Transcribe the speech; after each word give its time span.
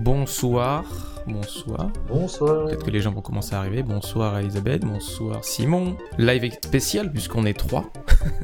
bonsoir. 0.00 0.84
Bonsoir. 1.26 1.90
Bonsoir. 2.08 2.66
Peut-être 2.66 2.84
que 2.84 2.90
les 2.90 3.00
gens 3.00 3.12
vont 3.12 3.20
commencer 3.20 3.54
à 3.54 3.58
arriver. 3.58 3.82
Bonsoir 3.82 4.38
Elisabeth, 4.38 4.84
bonsoir 4.84 5.44
Simon. 5.44 5.96
Live 6.18 6.52
spécial 6.64 7.12
puisqu'on 7.12 7.44
est 7.44 7.54
trois. 7.54 7.92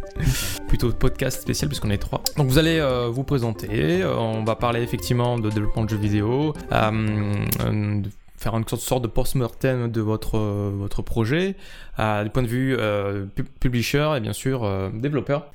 Plutôt 0.69 0.93
podcast 0.93 1.41
spécial 1.41 1.69
puisqu'on 1.69 1.91
est 1.91 1.99
trois. 1.99 2.23
Donc 2.37 2.49
vous 2.49 2.59
allez 2.59 2.79
euh, 2.79 3.09
vous 3.09 3.25
présenter. 3.25 4.03
Euh, 4.03 4.17
on 4.17 4.45
va 4.45 4.57
parler 4.57 4.83
effectivement 4.83 5.39
de 5.39 5.49
développement 5.49 5.85
de 5.85 5.89
jeux 5.91 5.97
vidéo. 5.97 6.53
Euh, 6.73 8.01
de 8.03 8.11
faire 8.37 8.57
une 8.57 8.67
sorte 8.67 9.03
de 9.03 9.09
post-mortem 9.09 9.91
de 9.91 10.01
votre, 10.01 10.39
votre 10.39 11.03
projet, 11.03 11.57
euh, 11.99 12.25
du 12.25 12.31
point 12.31 12.43
de 12.43 12.49
vue 12.49 12.77
euh, 12.79 13.27
publisher 13.61 14.15
et 14.17 14.21
bien 14.21 14.33
sûr 14.33 14.65
euh, 14.65 14.91
développeur. 14.93 15.53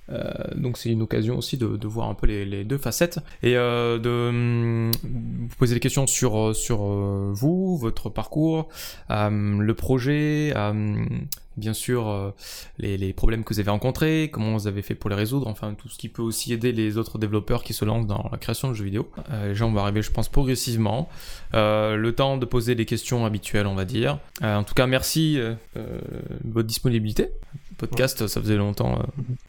donc 0.55 0.77
c'est 0.77 0.89
une 0.89 1.01
occasion 1.01 1.37
aussi 1.37 1.57
de, 1.57 1.77
de 1.77 1.87
voir 1.87 2.09
un 2.09 2.15
peu 2.15 2.27
les, 2.27 2.45
les 2.45 2.63
deux 2.63 2.77
facettes 2.77 3.19
et 3.43 3.53
de 3.53 4.29
hum, 4.29 4.91
vous 5.03 5.55
poser 5.57 5.75
des 5.75 5.79
questions 5.79 6.07
sur, 6.07 6.55
sur 6.55 6.79
vous, 6.79 7.77
votre 7.77 8.09
parcours, 8.09 8.69
le 9.09 9.71
projet, 9.73 10.53
bien 11.57 11.73
sûr 11.73 12.07
euh, 12.07 12.31
les, 12.77 12.97
les, 12.97 13.13
problèmes 13.13 13.43
que 13.43 13.53
vous 13.53 13.59
avez 13.59 13.69
rencontrés, 13.69 14.29
comment 14.31 14.53
vous 14.53 14.67
avez 14.67 14.81
fait 14.81 14.95
pour 14.95 15.09
les 15.09 15.15
résoudre, 15.15 15.47
enfin 15.47 15.73
tout 15.73 15.89
ce 15.89 15.97
qui 15.97 16.09
peut 16.09 16.21
aussi 16.21 16.53
aider 16.53 16.71
les 16.71 16.97
autres 16.97 17.17
développeurs 17.17 17.63
qui 17.63 17.73
se 17.73 17.85
lancent 17.85 18.07
dans 18.07 18.29
la 18.31 18.37
création 18.37 18.69
de 18.69 18.73
jeux 18.73 18.85
vidéo. 18.85 19.09
Euh, 19.31 19.49
les 19.49 19.55
gens 19.55 19.71
vont 19.71 19.79
arriver, 19.79 20.01
je 20.01 20.11
pense, 20.11 20.29
progressivement. 20.29 21.09
Euh, 21.53 21.95
le 21.95 22.13
temps 22.13 22.37
de 22.37 22.45
poser 22.45 22.75
les 22.75 22.85
questions 22.85 23.25
habituelles, 23.25 23.67
on 23.67 23.75
va 23.75 23.85
dire. 23.85 24.19
Euh, 24.41 24.55
en 24.55 24.63
tout 24.63 24.73
cas, 24.73 24.87
merci 24.87 25.37
de 25.37 25.55
votre 26.45 26.67
disponibilité. 26.67 27.29
Podcast, 27.77 28.27
ça 28.27 28.41
faisait 28.41 28.57
longtemps, 28.57 29.01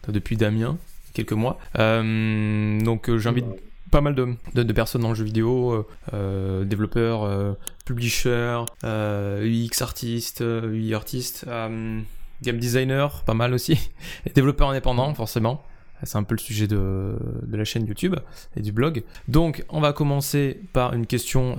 depuis 0.08 0.36
Damien, 0.36 0.78
quelques 1.12 1.32
mois. 1.32 1.58
donc 1.74 3.16
j'invite 3.16 3.46
pas 3.92 4.00
mal 4.00 4.14
de, 4.14 4.72
personnes 4.72 5.02
dans 5.02 5.10
le 5.10 5.14
jeu 5.14 5.24
vidéo, 5.24 5.86
euh, 6.14 6.64
développeurs, 6.64 7.24
euh, 7.24 7.52
publishers, 7.84 8.64
euh, 8.84 9.44
UX 9.44 9.82
artistes, 9.82 10.42
UI 10.42 10.94
artistes, 10.94 11.46
game 11.46 12.58
designer, 12.58 13.22
pas 13.24 13.34
mal 13.34 13.52
aussi, 13.52 13.90
et 14.26 14.30
développeurs 14.30 14.70
indépendants 14.70 15.14
forcément. 15.14 15.62
C'est 16.04 16.18
un 16.18 16.24
peu 16.24 16.34
le 16.34 16.40
sujet 16.40 16.66
de, 16.66 17.16
la 17.48 17.64
chaîne 17.64 17.86
YouTube 17.86 18.16
et 18.56 18.60
du 18.60 18.72
blog. 18.72 19.04
Donc, 19.28 19.64
on 19.68 19.80
va 19.80 19.92
commencer 19.92 20.58
par 20.72 20.94
une 20.94 21.06
question, 21.06 21.56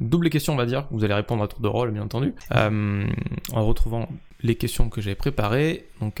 double 0.00 0.28
question, 0.30 0.54
on 0.54 0.56
va 0.56 0.66
dire. 0.66 0.88
Vous 0.90 1.04
allez 1.04 1.14
répondre 1.14 1.44
à 1.44 1.46
tour 1.46 1.60
de 1.60 1.68
rôle, 1.68 1.92
bien 1.92 2.02
entendu, 2.02 2.34
en 2.50 3.64
retrouvant 3.64 4.08
les 4.42 4.56
questions 4.56 4.88
que 4.88 5.00
j'avais 5.00 5.14
préparées. 5.14 5.86
Donc, 6.00 6.20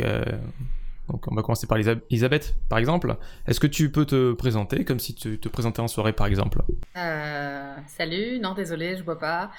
donc 1.08 1.26
on 1.30 1.34
va 1.34 1.42
commencer 1.42 1.66
par 1.66 1.78
Elisabeth, 1.78 2.54
par 2.68 2.78
exemple. 2.78 3.16
Est-ce 3.46 3.60
que 3.60 3.66
tu 3.66 3.90
peux 3.90 4.04
te 4.04 4.32
présenter 4.32 4.84
comme 4.84 4.98
si 4.98 5.14
tu 5.14 5.38
te 5.38 5.48
présentais 5.48 5.80
en 5.80 5.88
soirée, 5.88 6.12
par 6.12 6.26
exemple? 6.26 6.62
Euh, 6.96 7.74
Salut, 7.86 8.38
non 8.40 8.54
désolé, 8.54 8.96
je 8.96 9.02
vois 9.02 9.18
pas. 9.18 9.50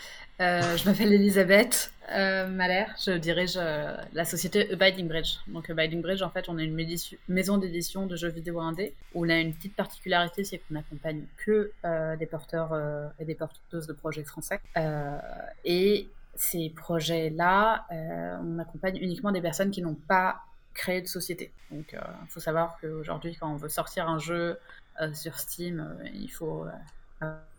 Euh, 0.41 0.77
je 0.77 0.87
m'appelle 0.87 1.11
Elisabeth 1.11 1.91
euh, 2.11 2.47
Malher, 2.47 2.85
je 3.05 3.11
dirige 3.17 3.57
euh, 3.57 3.97
la 4.13 4.23
société 4.23 4.71
Abiding 4.71 5.07
Bridge. 5.07 5.37
Donc 5.47 5.69
Abiding 5.69 6.01
Bridge, 6.01 6.21
en 6.21 6.29
fait, 6.29 6.47
on 6.47 6.57
est 6.57 6.65
une 6.65 6.87
maison 7.27 7.57
d'édition 7.57 8.05
de 8.05 8.15
jeux 8.15 8.29
vidéo 8.29 8.59
indé. 8.59 8.93
Où 9.13 9.25
on 9.25 9.29
a 9.29 9.37
une 9.37 9.53
petite 9.53 9.75
particularité, 9.75 10.43
c'est 10.43 10.59
qu'on 10.59 10.75
n'accompagne 10.75 11.23
que 11.45 11.71
des 12.17 12.25
porteurs 12.25 12.71
et 13.19 13.25
des 13.25 13.35
porteuses 13.35 13.87
de 13.87 13.93
projets 13.93 14.23
français. 14.23 14.61
et 15.65 16.07
ces 16.35 16.69
projets-là, 16.69 17.85
on 18.41 18.59
accompagne 18.59 18.97
uniquement 19.01 19.31
des 19.31 19.41
personnes 19.41 19.71
qui 19.71 19.81
n'ont 19.81 19.97
pas 20.07 20.41
créer 20.79 21.01
de 21.01 21.07
société. 21.07 21.51
Donc, 21.71 21.87
il 21.91 21.97
euh, 21.97 22.27
faut 22.29 22.39
savoir 22.39 22.77
qu'aujourd'hui, 22.79 23.35
quand 23.35 23.51
on 23.51 23.57
veut 23.57 23.69
sortir 23.69 24.07
un 24.07 24.17
jeu 24.17 24.57
euh, 25.01 25.13
sur 25.13 25.37
Steam, 25.37 25.79
euh, 25.79 26.07
il 26.13 26.31
faut 26.31 26.65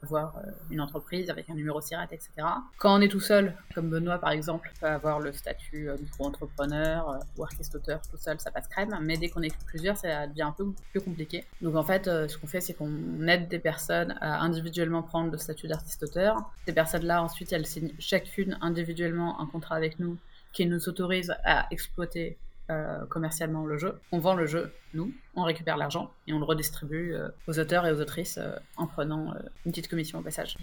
avoir 0.03 0.41
une 0.71 0.81
entreprise 0.81 1.29
avec 1.29 1.51
un 1.51 1.55
numéro 1.55 1.83
SIRAT, 1.83 2.09
etc. 2.13 2.31
Quand 2.79 2.97
on 2.97 3.03
est 3.03 3.11
tout 3.11 3.21
seul, 3.21 3.55
comme 3.75 3.91
Benoît 3.91 4.17
par 4.17 4.31
exemple, 4.31 4.73
peut 4.81 4.87
avoir 4.87 5.21
le 5.21 5.33
statut 5.33 5.91
micro-entrepreneur 6.01 7.19
ou 7.37 7.45
artiste-auteur 7.45 8.01
tout 8.11 8.17
seul, 8.17 8.41
ça 8.41 8.51
passe 8.51 8.69
crème. 8.69 8.97
Mais 9.03 9.19
dès 9.19 9.29
qu'on 9.29 9.43
est 9.43 9.55
plusieurs, 9.67 9.99
ça 9.99 10.27
devient 10.29 10.45
un 10.45 10.53
peu 10.53 10.65
plus 10.93 11.03
compliqué. 11.03 11.45
Donc 11.61 11.77
en 11.77 11.83
fait, 11.83 12.07
ce 12.07 12.39
qu'on 12.39 12.47
fait, 12.47 12.63
c'est 12.63 12.73
qu'on 12.73 13.29
aide 13.29 13.49
des 13.49 13.59
personnes 13.59 14.17
à 14.23 14.41
individuellement 14.41 15.03
prendre 15.03 15.31
le 15.31 15.37
statut 15.37 15.69
d'artiste-auteur. 15.69 16.39
Ces 16.67 16.73
personnes-là, 16.73 17.23
ensuite, 17.23 17.53
elles 17.53 17.67
signent 17.67 17.93
chacune 17.99 18.57
individuellement 18.63 19.43
un 19.43 19.47
contrat 19.47 19.77
avec 19.77 19.99
nous 19.99 20.17
qui 20.55 20.65
nous 20.65 20.89
autorise 20.89 21.35
à 21.45 21.67
exploiter 21.71 22.39
euh, 22.71 23.05
commercialement 23.09 23.67
le 23.67 23.79
jeu. 23.79 23.99
On 24.13 24.21
vend 24.21 24.35
le 24.35 24.47
jeu, 24.47 24.73
nous, 24.95 25.13
on 25.35 25.43
récupère 25.43 25.77
l'argent 25.77 26.13
et 26.29 26.33
on 26.33 26.39
le 26.39 26.45
redistribue 26.45 27.15
euh, 27.15 27.29
aux 27.49 27.59
auteurs 27.59 27.85
et 27.85 27.93
aux 27.93 28.01
autrices 28.01 28.39
euh, 28.39 28.55
en 28.77 28.87
prenant 28.87 29.35
une 29.67 29.73
petite 29.73 29.89
commission 29.89 30.21
au 30.21 30.23
passage. 30.23 30.57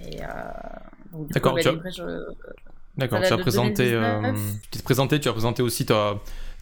D'accord, 1.32 1.58
tu 1.60 1.68
as... 1.68 1.74
D'accord, 2.96 3.22
tu 3.22 3.34
as 3.34 3.38
présenté, 3.38 4.00
tu 4.72 4.78
t'es 4.78 4.84
présenté, 4.84 5.20
tu 5.20 5.28
as 5.28 5.34
présenté 5.34 5.62
aussi 5.62 5.86
ta, 5.86 6.16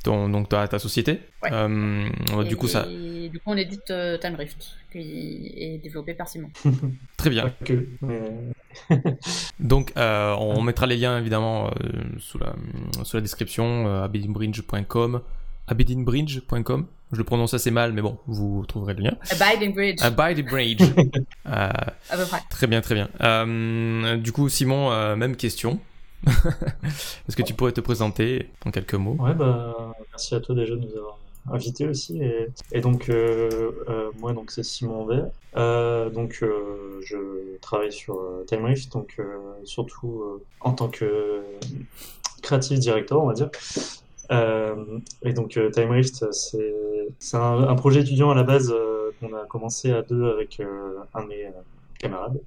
ton, 0.05 0.29
donc 0.29 0.49
ta, 0.49 0.67
ta 0.67 0.79
société. 0.79 1.19
du 1.43 2.55
coup, 2.55 2.67
ça. 2.67 2.85
du 2.85 3.39
coup, 3.39 3.51
on 3.51 3.57
édite 3.57 3.91
Time 4.21 4.35
Rift, 4.35 4.77
qui 4.91 5.53
est 5.57 5.77
développé 5.83 6.13
par 6.13 6.27
Simon. 6.27 6.49
Très 7.17 7.29
bien. 7.29 7.53
donc, 9.59 9.91
on 9.95 10.61
mettra 10.61 10.87
les 10.87 10.97
liens 10.97 11.19
évidemment 11.19 11.71
sous, 12.19 12.37
la, 12.37 12.55
sous 13.03 13.17
la 13.17 13.21
description, 13.21 13.87
euh, 13.87 14.03
abedinbridge.com, 14.03 15.21
abedinbridge.com. 15.67 16.87
Je 17.11 17.17
le 17.17 17.23
prononce 17.23 17.53
assez 17.53 17.71
mal, 17.71 17.93
mais 17.93 18.01
bon, 18.01 18.17
vous 18.25 18.65
trouverez 18.67 18.95
le 18.95 19.03
lien. 19.03 19.15
Abiding 19.29 19.73
Bridge. 19.73 20.01
Abiding 20.01 20.45
Bridge. 20.45 20.81
euh, 21.45 21.69
à 22.09 22.17
peu 22.17 22.25
près. 22.25 22.39
Très 22.49 22.67
bien, 22.67 22.81
très 22.81 22.95
bien. 22.95 23.09
Euh, 23.21 24.17
du 24.17 24.31
coup, 24.31 24.49
Simon, 24.49 24.91
euh, 24.91 25.15
même 25.15 25.35
question. 25.35 25.79
Est-ce 26.25 27.35
que 27.35 27.43
tu 27.43 27.53
pourrais 27.53 27.71
te 27.71 27.81
présenter 27.81 28.49
en 28.65 28.71
quelques 28.71 28.95
mots? 28.95 29.15
Ouais, 29.19 29.33
bah, 29.33 29.93
merci 30.11 30.35
à 30.35 30.39
toi 30.39 30.55
déjà 30.55 30.75
de 30.75 30.81
nous 30.81 30.97
avoir 30.97 31.17
invité 31.51 31.87
aussi. 31.87 32.21
Et, 32.71 32.81
donc, 32.81 33.09
euh, 33.09 33.71
euh 33.89 34.11
moi, 34.19 34.33
donc 34.33 34.51
c'est 34.51 34.63
Simon 34.63 35.05
Vert. 35.05 35.27
Euh, 35.55 36.09
donc, 36.09 36.43
je 37.01 37.17
travaille 37.61 37.91
sur 37.91 38.19
TimeRift, 38.47 38.91
donc 38.91 39.19
surtout 39.63 40.41
en 40.61 40.73
tant 40.73 40.89
que 40.89 41.41
créatif 42.41 42.79
directeur, 42.79 43.21
on 43.21 43.27
va 43.27 43.33
dire. 43.33 43.49
Et 45.23 45.33
donc 45.33 45.57
euh, 45.57 45.69
Time 45.69 45.91
Rift, 45.91 46.25
c'est 46.31 47.37
un, 47.37 47.75
projet 47.75 48.01
étudiant 48.01 48.31
à 48.31 48.35
la 48.35 48.43
base 48.43 48.73
qu'on 49.19 49.33
a 49.33 49.45
commencé 49.45 49.91
à 49.91 50.01
deux 50.01 50.25
avec 50.25 50.61
un 51.13 51.23
de 51.23 51.27
mes 51.27 51.47
camarades. 51.99 52.39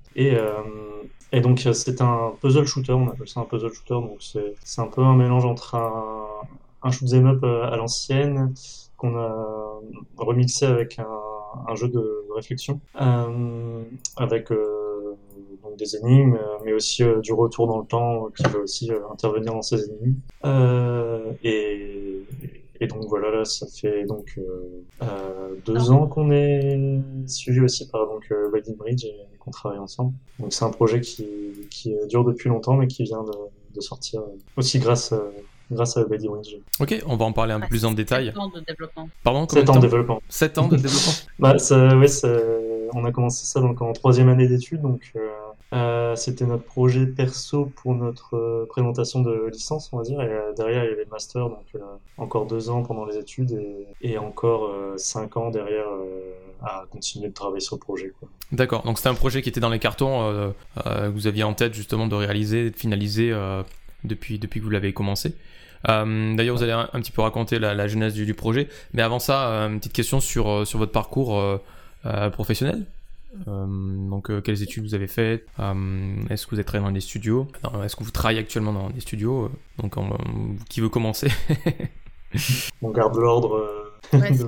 Et 1.32 1.40
donc 1.40 1.66
c'est 1.72 2.00
un 2.00 2.32
puzzle 2.40 2.66
shooter, 2.66 2.92
on 2.92 3.08
appelle 3.08 3.28
ça 3.28 3.40
un 3.40 3.44
puzzle 3.44 3.72
shooter, 3.72 3.94
donc 3.94 4.18
c'est 4.20 4.80
un 4.80 4.86
peu 4.86 5.02
un 5.02 5.14
mélange 5.14 5.44
entre 5.44 5.74
un, 5.74 6.26
un 6.82 6.90
shoot'em 6.90 7.26
up 7.26 7.44
à 7.44 7.76
l'ancienne 7.76 8.54
qu'on 8.96 9.16
a 9.16 9.80
remixé 10.16 10.66
avec 10.66 10.98
un, 10.98 11.74
jeu 11.74 11.88
de 11.88 12.26
réflexion, 12.34 12.80
avec 12.94 14.50
donc 15.62 15.76
des 15.76 15.96
énigmes, 15.96 16.34
euh, 16.34 16.58
mais 16.64 16.72
aussi 16.72 17.02
euh, 17.02 17.20
du 17.20 17.32
retour 17.32 17.66
dans 17.66 17.78
le 17.78 17.86
temps 17.86 18.26
euh, 18.26 18.28
qui 18.36 18.42
va 18.44 18.58
aussi 18.58 18.90
intervenir 19.10 19.52
dans 19.52 19.62
ces 19.62 19.88
énigmes. 19.90 20.20
et, 21.42 21.97
et 22.80 22.86
donc 22.86 23.04
voilà, 23.08 23.30
là, 23.30 23.44
ça 23.44 23.66
fait 23.66 24.04
donc 24.04 24.38
euh, 24.38 25.54
deux 25.66 25.90
ans 25.90 26.06
qu'on 26.06 26.30
est 26.30 27.00
suivi 27.26 27.60
aussi 27.60 27.88
par 27.88 28.06
donc 28.06 28.26
euh, 28.30 28.50
Bridge 28.50 29.04
et 29.04 29.14
qu'on 29.38 29.50
travaille 29.50 29.78
ensemble. 29.78 30.14
Donc 30.38 30.52
c'est 30.52 30.64
un 30.64 30.70
projet 30.70 31.00
qui, 31.00 31.26
qui 31.70 31.94
dure 32.08 32.24
depuis 32.24 32.48
longtemps, 32.48 32.74
mais 32.74 32.86
qui 32.86 33.02
vient 33.02 33.22
de, 33.22 33.32
de 33.74 33.80
sortir 33.80 34.22
aussi 34.56 34.78
grâce 34.78 35.12
grâce 35.70 35.96
à 35.96 36.04
Bridge. 36.04 36.26
Ok, 36.80 37.02
on 37.06 37.16
va 37.16 37.24
en 37.24 37.32
parler 37.32 37.52
un 37.52 37.60
peu 37.60 37.68
plus 37.68 37.84
en 37.84 37.92
détail. 37.92 38.26
7 38.26 38.38
ans 38.38 38.48
de 38.48 38.60
développement. 38.60 39.08
Pardon 39.22 39.46
combien 39.46 39.60
7 39.66 39.70
ans 39.70 39.76
de 39.76 39.80
développement. 39.80 40.22
7 40.28 40.58
ans 40.58 40.68
de 40.68 40.76
développement 40.76 41.12
bah, 41.38 41.58
ça, 41.58 41.96
ouais, 41.96 42.08
ça, 42.08 42.28
on 42.94 43.04
a 43.04 43.12
commencé 43.12 43.46
ça 43.46 43.60
donc 43.60 43.80
en 43.82 43.92
troisième 43.92 44.28
année 44.28 44.48
d'études, 44.48 44.80
donc 44.80 45.12
euh, 45.16 45.28
euh, 45.74 46.16
c'était 46.16 46.46
notre 46.46 46.64
projet 46.64 47.06
perso 47.06 47.66
pour 47.66 47.94
notre 47.94 48.36
euh, 48.36 48.66
présentation 48.66 49.20
de 49.20 49.50
licence, 49.52 49.90
on 49.92 49.98
va 49.98 50.02
dire. 50.02 50.20
Et 50.22 50.28
euh, 50.28 50.52
derrière, 50.56 50.84
il 50.84 50.90
y 50.90 50.92
avait 50.92 51.04
le 51.04 51.10
master, 51.10 51.48
donc 51.50 51.66
encore 52.16 52.46
deux 52.46 52.70
ans 52.70 52.82
pendant 52.82 53.04
les 53.04 53.18
études 53.18 53.60
et, 54.00 54.16
encore 54.16 54.70
cinq 54.96 55.36
ans 55.36 55.50
derrière 55.50 55.86
à 56.62 56.84
continuer 56.90 57.28
de 57.28 57.34
travailler 57.34 57.60
sur 57.60 57.76
le 57.76 57.80
projet. 57.80 58.12
D'accord. 58.50 58.82
Donc 58.82 58.98
c'était 58.98 59.10
un 59.10 59.14
projet 59.14 59.42
qui 59.42 59.48
était 59.48 59.60
dans 59.60 59.70
les 59.70 59.78
cartons 59.78 60.52
que 60.84 61.08
vous 61.08 61.26
aviez 61.26 61.44
en 61.44 61.54
tête 61.54 61.74
justement 61.74 62.06
de 62.06 62.14
réaliser, 62.14 62.70
de 62.70 62.76
finaliser 62.76 63.32
depuis 64.04 64.38
depuis 64.38 64.60
que 64.60 64.64
vous 64.64 64.70
l'avez 64.70 64.92
commencé. 64.92 65.34
D'ailleurs, 65.86 66.56
vous 66.56 66.62
allez 66.62 66.72
un, 66.72 66.86
petit 67.00 67.12
peu 67.12 67.22
raconter 67.22 67.58
la, 67.58 67.86
genèse 67.86 68.14
du, 68.14 68.26
du, 68.26 68.34
projet. 68.34 68.68
Mais 68.92 69.02
avant 69.02 69.18
ça, 69.18 69.50
une 69.68 69.78
petite 69.78 69.92
question 69.92 70.20
sur, 70.20 70.66
sur 70.66 70.78
votre 70.78 70.92
parcours 70.92 71.40
professionnel. 72.32 72.86
Euh, 73.46 73.66
donc, 74.10 74.30
euh, 74.30 74.40
quelles 74.40 74.62
études 74.62 74.84
vous 74.84 74.94
avez 74.94 75.06
faites? 75.06 75.46
Euh, 75.60 75.74
Est-ce 76.30 76.46
que 76.46 76.54
vous 76.54 76.60
êtes 76.60 76.66
travaillé 76.66 76.88
dans 76.88 76.94
des 76.94 77.00
studios? 77.00 77.48
Est-ce 77.84 77.96
que 77.96 78.04
vous 78.04 78.10
travaillez 78.10 78.40
actuellement 78.40 78.72
dans 78.72 78.90
des 78.90 79.00
studios? 79.00 79.50
Donc, 79.78 79.94
qui 80.68 80.80
veut 80.80 80.88
commencer? 80.88 81.28
On 82.82 82.90
garde 82.90 83.16
l'ordre 83.16 83.90
ouais, 84.12 84.34
si 84.34 84.44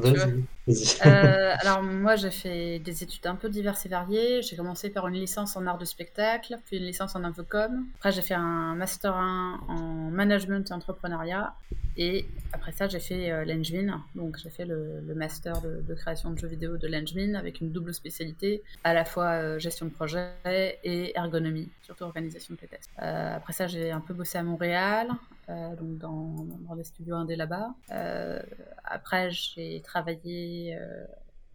Euh, 1.07 1.55
alors 1.61 1.83
moi 1.83 2.17
j'ai 2.17 2.31
fait 2.31 2.79
des 2.79 3.03
études 3.03 3.27
un 3.27 3.35
peu 3.35 3.49
diverses 3.49 3.87
et 3.87 3.89
variées. 3.89 4.43
J'ai 4.43 4.57
commencé 4.57 4.91
par 4.91 5.07
une 5.09 5.15
licence 5.15 5.57
en 5.57 5.67
art 5.67 5.79
de 5.79 5.85
spectacle, 5.85 6.57
puis 6.67 6.79
une 6.79 6.85
licence 6.85 7.17
en 7.17 7.25
infocom. 7.25 7.87
Après 7.99 8.13
j'ai 8.13 8.23
fait 8.23 8.35
un 8.35 8.75
master 8.75 9.15
1 9.15 9.61
en 9.69 10.11
management 10.11 10.71
et 10.71 10.73
entrepreneuriat. 10.73 11.55
Et 11.97 12.27
après 12.53 12.73
ça 12.73 12.89
j'ai 12.89 13.01
fait 13.01 13.31
euh, 13.31 13.45
l'Engmin. 13.45 14.03
Donc 14.15 14.39
j'ai 14.43 14.51
fait 14.51 14.65
le, 14.65 15.03
master 15.15 15.61
de, 15.61 15.95
création 15.95 16.31
de 16.31 16.39
jeux 16.39 16.49
vidéo 16.49 16.77
de 16.77 16.87
l'Engmin 16.87 17.35
avec 17.35 17.61
une 17.61 17.73
double 17.73 17.93
spécialité, 17.93 18.63
à 18.85 18.95
la 18.95 19.05
fois 19.05 19.33
euh, 19.33 19.59
gestion 19.59 19.87
de 19.87 19.91
projet 19.91 20.31
et 20.85 21.13
ergonomie, 21.17 21.69
surtout 21.83 22.05
organisation 22.05 22.55
de. 22.55 22.61
Euh, 23.03 23.37
après 23.37 23.53
ça 23.53 23.67
j'ai 23.67 23.91
un 23.91 24.01
peu 24.01 24.15
bossé 24.15 24.39
à 24.39 24.43
Montréal. 24.43 25.09
Donc 25.79 25.99
dans, 25.99 26.47
dans, 26.67 26.75
les 26.75 26.85
studios 26.85 27.17
indés 27.17 27.37
là-bas. 27.37 27.75
après, 28.85 29.31
j'ai 29.31 29.81
travaillé 29.83 30.77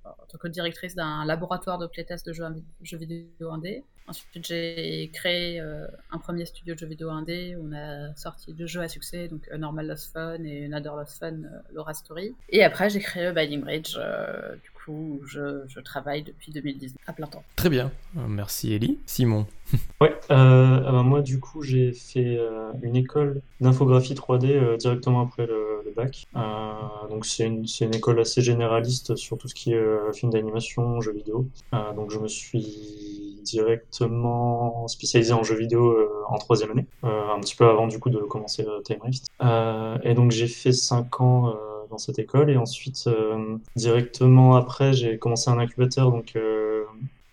euh, 0.05 0.11
en 0.21 0.25
tant 0.27 0.37
que 0.37 0.47
directrice 0.47 0.95
d'un 0.95 1.25
laboratoire 1.25 1.77
de 1.77 1.87
playtest 1.87 2.25
de 2.25 2.33
jeux, 2.33 2.45
jeux 2.81 2.97
vidéo 2.97 3.51
indé. 3.51 3.83
Ensuite, 4.07 4.45
j'ai 4.45 5.09
créé 5.13 5.59
euh, 5.59 5.87
un 6.11 6.19
premier 6.19 6.45
studio 6.45 6.75
de 6.75 6.79
jeux 6.79 6.85
vidéo 6.87 7.09
indé 7.09 7.57
on 7.59 7.73
a 7.73 8.13
sorti 8.15 8.53
deux 8.53 8.67
jeux 8.67 8.81
à 8.81 8.87
succès, 8.87 9.27
donc 9.27 9.49
Normal 9.51 9.87
Lost 9.87 10.13
Fun 10.13 10.43
et 10.43 10.65
Another 10.65 10.95
Lost 10.95 11.17
Fun, 11.19 11.33
euh, 11.33 11.59
Laura 11.73 11.93
Story. 11.93 12.35
Et 12.49 12.63
après, 12.63 12.89
j'ai 12.89 12.99
créé 12.99 13.31
Binding 13.31 13.61
Bridge, 13.61 13.97
du 14.63 14.71
coup, 14.85 15.21
je, 15.25 15.63
je, 15.67 15.79
travaille 15.79 16.23
depuis 16.23 16.51
2019 16.51 16.97
à 17.07 17.13
plein 17.13 17.27
temps. 17.27 17.43
Très 17.55 17.69
bien, 17.69 17.91
merci 18.27 18.73
Ellie. 18.73 18.99
Simon 19.05 19.45
Ouais, 20.01 20.15
euh, 20.31 20.79
ben 20.79 21.03
moi 21.03 21.21
du 21.21 21.39
coup 21.39 21.63
j'ai 21.63 21.91
fait 21.91 22.37
euh, 22.37 22.71
une 22.83 22.95
école 22.95 23.41
d'infographie 23.59 24.13
3D 24.13 24.51
euh, 24.51 24.77
directement 24.77 25.21
après 25.21 25.47
le, 25.47 25.73
bac. 25.95 26.25
donc 27.09 27.25
c'est 27.25 27.45
une, 27.45 27.65
une, 27.79 27.95
école 27.95 28.19
assez 28.19 28.41
généraliste 28.41 29.15
sur 29.15 29.37
tout 29.37 29.47
ce 29.47 29.55
qui 29.55 29.71
est 29.71 30.13
film 30.13 30.29
d'animation, 30.29 30.99
jeux 30.99 31.13
vidéo. 31.13 31.47
donc 31.95 32.11
je 32.11 32.19
me 32.19 32.27
suis 32.27 33.39
directement 33.43 34.85
spécialisé 34.89 35.31
en 35.31 35.43
jeux 35.43 35.55
vidéo 35.55 35.95
en 36.27 36.37
troisième 36.37 36.71
année, 36.71 36.85
un 37.03 37.39
petit 37.39 37.55
peu 37.55 37.65
avant 37.65 37.87
du 37.87 37.97
coup 37.97 38.09
de 38.09 38.17
commencer 38.17 38.65
Time 38.83 38.99
Rift. 39.03 39.27
et 40.03 40.13
donc 40.15 40.31
j'ai 40.31 40.47
fait 40.47 40.73
5 40.73 41.21
ans 41.21 41.55
cette 41.97 42.19
école 42.19 42.49
et 42.49 42.57
ensuite 42.57 43.09
directement 43.75 44.55
après 44.55 44.93
j'ai 44.93 45.17
commencé 45.17 45.49
un 45.49 45.59
incubateur 45.59 46.11
donc 46.11 46.35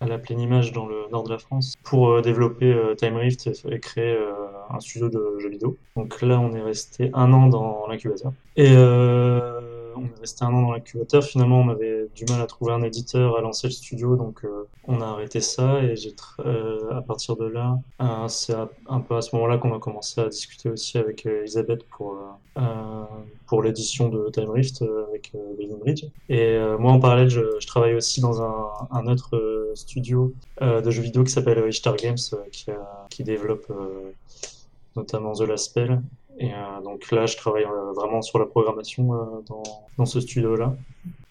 à 0.02 0.06
la 0.06 0.18
pleine 0.18 0.40
image 0.40 0.72
dans 0.72 0.86
le 0.86 1.08
nord 1.12 1.22
de 1.22 1.30
la 1.30 1.38
France 1.38 1.74
pour 1.84 2.10
euh, 2.10 2.22
développer 2.22 2.72
euh, 2.72 2.94
Time 2.94 3.16
Rift 3.16 3.48
et, 3.70 3.78
créer 3.78 4.14
euh, 4.14 4.32
un 4.70 4.80
studio 4.80 5.08
de 5.08 5.38
jeux 5.38 5.48
vidéo. 5.48 5.76
Donc 5.96 6.20
là, 6.22 6.40
on 6.40 6.52
est 6.54 6.60
resté 6.60 7.10
un 7.14 7.32
an 7.32 7.46
dans 7.46 7.86
l'incubateur. 7.88 8.32
Et 8.56 8.70
on 9.96 10.04
est 10.04 10.20
resté 10.20 10.44
un 10.44 10.48
an 10.48 10.62
dans 10.62 10.72
l'incubateur. 10.72 11.22
Finalement, 11.22 11.60
on 11.60 11.68
avait 11.68 12.08
du 12.14 12.24
mal 12.26 12.40
à 12.40 12.46
trouver 12.46 12.72
un 12.72 12.82
éditeur, 12.82 13.36
à 13.36 13.40
lancer 13.40 13.68
le 13.68 13.72
studio, 13.72 14.16
donc 14.16 14.44
euh, 14.44 14.64
on 14.86 15.00
a 15.00 15.06
arrêté 15.06 15.40
ça. 15.40 15.82
Et 15.82 15.96
j'ai 15.96 16.14
euh, 16.40 16.90
à 16.90 17.02
partir 17.02 17.36
de 17.36 17.46
là, 17.46 17.78
euh, 18.00 18.28
c'est 18.28 18.54
un 18.88 19.00
peu 19.00 19.16
à 19.16 19.22
ce 19.22 19.34
moment-là 19.36 19.58
qu'on 19.58 19.74
a 19.74 19.78
commencé 19.78 20.20
à 20.20 20.28
discuter 20.28 20.68
aussi 20.68 20.98
avec 20.98 21.26
Elisabeth 21.26 21.84
pour 21.88 22.18
pour 23.46 23.62
l'édition 23.62 24.08
de 24.08 24.30
Time 24.30 24.50
Rift 24.50 24.82
avec 25.08 25.32
Building 25.58 25.78
Bridge. 25.78 26.04
Et 26.28 26.58
moi, 26.78 26.92
en 26.92 27.00
parallèle, 27.00 27.28
je, 27.28 27.66
travaille 27.66 27.94
aussi 27.94 28.20
dans 28.20 28.42
un, 28.42 29.06
autre 29.06 29.70
studio 29.74 30.34
de 30.60 30.90
jeux 30.90 31.02
vidéo 31.02 31.24
qui 31.24 31.32
s'appelle 31.32 31.66
Ishtar 31.68 31.96
Games, 31.96 32.16
qui, 32.50 32.66
qui 33.10 33.24
développe 33.24 33.72
notamment 34.96 35.32
The 35.32 35.42
Last 35.42 35.70
Spell 35.70 36.02
et 36.42 36.52
euh, 36.52 36.82
donc 36.82 37.08
là, 37.12 37.26
je 37.26 37.36
travaille 37.36 37.64
euh, 37.64 37.92
vraiment 37.92 38.20
sur 38.20 38.38
la 38.40 38.46
programmation 38.46 39.14
euh, 39.14 39.18
dans, 39.48 39.62
dans, 39.96 40.06
ce 40.06 40.20
studio-là. 40.20 40.74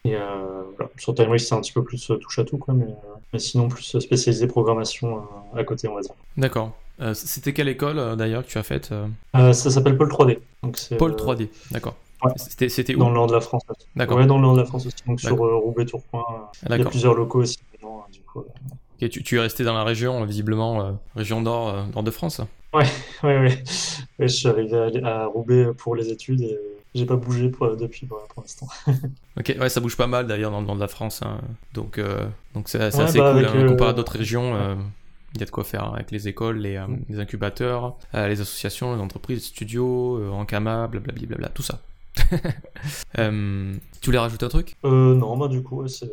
Et 0.06 0.16
voilà. 0.16 0.90
sur 0.98 1.14
Time 1.14 1.38
c'est 1.38 1.54
un 1.54 1.62
petit 1.62 1.74
peu 1.74 1.84
plus 1.84 2.12
touche 2.22 2.40
à 2.40 2.44
tout, 2.44 2.58
quoi, 2.58 2.74
mais, 2.74 2.88
mais 3.32 3.40
sinon 3.40 3.68
plus 3.68 4.00
spécialisé 4.00 4.48
programmation 4.48 5.24
à 5.56 5.64
côté, 5.64 5.88
on 5.88 5.94
va 5.94 6.02
dire. 6.02 6.16
D'accord. 6.38 6.72
C'était 7.14 7.54
quelle 7.54 7.68
école 7.68 8.16
d'ailleurs 8.16 8.44
que 8.44 8.50
tu 8.50 8.58
as 8.58 8.64
faite 8.64 8.92
Ça 9.34 9.54
s'appelle 9.54 9.98
Pôle 9.98 10.10
3D. 10.10 10.40
Donc 10.64 10.80
Pôle 10.98 11.12
3D, 11.12 11.50
d'accord. 11.70 11.96
Ouais. 12.24 12.32
C'était 12.36 12.96
où 12.96 13.00
Dans 13.00 13.10
le 13.10 13.16
nord 13.16 13.28
de 13.28 13.34
la 13.34 13.42
France. 13.42 13.62
D'accord. 13.96 14.18
Ouais, 14.18 14.26
dans 14.26 14.38
le 14.38 14.42
nord 14.42 14.54
de 14.54 14.60
la 14.60 14.66
France 14.66 14.88
aussi. 14.88 14.96
Donc 15.06 15.20
sur 15.20 15.38
Roubaix, 15.38 15.86
Tourcoing. 15.86 16.24
Il 16.68 16.76
y 16.76 16.82
a 16.82 16.86
plusieurs 16.86 17.14
locaux 17.14 17.42
aussi. 17.42 17.60
du 18.12 18.22
coup, 18.22 18.44
tu, 19.10 19.24
tu, 19.24 19.38
es 19.38 19.40
resté 19.40 19.64
dans 19.64 19.74
la 19.74 19.84
région, 19.84 20.24
visiblement, 20.26 21.00
région 21.16 21.42
nord, 21.42 21.88
nord 21.94 22.04
de 22.04 22.12
France 22.12 22.42
Ouais, 22.74 22.86
ouais, 23.24 23.38
ouais. 23.38 23.64
je 24.20 24.28
suis 24.28 24.48
arrivé 24.48 25.04
à, 25.04 25.26
Roubaix 25.26 25.68
pour 25.78 25.94
les 25.94 26.10
études 26.10 26.42
et 26.42 26.58
j'ai 26.96 27.06
pas 27.06 27.18
bougé 27.18 27.50
pour, 27.50 27.76
depuis 27.76 28.06
pour, 28.06 28.22
l'instant. 28.38 28.68
ok, 29.40 29.56
ouais, 29.60 29.70
ça 29.70 29.82
bouge 29.82 29.98
pas 29.98 30.08
mal 30.08 30.28
d'ailleurs 30.28 30.52
dans 30.52 30.62
le 30.62 30.68
nord 30.68 30.76
de 30.76 30.82
la 30.82 30.88
France. 30.88 31.22
Hein. 31.22 31.42
Donc, 31.74 31.98
euh, 31.98 32.26
donc 32.54 32.70
c'est 32.70 32.82
assez 32.82 33.18
bah, 33.18 33.34
cool. 33.34 33.46
Hein. 33.46 33.68
Comparé 33.68 33.90
à 33.90 33.94
d'autres 33.94 34.18
régions, 34.18 34.56
euh, 34.56 34.76
il 35.34 35.40
y 35.42 35.44
a 35.44 35.46
de 35.46 35.52
quoi 35.52 35.66
faire 35.66 35.84
hein, 35.86 35.94
avec 35.96 36.12
les 36.12 36.30
écoles, 36.30 36.60
les, 36.60 36.78
euh, 36.78 36.88
mm. 36.88 37.06
les 37.10 37.20
incubateurs, 37.20 37.98
les 38.14 38.40
associations, 38.40 38.96
les 38.96 39.02
entreprises, 39.02 39.40
les 39.40 39.46
studios, 39.46 40.32
Ankama, 40.34 40.88
blablabla, 40.88 41.50
tout 41.50 41.64
ça. 41.64 41.82
tu 43.16 44.06
voulais 44.06 44.18
rajouter 44.18 44.46
un 44.46 44.50
truc? 44.50 44.76
Non, 44.84 45.38
bah 45.38 45.48
du 45.48 45.62
coup, 45.64 45.88
c'est 45.88 46.10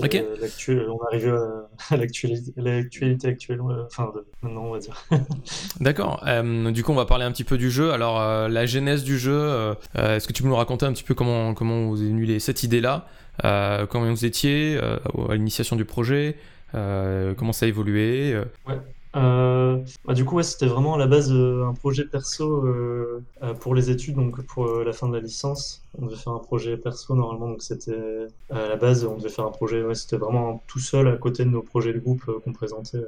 l'actuel, 0.00 0.88
on 0.88 1.02
arrive 1.06 1.34
à, 1.90 1.96
l'actualité, 1.96 3.28
actuelle, 3.28 3.60
enfin 3.86 4.12
maintenant 4.42 4.64
on 4.64 4.72
va 4.72 4.78
dire. 4.78 5.04
D'accord. 5.80 6.22
Euh, 6.26 6.70
du 6.70 6.82
coup, 6.82 6.92
on 6.92 6.96
va 6.96 7.06
parler 7.06 7.24
un 7.24 7.32
petit 7.32 7.44
peu 7.44 7.58
du 7.58 7.70
jeu. 7.70 7.92
Alors, 7.92 8.20
euh, 8.20 8.48
la 8.48 8.66
genèse 8.66 9.04
du 9.04 9.18
jeu, 9.18 9.34
euh, 9.34 9.74
est-ce 9.96 10.26
que 10.26 10.32
tu 10.32 10.42
peux 10.42 10.48
nous 10.48 10.56
raconter 10.56 10.86
un 10.86 10.92
petit 10.92 11.04
peu 11.04 11.14
comment 11.14 11.54
comment 11.54 11.88
vous 11.88 12.00
avez 12.00 12.10
eu 12.10 12.40
cette 12.40 12.62
idée-là, 12.62 13.06
comment 13.42 14.10
vous 14.10 14.24
étiez 14.24 14.78
à 14.78 15.34
l'initiation 15.34 15.76
du 15.76 15.84
projet, 15.84 16.36
comment 16.72 17.52
ça 17.52 17.66
a 17.66 17.68
évolué? 17.68 18.36
Ouais. 18.66 18.78
Euh, 19.16 19.78
bah, 20.04 20.14
du 20.14 20.24
coup, 20.24 20.36
ouais, 20.36 20.42
c'était 20.42 20.66
vraiment 20.66 20.94
à 20.94 20.98
la 20.98 21.06
base 21.06 21.32
euh, 21.32 21.66
un 21.66 21.74
projet 21.74 22.04
perso 22.04 22.66
euh, 22.66 23.22
euh, 23.42 23.54
pour 23.54 23.74
les 23.74 23.90
études, 23.90 24.16
donc 24.16 24.44
pour 24.46 24.66
la 24.66 24.92
fin 24.92 25.08
de 25.08 25.14
la 25.14 25.20
licence. 25.20 25.82
On 25.98 26.06
devait 26.06 26.16
faire 26.16 26.32
un 26.32 26.40
projet 26.40 26.76
perso 26.76 27.14
normalement, 27.14 27.48
donc 27.48 27.62
c'était 27.62 28.26
à 28.50 28.68
la 28.68 28.76
base, 28.76 29.04
on 29.04 29.16
devait 29.16 29.28
faire 29.28 29.46
un 29.46 29.52
projet, 29.52 29.84
ouais, 29.84 29.94
c'était 29.94 30.16
vraiment 30.16 30.62
tout 30.66 30.80
seul 30.80 31.06
à 31.06 31.16
côté 31.16 31.44
de 31.44 31.50
nos 31.50 31.62
projets 31.62 31.92
de 31.92 32.00
groupe 32.00 32.24
qu'on 32.42 32.52
présentait 32.52 33.04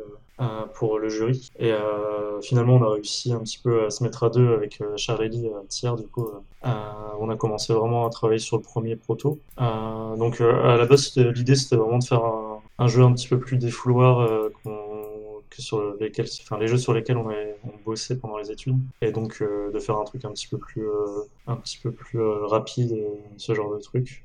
pour 0.75 1.01
le 1.01 1.09
jury. 1.09 1.51
Et 1.59 1.73
finalement, 2.43 2.75
on 2.75 2.85
a 2.85 2.91
réussi 2.91 3.33
un 3.33 3.41
petit 3.41 3.59
peu 3.59 3.87
à 3.87 3.91
se 3.91 4.05
mettre 4.05 4.23
à 4.23 4.31
deux 4.31 4.53
avec 4.55 4.81
Charlie 4.97 5.49
tiers, 5.69 5.97
du 5.97 6.07
coup. 6.07 6.29
on 6.63 7.29
a 7.29 7.37
commencé 7.37 7.73
vraiment 7.73 8.07
à 8.07 8.11
travailler 8.11 8.39
sur 8.39 8.57
le 8.57 8.63
premier 8.63 8.95
proto. 8.95 9.41
donc 9.59 10.41
à 10.41 10.77
la 10.77 10.87
base, 10.87 11.17
l'idée 11.17 11.57
c'était 11.57 11.75
vraiment 11.75 11.99
de 11.99 12.05
faire 12.05 12.25
un, 12.25 12.61
un, 12.79 12.87
jeu 12.87 13.03
un 13.03 13.13
petit 13.13 13.27
peu 13.27 13.41
plus 13.41 13.57
défouloir 13.57 14.29
qu'on 14.63 14.86
sur 15.63 15.95
lesquels, 16.01 16.27
enfin 16.43 16.59
les 16.59 16.69
jeux 16.69 16.79
sur 16.79 16.93
lesquels 16.93 17.17
on, 17.17 17.29
a, 17.29 17.35
on 17.65 17.73
bossait 17.85 18.17
pendant 18.17 18.39
les 18.39 18.51
études, 18.51 18.79
et 19.01 19.13
donc 19.13 19.39
euh, 19.41 19.71
de 19.71 19.79
faire 19.79 19.97
un 19.99 20.05
truc 20.05 20.25
un 20.25 20.31
petit 20.31 20.49
peu 20.49 20.59
plus, 20.59 20.89
euh, 20.89 21.23
un 21.47 21.57
petit 21.57 21.79
peu 21.79 21.91
plus 21.91 22.21
euh, 22.21 22.47
rapide, 22.47 22.97
ce 23.37 23.55
genre 23.55 23.73
de 23.73 23.79
truc. 23.79 24.25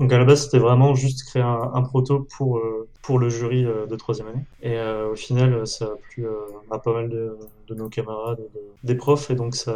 Donc 0.00 0.12
à 0.12 0.18
la 0.18 0.24
base, 0.24 0.44
c'était 0.44 0.58
vraiment 0.58 0.94
juste 0.94 1.22
créer 1.24 1.42
un, 1.42 1.82
proto 1.82 2.26
pour, 2.36 2.60
pour 3.00 3.20
le 3.20 3.28
jury 3.28 3.62
de 3.62 3.94
troisième 3.94 4.26
année. 4.26 4.44
Et 4.60 4.76
au 4.76 5.14
final, 5.14 5.64
ça 5.68 5.84
a 5.84 5.94
plu 5.94 6.26
à 6.72 6.80
pas 6.80 6.92
mal 6.92 7.08
de, 7.08 7.38
nos 7.76 7.88
camarades, 7.88 8.40
des 8.82 8.96
profs, 8.96 9.30
et 9.30 9.36
donc 9.36 9.54
ça, 9.54 9.72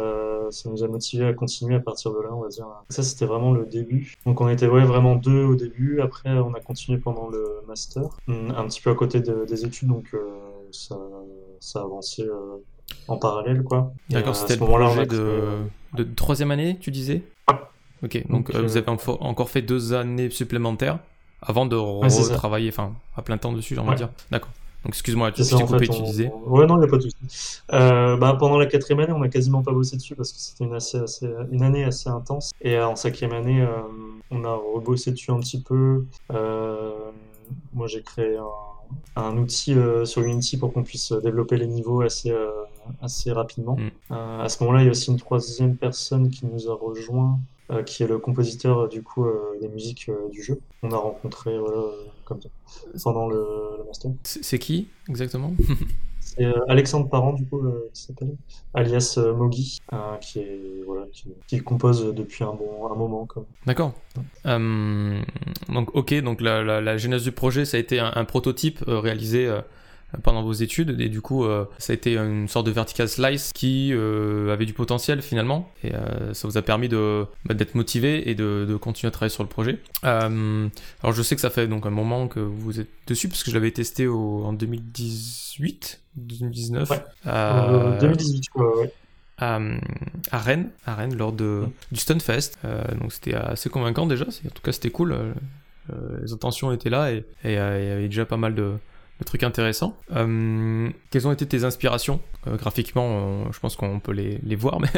ça 0.49 0.69
nous 0.69 0.83
a 0.83 0.89
motivé 0.89 1.25
à 1.25 1.31
continuer 1.31 1.75
à 1.75 1.79
partir 1.79 2.11
de 2.11 2.19
là, 2.19 2.33
on 2.33 2.41
va 2.41 2.49
dire. 2.49 2.67
Ça, 2.89 3.01
c'était 3.01 3.23
vraiment 3.23 3.53
le 3.53 3.65
début. 3.65 4.13
Donc 4.25 4.41
on 4.41 4.49
était 4.49 4.67
ouais, 4.67 4.83
vraiment 4.83 5.15
deux 5.15 5.45
au 5.45 5.55
début. 5.55 6.01
Après, 6.01 6.31
on 6.31 6.53
a 6.53 6.59
continué 6.59 6.97
pendant 6.97 7.29
le 7.29 7.61
master, 7.65 8.03
un 8.27 8.65
petit 8.65 8.81
peu 8.81 8.89
à 8.89 8.95
côté 8.95 9.21
des 9.21 9.65
études, 9.65 9.87
donc 9.87 10.13
ça, 10.71 10.97
ça 11.59 11.79
a 11.79 11.83
avancé 11.83 12.27
en 13.07 13.17
parallèle, 13.17 13.63
quoi. 13.63 13.91
D'accord, 14.09 14.35
c'était 14.35 14.55
le 14.55 14.65
projet 14.65 15.05
de, 15.05 15.57
de 15.93 16.03
troisième 16.03 16.51
année, 16.51 16.77
tu 16.79 16.91
disais? 16.91 17.23
Ok, 18.03 18.25
donc, 18.29 18.55
euh, 18.55 18.61
vous 18.61 18.77
avez 18.77 18.89
encore 18.89 19.49
fait 19.49 19.61
deux 19.61 19.93
années 19.93 20.29
supplémentaires 20.29 20.99
avant 21.41 21.65
de 21.65 21.75
retravailler, 21.75 22.69
enfin, 22.69 22.93
à 23.15 23.21
plein 23.21 23.37
temps 23.37 23.51
dessus, 23.51 23.75
j'ai 23.75 23.81
envie 23.81 23.91
de 23.91 23.95
dire. 23.95 24.09
D'accord. 24.31 24.51
Donc 24.85 24.93
excuse-moi, 24.93 25.33
tu 25.33 25.43
t'es 25.43 25.63
coupé, 25.65 25.89
tu 25.89 26.01
disais. 26.03 26.31
Ouais, 26.45 26.65
non, 26.65 26.77
il 26.77 26.79
n'y 26.79 26.85
a 26.85 26.87
pas 26.87 26.95
de 26.95 27.01
souci. 27.01 27.61
Euh, 27.73 28.15
bah, 28.15 28.37
pendant 28.39 28.57
la 28.57 28.65
quatrième 28.65 29.01
année, 29.01 29.11
on 29.11 29.19
n'a 29.19 29.27
quasiment 29.27 29.61
pas 29.61 29.73
bossé 29.73 29.97
dessus 29.97 30.15
parce 30.15 30.31
que 30.31 30.39
c'était 30.39 30.63
une, 30.63 30.73
assez, 30.73 30.97
assez, 30.97 31.29
une 31.51 31.63
année 31.63 31.83
assez 31.83 32.09
intense. 32.09 32.51
Et 32.61 32.77
euh, 32.77 32.87
en 32.87 32.95
cinquième 32.95 33.33
année, 33.33 33.65
on 34.31 34.45
a 34.45 34.55
rebossé 34.55 35.11
dessus 35.11 35.31
un 35.31 35.39
petit 35.39 35.61
peu. 35.61 36.05
moi, 37.73 37.87
j'ai 37.87 38.01
créé 38.01 38.37
un, 38.37 38.45
un 39.15 39.37
outil 39.37 39.75
sur 40.05 40.21
Unity 40.23 40.57
pour 40.57 40.73
qu'on 40.73 40.83
puisse 40.83 41.11
développer 41.11 41.57
les 41.57 41.67
niveaux 41.67 42.01
assez, 42.01 42.33
assez 43.01 43.31
rapidement. 43.31 43.77
Mm. 43.77 44.13
à 44.13 44.49
ce 44.49 44.63
moment-là, 44.63 44.81
il 44.81 44.85
y 44.85 44.87
a 44.87 44.91
aussi 44.91 45.11
une 45.11 45.17
troisième 45.19 45.75
personne 45.75 46.29
qui 46.29 46.45
nous 46.45 46.69
a 46.69 46.75
rejoint 46.75 47.39
euh, 47.71 47.83
qui 47.83 48.01
est 48.01 48.07
le 48.07 48.17
compositeur 48.17 48.79
euh, 48.79 48.87
du 48.87 49.03
coup 49.03 49.25
euh, 49.25 49.55
des 49.61 49.67
musiques 49.67 50.09
du 50.31 50.41
jeu. 50.41 50.59
On 50.81 50.89
a 50.91 50.97
rencontré 50.97 51.55
voilà, 51.59 51.83
comme 52.25 52.41
ça 52.41 52.49
pendant 53.03 53.27
le, 53.27 53.45
le 53.77 53.83
master. 53.83 54.11
C'est 54.23 54.57
qui 54.57 54.87
exactement? 55.07 55.53
c'est 56.39 56.45
Alexandre 56.67 57.09
Parent, 57.09 57.33
du 57.33 57.45
coup, 57.45 57.61
s'appelle, 57.93 58.35
alias 58.73 59.19
Mogi, 59.35 59.79
qui, 61.47 61.59
compose 61.59 62.13
depuis 62.13 62.43
un, 62.43 62.53
bon, 62.53 62.95
moment. 62.95 63.27
D'accord. 63.65 63.93
donc, 64.45 65.95
ok, 65.95 66.13
donc 66.21 66.41
la, 66.41 66.81
la, 66.81 66.97
genèse 66.97 67.23
du 67.23 67.31
projet, 67.31 67.65
ça 67.65 67.77
a 67.77 67.79
été 67.79 67.99
un, 67.99 68.25
prototype 68.25 68.83
réalisé 68.87 69.49
pendant 70.23 70.41
vos 70.41 70.53
études 70.53 70.99
et 70.99 71.09
du 71.09 71.21
coup 71.21 71.45
euh, 71.45 71.65
ça 71.77 71.93
a 71.93 71.95
été 71.95 72.17
une 72.17 72.47
sorte 72.47 72.65
de 72.65 72.71
vertical 72.71 73.07
slice 73.07 73.51
qui 73.53 73.91
euh, 73.93 74.51
avait 74.51 74.65
du 74.65 74.73
potentiel 74.73 75.21
finalement 75.21 75.71
et 75.83 75.93
euh, 75.93 76.33
ça 76.33 76.47
vous 76.47 76.57
a 76.57 76.61
permis 76.61 76.89
de 76.89 77.25
bah, 77.45 77.53
d'être 77.53 77.75
motivé 77.75 78.29
et 78.29 78.35
de, 78.35 78.77
continuer 78.81 79.09
à 79.09 79.11
travailler 79.11 79.33
sur 79.33 79.43
le 79.43 79.49
projet. 79.49 79.79
alors 80.03 81.13
je 81.13 81.21
sais 81.21 81.35
que 81.35 81.41
ça 81.41 81.49
fait 81.49 81.67
donc 81.67 81.85
un 81.85 81.91
moment 81.91 82.27
que 82.27 82.39
vous 82.39 82.79
êtes 82.79 82.89
dessus 83.07 83.27
parce 83.27 83.43
que 83.43 83.51
je 83.51 83.55
l'avais 83.55 83.71
testé 83.71 84.07
en 84.07 84.53
2018, 84.53 86.01
2019. 86.19 86.89
Ouais. 86.89 87.99
2018 87.99 88.43
ouais. 88.55 88.93
À, 89.37 89.59
à, 90.31 90.37
Rennes, 90.37 90.69
à 90.85 90.95
Rennes 90.95 91.15
lors 91.15 91.31
de, 91.31 91.63
du 91.91 91.99
Stunfest. 91.99 92.59
donc 92.99 93.13
c'était 93.13 93.35
assez 93.35 93.69
convaincant 93.69 94.05
déjà, 94.05 94.25
en 94.25 94.49
tout 94.49 94.61
cas 94.61 94.73
c'était 94.73 94.89
cool. 94.89 95.15
les 96.21 96.33
intentions 96.33 96.73
étaient 96.73 96.89
là 96.89 97.11
et 97.11 97.25
il 97.45 97.51
y 97.51 97.57
avait 97.57 98.09
déjà 98.09 98.25
pas 98.25 98.35
mal 98.35 98.53
de, 98.53 98.73
le 99.19 99.25
truc 99.25 99.43
intéressant. 99.43 99.97
Euh, 100.15 100.89
quelles 101.09 101.27
ont 101.27 101.31
été 101.31 101.45
tes 101.45 101.63
inspirations? 101.65 102.21
Euh, 102.47 102.55
Graphiquement, 102.55 103.51
je 103.51 103.59
pense 103.59 103.75
qu'on 103.75 103.99
peut 103.99 104.13
les, 104.13 104.39
les, 104.43 104.55
voir, 104.55 104.79
mais... 104.79 104.89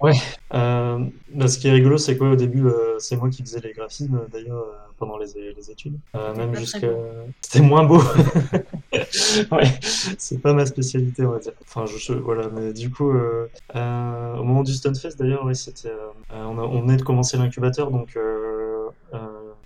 Ouais, 0.00 0.12
euh, 0.52 0.98
bah, 1.32 1.48
ce 1.48 1.58
qui 1.58 1.68
est 1.68 1.72
rigolo, 1.72 1.96
c'est 1.98 2.18
qu'au 2.18 2.36
début, 2.36 2.64
c'est 2.98 3.16
moi 3.16 3.30
qui 3.30 3.42
faisais 3.42 3.60
les 3.60 3.72
graphismes, 3.72 4.26
d'ailleurs, 4.30 4.66
pendant 4.98 5.16
les, 5.16 5.54
les 5.56 5.70
études. 5.70 5.98
même 6.14 6.54
jusqu'à... 6.56 6.88
C'était 7.40 7.64
moins 7.64 7.84
beau. 7.84 8.00
ouais, 8.92 9.78
c'est 10.18 10.42
pas 10.42 10.52
ma 10.52 10.66
spécialité, 10.66 11.24
on 11.24 11.30
va 11.30 11.38
dire. 11.38 11.52
Enfin, 11.62 11.84
je, 11.86 12.12
voilà, 12.12 12.48
mais 12.48 12.72
du 12.72 12.90
coup, 12.90 13.10
au 13.10 14.44
moment 14.44 14.62
du 14.62 14.72
Stunfest, 14.72 15.16
d'ailleurs, 15.18 15.44
ouais, 15.46 15.54
c'était... 15.54 15.92
on, 16.30 16.58
on 16.58 16.80
venait 16.82 16.96
de 16.96 17.02
commencer 17.02 17.36
l'incubateur, 17.36 17.90
donc 17.90 18.16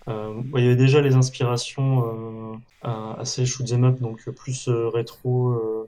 euh, 0.09 0.43
il 0.57 0.65
y 0.65 0.67
avait 0.67 0.77
déjà 0.77 1.01
les 1.01 1.15
inspirations 1.15 2.59
euh, 2.85 2.89
assez 3.19 3.45
shoot'em 3.45 3.85
up, 3.85 4.01
donc 4.01 4.29
plus 4.31 4.69
euh, 4.69 4.89
rétro, 4.89 5.87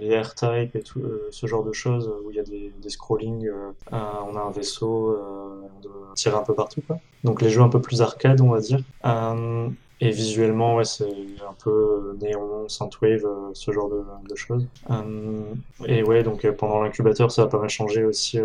les 0.00 0.20
R-Type 0.20 0.74
et 0.74 0.82
tout, 0.82 1.02
ce 1.30 1.46
genre 1.46 1.64
de 1.64 1.72
choses, 1.72 2.12
où 2.24 2.30
il 2.30 2.36
y 2.36 2.40
a 2.40 2.42
des, 2.42 2.65
des 2.86 2.90
scrollings, 2.90 3.48
on 3.92 4.36
a 4.36 4.40
un 4.40 4.50
vaisseau, 4.50 5.18
on 5.18 5.80
doit 5.80 6.12
tirer 6.14 6.36
un 6.36 6.42
peu 6.42 6.54
partout. 6.54 6.82
Quoi. 6.86 6.98
Donc 7.24 7.42
les 7.42 7.50
jeux 7.50 7.62
un 7.62 7.68
peu 7.68 7.80
plus 7.80 8.02
arcade, 8.02 8.40
on 8.40 8.50
va 8.50 8.60
dire. 8.60 8.80
Et 9.98 10.10
visuellement, 10.10 10.76
ouais, 10.76 10.84
c'est 10.84 11.08
un 11.48 11.54
peu 11.62 12.16
néon, 12.20 12.68
synthwave, 12.68 13.26
ce 13.54 13.70
genre 13.72 13.88
de, 13.88 14.02
de 14.28 14.34
choses. 14.34 14.66
et 15.86 16.02
ouais, 16.02 16.22
donc 16.22 16.46
pendant 16.52 16.82
l'incubateur, 16.82 17.30
ça 17.30 17.42
a 17.42 17.46
pas 17.46 17.58
mal 17.58 17.70
changé 17.70 18.04
aussi 18.04 18.38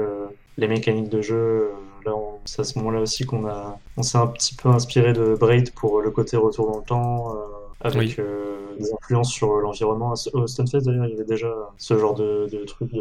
les 0.57 0.67
mécaniques 0.67 1.09
de 1.09 1.21
jeu 1.21 1.71
là, 2.05 2.13
c'est 2.45 2.61
à 2.61 2.63
ce 2.63 2.77
moment-là 2.79 3.01
aussi 3.01 3.25
qu'on 3.25 3.47
a, 3.47 3.79
on 3.97 4.03
s'est 4.03 4.17
un 4.17 4.27
petit 4.27 4.55
peu 4.55 4.69
inspiré 4.69 5.13
de 5.13 5.35
Braid 5.35 5.71
pour 5.71 6.01
le 6.01 6.11
côté 6.11 6.37
retour 6.37 6.71
dans 6.71 6.77
le 6.79 6.83
temps, 6.83 7.35
euh, 7.35 7.39
avec 7.81 8.19
euh, 8.19 8.50
des 8.79 8.93
influences 8.93 9.31
sur 9.31 9.53
l'environnement. 9.55 10.13
Au 10.33 10.47
Stunfest, 10.47 10.81
d'ailleurs, 10.81 11.05
il 11.05 11.11
y 11.11 11.13
avait 11.13 11.25
déjà 11.25 11.51
ce 11.77 11.97
genre 11.97 12.15
de, 12.15 12.47
de 12.51 12.65
truc 12.65 12.91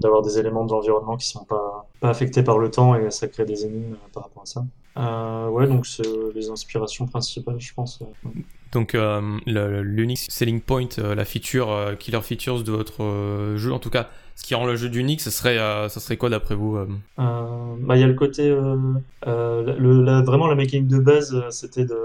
d'avoir 0.00 0.22
des 0.22 0.38
éléments 0.38 0.64
de 0.64 0.72
l'environnement 0.72 1.16
qui 1.16 1.28
sont 1.28 1.44
pas, 1.44 1.88
affectés 2.02 2.42
par 2.42 2.58
le 2.58 2.70
temps 2.70 2.94
et 2.94 3.10
ça 3.10 3.28
crée 3.28 3.44
des 3.44 3.64
énigmes 3.66 3.96
par 4.12 4.24
rapport 4.24 4.42
à 4.42 4.46
ça. 4.46 4.64
Euh, 4.96 5.48
ouais, 5.48 5.66
donc 5.66 5.86
c'est 5.86 6.02
les 6.34 6.50
inspirations 6.50 7.06
principales, 7.06 7.60
je 7.60 7.72
pense. 7.74 8.00
Donc 8.72 8.96
l'unique 9.46 10.26
selling 10.28 10.60
point, 10.60 10.88
la 10.98 11.24
feature, 11.24 11.96
killer 11.98 12.22
features 12.22 12.62
de 12.62 12.72
votre 12.72 13.54
jeu, 13.56 13.72
en 13.72 13.78
tout 13.78 13.90
cas 13.90 14.08
ce 14.38 14.44
qui 14.44 14.54
rend 14.54 14.66
le 14.66 14.76
jeu 14.76 14.88
unique, 14.94 15.20
ce 15.20 15.32
serait, 15.32 15.58
euh, 15.58 15.88
ça 15.88 15.98
serait 15.98 16.16
quoi 16.16 16.30
d'après 16.30 16.54
vous 16.54 16.76
euh 16.76 16.86
euh, 17.18 17.74
Bah, 17.80 17.96
il 17.96 18.00
y 18.00 18.04
a 18.04 18.06
le 18.06 18.14
côté, 18.14 18.48
le, 18.48 20.24
vraiment 20.24 20.46
la 20.46 20.54
mécanique 20.54 20.86
de 20.86 21.00
base, 21.00 21.36
c'était 21.50 21.84
de, 21.84 21.98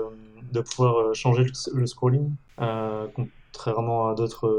de, 0.52 0.62
pouvoir 0.62 1.14
changer 1.14 1.46
le, 1.72 1.86
scrolling, 1.86 2.32
contrairement 3.14 4.08
à 4.10 4.16
d'autres 4.16 4.52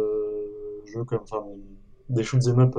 jeux 0.86 1.02
comme, 1.02 1.18
enfin, 1.24 1.42
des 2.10 2.22
shoot'em 2.22 2.60
up 2.60 2.78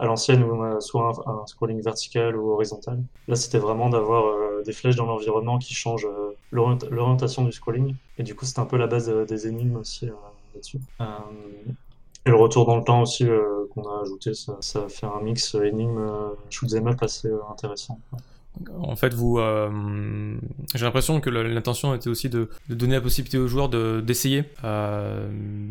à 0.00 0.06
l'ancienne 0.06 0.42
où 0.42 0.60
a 0.60 0.80
soit 0.80 1.12
un, 1.24 1.46
scrolling 1.46 1.80
vertical 1.80 2.36
ou 2.36 2.50
horizontal. 2.50 3.00
Là, 3.28 3.36
c'était 3.36 3.58
vraiment 3.58 3.90
d'avoir 3.90 4.24
des 4.64 4.72
flèches 4.72 4.96
dans 4.96 5.06
l'environnement 5.06 5.58
qui 5.58 5.72
changent 5.72 6.08
l'orientation 6.50 7.44
du 7.44 7.52
scrolling. 7.52 7.94
Et 8.18 8.24
du 8.24 8.34
coup, 8.34 8.44
c'était 8.44 8.58
un 8.58 8.66
peu 8.66 8.76
la 8.76 8.88
base 8.88 9.08
des 9.08 9.46
énigmes 9.46 9.76
aussi 9.76 10.06
là-dessus. 10.06 10.80
Et 12.26 12.30
le 12.30 12.36
retour 12.36 12.66
dans 12.66 12.76
le 12.76 12.82
temps 12.82 13.02
aussi 13.02 13.24
euh, 13.24 13.66
qu'on 13.70 13.84
a 13.84 14.02
ajouté, 14.02 14.34
ça, 14.34 14.56
ça, 14.60 14.88
fait 14.88 15.06
un 15.06 15.20
mix 15.22 15.54
énigme 15.54 15.98
euh, 15.98 16.30
shoot'em 16.50 16.88
up 16.88 17.00
assez 17.00 17.28
euh, 17.28 17.38
intéressant. 17.50 18.00
En 18.80 18.96
fait, 18.96 19.12
vous, 19.12 19.38
j'ai 20.74 20.84
l'impression 20.86 21.20
que 21.20 21.28
l'intention 21.28 21.94
était 21.94 22.08
aussi 22.08 22.30
de, 22.30 22.48
de, 22.70 22.74
donner 22.74 22.94
la 22.94 23.02
possibilité 23.02 23.36
aux 23.36 23.48
joueurs 23.48 23.68
d'essayer 23.68 24.44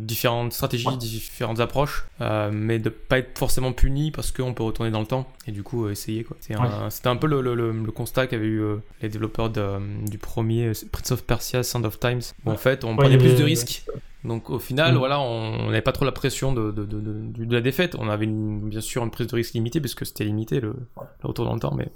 différentes 0.04 0.52
stratégies, 0.52 0.96
différentes 0.96 1.58
approches, 1.58 2.06
mais 2.20 2.78
de 2.78 2.88
pas 2.88 3.18
être 3.18 3.36
forcément 3.36 3.72
puni 3.72 4.12
parce 4.12 4.30
qu'on 4.30 4.54
peut 4.54 4.62
retourner 4.62 4.92
dans 4.92 5.00
le 5.00 5.06
temps 5.06 5.26
et 5.48 5.50
du 5.50 5.64
coup 5.64 5.88
essayer. 5.88 6.24
C'était 6.38 7.08
un, 7.08 7.16
peu 7.16 7.26
le, 7.26 7.40
le, 7.40 7.54
le 7.72 7.90
constat 7.90 8.28
qu'avaient 8.28 8.46
eu 8.46 8.62
les 9.02 9.08
développeurs 9.08 9.50
de, 9.50 9.80
du 10.08 10.18
premier 10.18 10.70
Prince 10.92 11.10
of 11.10 11.24
Persia, 11.24 11.64
Sound 11.64 11.86
of 11.86 11.98
Times, 11.98 12.22
où 12.44 12.52
en 12.52 12.56
fait 12.56 12.84
on 12.84 12.94
prenait 12.94 13.18
plus 13.18 13.34
de 13.34 13.42
risques 13.42 13.84
donc 14.26 14.50
au 14.50 14.58
final, 14.58 14.94
mm. 14.94 14.98
voilà, 14.98 15.20
on 15.20 15.66
n'avait 15.66 15.82
pas 15.82 15.92
trop 15.92 16.04
la 16.04 16.12
pression 16.12 16.52
de, 16.52 16.70
de, 16.70 16.84
de, 16.84 17.00
de, 17.00 17.54
la 17.54 17.60
défaite. 17.60 17.96
On 17.98 18.08
avait 18.08 18.26
bien 18.26 18.80
sûr 18.80 19.02
une 19.02 19.10
prise 19.10 19.26
de 19.26 19.34
risque 19.34 19.54
limitée 19.54 19.80
parce 19.80 19.94
que 19.94 20.04
c'était 20.04 20.24
limité 20.24 20.60
le, 20.60 20.74
retour 21.22 21.44
dans 21.44 21.54
le 21.54 21.60
temps, 21.60 21.74
mais, 21.74 21.88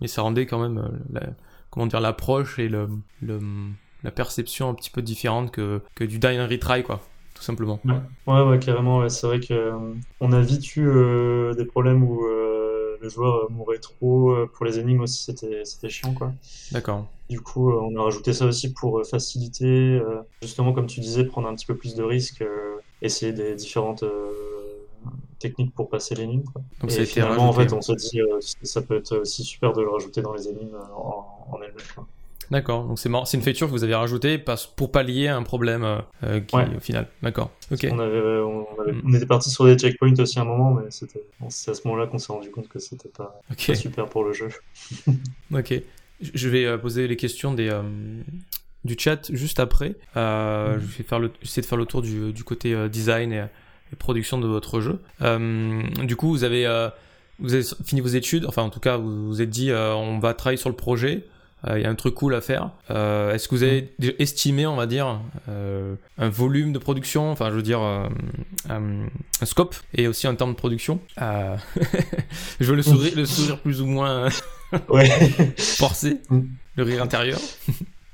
mais 0.00 0.08
ça 0.08 0.22
rendait 0.22 0.46
quand 0.46 0.60
même 0.60 0.78
euh, 0.78 0.88
la, 1.12 1.26
comment 1.70 1.86
dire 1.86 2.00
l'approche 2.00 2.58
et 2.58 2.68
le, 2.68 2.88
le, 3.20 3.40
la 4.02 4.10
perception 4.10 4.68
un 4.68 4.74
petit 4.74 4.90
peu 4.90 5.02
différente 5.02 5.50
que, 5.50 5.80
que 5.94 6.04
du 6.04 6.18
die 6.18 6.38
and 6.38 6.48
retry 6.48 6.82
quoi. 6.82 7.00
Tout 7.34 7.42
simplement. 7.42 7.80
Ouais, 8.26 8.42
ouais, 8.42 8.58
carrément. 8.58 9.06
C'est 9.10 9.26
vrai 9.26 9.40
que 9.40 9.52
euh, 9.52 9.92
on 10.20 10.32
a 10.32 10.40
vite 10.40 10.74
eu 10.74 10.88
euh, 10.88 11.52
des 11.52 11.66
problèmes 11.66 12.02
où 12.02 12.22
le 12.24 13.08
joueur 13.10 13.50
mourait 13.50 13.78
trop. 13.78 14.34
Pour 14.54 14.64
les 14.64 14.78
énigmes 14.78 15.02
aussi, 15.02 15.22
c'était 15.22 15.88
chiant, 15.90 16.14
quoi. 16.14 16.32
D'accord. 16.72 17.06
Du 17.28 17.40
coup, 17.40 17.70
euh, 17.70 17.80
on 17.82 17.96
a 17.96 18.02
rajouté 18.02 18.32
ça 18.32 18.46
aussi 18.46 18.72
pour 18.72 19.00
euh, 19.00 19.04
faciliter, 19.04 19.64
euh, 19.66 20.20
justement, 20.42 20.72
comme 20.72 20.86
tu 20.86 21.00
disais, 21.00 21.24
prendre 21.24 21.48
un 21.48 21.54
petit 21.54 21.66
peu 21.66 21.74
plus 21.74 21.94
de 21.96 22.02
risques, 22.02 22.44
essayer 23.02 23.32
des 23.32 23.54
différentes 23.54 24.04
techniques 25.38 25.74
pour 25.74 25.88
passer 25.88 26.14
l'énigme. 26.14 26.44
Donc 26.80 26.92
Et 26.92 27.04
finalement, 27.04 27.48
en 27.48 27.52
fait, 27.52 27.72
on 27.72 27.82
se 27.82 27.92
dit 27.92 28.20
ça 28.62 28.82
peut 28.82 28.96
être 28.96 29.18
aussi 29.18 29.42
super 29.42 29.72
de 29.72 29.82
le 29.82 29.90
rajouter 29.90 30.22
dans 30.22 30.32
les 30.32 30.48
énigmes 30.48 30.78
en, 30.96 31.48
en 31.50 31.62
elle-même. 31.62 32.06
D'accord, 32.48 32.84
donc 32.84 33.00
c'est 33.00 33.10
c'est 33.24 33.36
une 33.36 33.42
feature 33.42 33.66
que 33.66 33.72
vous 33.72 33.82
avez 33.82 33.96
rajoutée 33.96 34.40
pour 34.76 34.92
pallier 34.92 35.26
un 35.26 35.42
problème 35.42 36.02
qui, 36.46 36.56
au 36.56 36.80
final. 36.80 37.08
D'accord. 37.20 37.50
Ok. 37.72 37.88
On, 37.90 37.98
avait, 37.98 38.20
mm. 38.20 39.02
on, 39.04 39.14
était 39.14 39.26
parti 39.26 39.50
sur 39.50 39.64
des 39.64 39.76
checkpoints 39.76 40.14
aussi 40.20 40.38
à 40.38 40.42
un 40.42 40.44
moment, 40.44 40.74
mais 40.74 40.90
c'était 40.90 41.24
à 41.42 41.50
ce 41.50 41.88
moment-là 41.88 42.06
qu'on 42.06 42.18
s'est 42.18 42.32
rendu 42.32 42.52
compte 42.52 42.68
que 42.68 42.78
c'était 42.78 43.08
pas, 43.08 43.40
pas, 43.48 43.74
super 43.74 44.06
pour 44.06 44.22
le 44.22 44.32
jeu. 44.32 44.48
ok. 45.52 45.82
Je 46.20 46.48
vais 46.48 46.64
euh, 46.64 46.78
poser 46.78 47.08
les 47.08 47.16
questions 47.16 47.52
des, 47.52 47.68
euh, 47.68 47.82
du 48.84 48.96
chat 48.98 49.30
juste 49.32 49.60
après. 49.60 49.94
Euh, 50.16 50.78
je 50.80 50.86
vais 50.86 51.04
faire 51.04 51.18
le, 51.18 51.30
essayer 51.42 51.62
de 51.62 51.66
faire 51.66 51.78
le 51.78 51.86
tour 51.86 52.02
du, 52.02 52.32
du 52.32 52.44
côté 52.44 52.88
design 52.88 53.32
et, 53.32 53.44
production 53.98 54.38
de 54.38 54.46
votre 54.48 54.80
jeu. 54.80 55.00
du 56.02 56.16
coup, 56.16 56.28
vous 56.28 56.44
avez, 56.44 56.66
vous 57.38 57.54
avez 57.54 57.64
fini 57.84 58.00
vos 58.00 58.08
études, 58.08 58.44
enfin 58.46 58.62
en 58.62 58.68
tout 58.68 58.80
cas, 58.80 58.96
vous 58.96 59.28
vous 59.28 59.40
êtes 59.40 59.48
dit 59.48 59.70
on 59.72 60.18
va 60.18 60.34
travailler 60.34 60.56
sur 60.56 60.68
le 60.68 60.76
projet. 60.76 61.24
Il 61.68 61.80
y 61.80 61.84
a 61.84 61.88
un 61.88 61.94
truc 61.94 62.14
cool 62.14 62.34
à 62.34 62.40
faire. 62.40 62.70
Est-ce 62.90 63.48
que 63.48 63.54
vous 63.54 63.62
avez 63.62 63.94
estimé, 64.18 64.66
on 64.66 64.74
va 64.74 64.86
dire, 64.86 65.20
un 65.46 66.28
volume 66.28 66.72
de 66.72 66.78
production, 66.80 67.30
enfin 67.30 67.50
je 67.50 67.54
veux 67.54 67.62
dire 67.62 67.80
un 67.80 69.08
scope 69.44 69.76
et 69.94 70.08
aussi 70.08 70.26
en 70.26 70.34
termes 70.34 70.52
de 70.52 70.56
production? 70.56 70.98
Je 71.16 72.64
veux 72.64 72.74
le 72.74 72.82
sourire, 72.82 73.12
le 73.14 73.24
sourire 73.24 73.60
plus 73.60 73.80
ou 73.80 73.86
moins 73.86 74.28
ouais. 74.88 75.08
forcé, 75.58 76.20
mm. 76.30 76.40
le 76.76 76.82
rire 76.82 77.02
intérieur. 77.02 77.38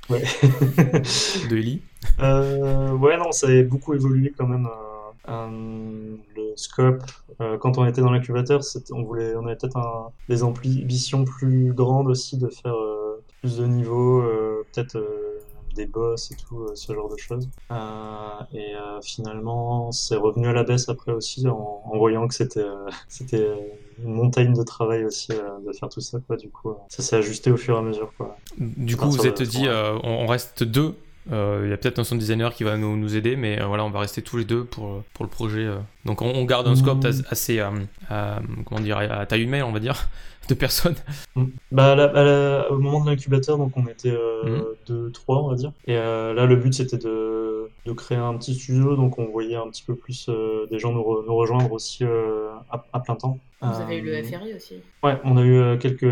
ouais. 0.09 0.23
de 1.49 1.57
Ellie. 1.57 1.81
Euh, 2.19 2.91
ouais, 2.91 3.17
non, 3.17 3.31
ça 3.31 3.47
a 3.47 3.63
beaucoup 3.63 3.93
évolué 3.93 4.33
quand 4.37 4.47
même. 4.47 4.65
Euh, 4.65 5.29
euh, 5.29 6.17
le 6.35 6.51
scope, 6.57 7.03
quand 7.61 7.77
on 7.77 7.85
était 7.85 8.01
dans 8.01 8.11
l'incubateur, 8.11 8.61
on 8.91 9.03
voulait, 9.03 9.35
on 9.35 9.45
avait 9.45 9.55
peut-être 9.55 10.11
des 10.27 10.43
ambitions 10.43 11.23
plus 11.23 11.71
grandes 11.73 12.09
aussi 12.09 12.37
de 12.37 12.49
faire 12.49 12.75
plus 13.39 13.57
de 13.57 13.65
niveaux, 13.65 14.21
peut-être 14.73 14.97
des 15.73 15.85
boss 15.85 16.31
et 16.31 16.35
tout, 16.35 16.61
euh, 16.61 16.75
ce 16.75 16.93
genre 16.93 17.09
de 17.09 17.17
choses. 17.17 17.49
Euh, 17.71 17.75
et 18.53 18.75
euh, 18.75 19.01
finalement, 19.01 19.91
c'est 19.91 20.15
revenu 20.15 20.47
à 20.47 20.53
la 20.53 20.63
baisse 20.63 20.89
après 20.89 21.11
aussi 21.11 21.47
en, 21.47 21.81
voyant 21.95 22.27
que 22.27 22.33
c'était 22.33 22.65
c'était 23.07 23.47
une 24.03 24.13
montagne 24.13 24.53
de 24.53 24.63
travail 24.63 25.05
aussi 25.05 25.29
de 25.29 25.71
faire 25.73 25.89
tout 25.89 26.01
ça. 26.01 26.19
Quoi. 26.25 26.37
Du 26.37 26.49
coup, 26.49 26.73
ça 26.89 27.03
s'est 27.03 27.15
ajusté 27.15 27.51
au 27.51 27.57
fur 27.57 27.75
et 27.75 27.79
à 27.79 27.81
mesure. 27.81 28.11
Quoi. 28.17 28.37
Du 28.57 28.97
coup, 28.97 29.09
vous 29.09 29.27
êtes 29.27 29.41
dit, 29.41 29.67
on 30.03 30.25
reste 30.27 30.63
deux 30.63 30.95
Euh, 31.31 31.61
Il 31.65 31.69
y 31.69 31.73
a 31.73 31.77
peut-être 31.77 31.99
un 31.99 32.03
sound 32.03 32.19
designer 32.19 32.53
qui 32.53 32.63
va 32.63 32.75
nous, 32.77 32.97
nous 32.97 33.15
aider, 33.15 33.35
mais 33.35 33.61
euh, 33.61 33.65
voilà, 33.65 33.85
on 33.85 33.89
va 33.89 33.99
rester 33.99 34.21
tous 34.21 34.37
les 34.37 34.45
deux 34.45 34.65
pour, 34.65 35.03
pour 35.13 35.23
le 35.23 35.29
projet. 35.29 35.61
euh. 35.65 35.77
Donc 36.05 36.21
on, 36.21 36.27
on 36.29 36.43
garde 36.45 36.67
un 36.67 36.75
scope 36.75 37.03
Mm. 37.03 37.07
as- 37.07 37.23
assez, 37.31 37.59
euh, 37.59 37.69
euh, 38.11 38.35
comment 38.65 38.81
dire, 38.81 38.97
à 38.97 39.25
taille 39.25 39.43
humaine, 39.43 39.63
on 39.63 39.71
va 39.71 39.79
dire, 39.79 39.95
de 40.49 40.53
personnes. 40.53 40.95
Mm. 41.35 41.45
Bah, 41.71 41.91
à 41.93 41.95
la- 41.95 42.03
à 42.03 42.23
la- 42.23 42.71
au 42.71 42.77
moment 42.77 43.03
de 43.05 43.09
l'incubateur, 43.09 43.57
donc 43.57 43.71
on 43.77 43.87
était 43.87 44.11
euh, 44.11 44.43
Mhm. 44.43 44.63
deux, 44.87 45.11
trois, 45.11 45.41
on 45.43 45.47
va 45.49 45.55
dire. 45.55 45.71
Et 45.87 45.95
euh, 45.95 46.33
là, 46.33 46.45
le 46.45 46.57
but 46.57 46.73
c'était 46.73 46.97
de, 46.97 47.69
de 47.85 47.91
créer 47.93 48.17
un 48.17 48.33
petit 48.37 48.53
studio, 48.55 48.95
donc 48.97 49.17
on 49.17 49.25
voyait 49.25 49.55
un 49.55 49.69
petit 49.69 49.83
peu 49.83 49.95
plus 49.95 50.27
euh, 50.29 50.67
des 50.69 50.77
gens 50.79 50.91
nous, 50.91 51.01
re- 51.01 51.25
nous 51.25 51.35
rejoindre 51.35 51.71
aussi 51.71 52.03
euh, 52.03 52.49
à, 52.69 52.83
à 52.91 52.99
plein 52.99 53.15
temps. 53.15 53.39
Vous 53.61 53.79
avez 53.81 53.99
eu 53.99 54.01
le 54.01 54.13
Euh, 54.17 54.23
FRI 54.23 54.53
aussi. 54.55 54.75
Ouais, 55.03 55.17
on 55.23 55.37
a 55.37 55.41
eu 55.41 55.55
euh, 55.55 55.77
quelques, 55.77 56.05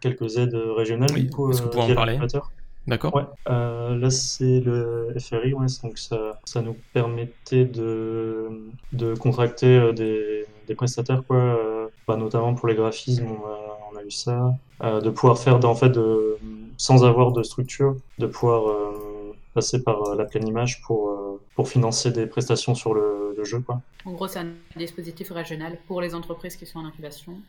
quelques 0.00 0.36
aides 0.36 0.54
régionales 0.76 1.10
Oui, 1.14 1.22
du 1.24 1.30
coup, 1.30 1.50
est-ce 1.50 1.62
que 1.62 1.68
vous 1.68 1.70
euh, 1.70 1.80
pouvez 1.80 1.92
en 1.92 1.94
parler? 1.94 2.12
l'incubateur. 2.12 2.50
D'accord 2.86 3.14
Ouais, 3.14 3.22
euh, 3.48 3.96
là 3.96 4.10
c'est 4.10 4.60
le 4.60 5.14
FRI, 5.18 5.54
ouais, 5.54 5.66
donc 5.82 5.98
ça, 5.98 6.40
ça 6.44 6.62
nous 6.62 6.74
permettait 6.92 7.64
de, 7.64 8.72
de 8.92 9.14
contracter 9.14 9.66
euh, 9.78 9.92
des, 9.92 10.46
des 10.66 10.74
prestataires, 10.74 11.22
quoi, 11.26 11.36
euh, 11.36 11.88
bah, 12.08 12.16
notamment 12.16 12.54
pour 12.54 12.66
les 12.68 12.74
graphismes, 12.74 13.26
on 13.26 13.44
a, 13.46 13.78
on 13.92 13.96
a 13.96 14.02
eu 14.04 14.10
ça, 14.10 14.50
euh, 14.82 15.00
de 15.00 15.10
pouvoir 15.10 15.38
faire, 15.38 15.64
en 15.64 15.74
fait, 15.76 15.90
de, 15.90 16.38
sans 16.76 17.04
avoir 17.04 17.32
de 17.32 17.42
structure, 17.44 17.96
de 18.18 18.26
pouvoir 18.26 18.68
euh, 18.68 19.32
passer 19.54 19.82
par 19.82 20.02
euh, 20.08 20.16
la 20.16 20.24
pleine 20.24 20.46
image 20.48 20.82
pour, 20.82 21.10
euh, 21.10 21.40
pour 21.54 21.68
financer 21.68 22.10
des 22.10 22.26
prestations 22.26 22.74
sur 22.74 22.94
le, 22.94 23.34
le 23.36 23.44
jeu, 23.44 23.60
quoi. 23.60 23.80
En 24.04 24.12
gros, 24.14 24.28
c'est 24.28 24.38
un 24.38 24.54
dispositif 24.76 25.30
régional 25.30 25.78
pour 25.86 26.00
les 26.00 26.14
entreprises 26.14 26.56
qui 26.56 26.64
sont 26.64 26.78
en 26.78 26.86
incubation. 26.86 27.42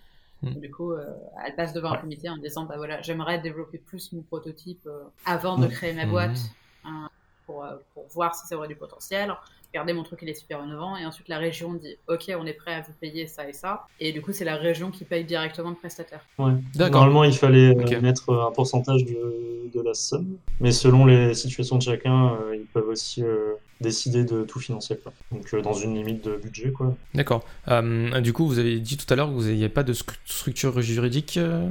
Mm. 0.43 0.59
Du 0.59 0.71
coup, 0.71 0.91
euh, 0.91 1.05
elles 1.45 1.55
passent 1.55 1.73
devant 1.73 1.89
un 1.89 1.93
Ouais. 1.93 2.01
comité 2.01 2.29
en 2.29 2.37
disant 2.37 2.65
bah 2.65 2.75
voilà, 2.77 3.01
j'aimerais 3.01 3.39
développer 3.39 3.77
plus 3.77 4.11
mon 4.13 4.21
prototype 4.21 4.85
euh, 4.87 5.03
avant 5.25 5.57
de 5.57 5.65
Mm. 5.65 5.69
créer 5.69 5.93
ma 5.93 6.05
Mm. 6.05 6.09
boîte 6.09 6.39
hein, 6.83 7.09
pour, 7.45 7.63
euh, 7.63 7.75
pour 7.93 8.07
voir 8.09 8.35
si 8.35 8.45
ça 8.47 8.57
aurait 8.57 8.67
du 8.67 8.75
potentiel. 8.75 9.33
Regardez, 9.73 9.93
mon 9.93 10.03
truc 10.03 10.19
il 10.21 10.29
est 10.29 10.33
super 10.35 10.63
innovant. 10.63 10.95
Et 10.97 11.05
ensuite, 11.05 11.27
la 11.27 11.37
région 11.37 11.73
dit 11.73 11.95
ok, 12.07 12.31
on 12.39 12.45
est 12.45 12.53
prêt 12.53 12.73
à 12.75 12.81
vous 12.81 12.93
payer 12.99 13.27
ça 13.27 13.47
et 13.49 13.53
ça. 13.53 13.85
Et 13.99 14.13
du 14.13 14.21
coup, 14.21 14.31
c'est 14.31 14.45
la 14.45 14.55
région 14.55 14.89
qui 14.91 15.03
paye 15.05 15.25
directement 15.25 15.69
le 15.69 15.75
prestataire. 15.75 16.25
Ouais. 16.37 16.53
D'accord. 16.75 17.01
Normalement, 17.01 17.23
il 17.23 17.33
fallait 17.33 17.75
euh, 17.75 17.81
Ok. 17.81 17.91
mettre 18.01 18.33
un 18.33 18.51
pourcentage 18.51 19.03
de, 19.05 19.69
de 19.73 19.81
la 19.81 19.93
somme, 19.93 20.37
mais 20.59 20.71
selon 20.71 21.05
les 21.05 21.33
situations 21.33 21.77
de 21.77 21.81
chacun, 21.81 22.35
euh, 22.35 22.55
ils 22.55 22.67
peuvent 22.67 22.87
aussi 22.87 23.21
euh, 23.23 23.55
décider 23.81 24.23
de 24.23 24.43
tout 24.43 24.59
financer, 24.59 24.97
quoi. 24.97 25.11
Donc, 25.31 25.53
euh, 25.53 25.61
dans 25.61 25.73
une 25.73 25.95
limite 25.95 26.23
de 26.25 26.35
budget, 26.37 26.71
quoi. 26.71 26.95
D'accord. 27.13 27.43
Euh, 27.67 28.21
du 28.21 28.31
coup, 28.33 28.47
vous 28.47 28.59
avez 28.59 28.79
dit 28.79 28.97
tout 28.97 29.11
à 29.13 29.15
l'heure 29.15 29.27
que 29.27 29.33
vous 29.33 29.43
n'aviez 29.45 29.69
pas 29.69 29.83
de 29.83 29.93
stru- 29.93 30.15
structure 30.25 30.81
juridique, 30.81 31.37
euh, 31.37 31.67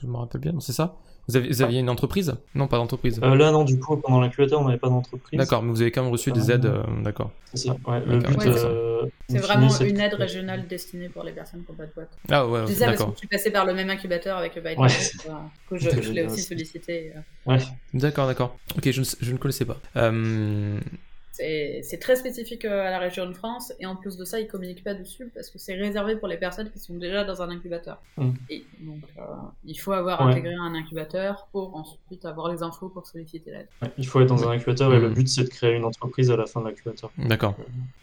je 0.00 0.06
me 0.06 0.16
rappelle 0.16 0.40
bien, 0.40 0.52
c'est 0.60 0.72
ça? 0.72 0.96
Vous, 1.28 1.36
avez, 1.36 1.48
vous 1.48 1.60
aviez 1.60 1.80
une 1.80 1.90
entreprise? 1.90 2.34
Non, 2.54 2.68
pas 2.68 2.78
d'entreprise. 2.78 3.20
Euh, 3.22 3.34
là, 3.36 3.50
non, 3.50 3.62
du 3.64 3.78
coup, 3.78 3.94
pendant 3.98 4.18
l'incubateur, 4.18 4.62
on 4.62 4.64
n'avait 4.64 4.78
pas 4.78 4.88
d'entreprise. 4.88 5.36
D'accord, 5.38 5.62
mais 5.62 5.70
vous 5.72 5.82
avez 5.82 5.90
quand 5.90 6.02
même 6.02 6.10
reçu 6.10 6.32
des 6.32 6.50
Euh, 6.50 6.54
aides, 6.54 6.64
euh, 6.64 6.82
d'accord. 7.04 7.32
C'est 7.52 7.66
ça, 7.66 7.76
ouais. 7.86 8.00
Le 8.06 8.18
D'accord. 8.20 8.36
but, 8.38 8.46
Ouais, 8.48 8.56
c'est- 8.56 8.64
euh, 8.64 9.02
vraiment 9.40 9.68
une 9.78 9.94
de- 9.94 10.00
aide 10.00 10.14
régionale 10.14 10.66
destinée 10.66 11.10
pour 11.10 11.24
les 11.24 11.32
personnes 11.32 11.62
qui 11.64 11.70
n'ont 11.72 11.76
pas 11.76 11.84
de 11.84 11.92
boîte. 11.94 12.08
Ah 12.30 12.46
ouais, 12.48 12.60
Je 12.62 12.66
dis 12.68 12.74
ça 12.76 12.86
parce 12.86 12.96
que 12.96 13.00
d'accord. 13.00 13.12
je 13.14 13.18
suis 13.18 13.28
passée 13.28 13.50
par 13.50 13.66
le 13.66 13.74
même 13.74 13.90
incubateur 13.90 14.38
avec 14.38 14.54
le 14.56 14.62
Biden. 14.62 14.80
Ouais. 14.80 14.88
Du 14.88 15.18
coup, 15.68 15.76
je, 15.76 15.90
je 16.00 16.12
l'ai 16.12 16.24
aussi 16.24 16.40
sollicité. 16.40 17.12
euh. 17.14 17.52
Ouais. 17.52 17.58
D'accord, 17.92 18.26
d'accord. 18.26 18.56
Ok, 18.78 18.90
je 18.90 19.00
ne, 19.02 19.06
je 19.20 19.32
ne 19.32 19.36
connaissais 19.36 19.66
pas. 19.66 19.76
Euh, 19.96 20.80
C'est 21.38 21.98
très 22.00 22.16
spécifique 22.16 22.64
euh, 22.64 22.86
à 22.86 22.90
la 22.90 22.98
région 22.98 23.26
de 23.26 23.32
France 23.32 23.72
et 23.78 23.86
en 23.86 23.94
plus 23.96 24.16
de 24.16 24.24
ça, 24.24 24.40
ils 24.40 24.48
communiquent 24.48 24.82
pas 24.84 24.94
dessus 24.94 25.30
parce 25.34 25.50
que 25.50 25.58
c'est 25.58 25.74
réservé 25.74 26.16
pour 26.16 26.26
les 26.28 26.36
personnes 26.36 26.70
qui 26.70 26.78
sont 26.80 26.94
déjà 26.94 27.24
dans 27.24 27.40
un 27.42 27.48
incubateur. 27.50 28.00
Mm. 28.16 28.30
Et 28.50 28.64
donc, 28.80 29.02
euh, 29.18 29.22
il 29.64 29.76
faut 29.76 29.92
avoir 29.92 30.20
Ouais. 30.24 30.32
intégré 30.32 30.54
un 30.54 30.74
incubateur 30.74 31.46
pour 31.52 31.76
ensuite 31.76 32.24
avoir 32.24 32.50
les 32.52 32.62
infos 32.62 32.88
pour 32.88 33.06
solliciter 33.06 33.50
l'aide. 33.52 33.68
Ouais, 33.82 33.90
Il 33.98 34.06
faut 34.06 34.20
être 34.20 34.28
dans 34.28 34.48
un 34.48 34.52
incubateur 34.52 34.92
et 34.92 34.98
le 34.98 35.08
Mhm. 35.08 35.14
but, 35.14 35.28
c'est 35.28 35.44
de 35.44 35.48
créer 35.48 35.76
une 35.76 35.84
entreprise 35.84 36.30
à 36.30 36.36
la 36.36 36.46
fin 36.46 36.60
de 36.60 36.66
l'incubateur. 36.66 37.10
D'accord, 37.18 37.54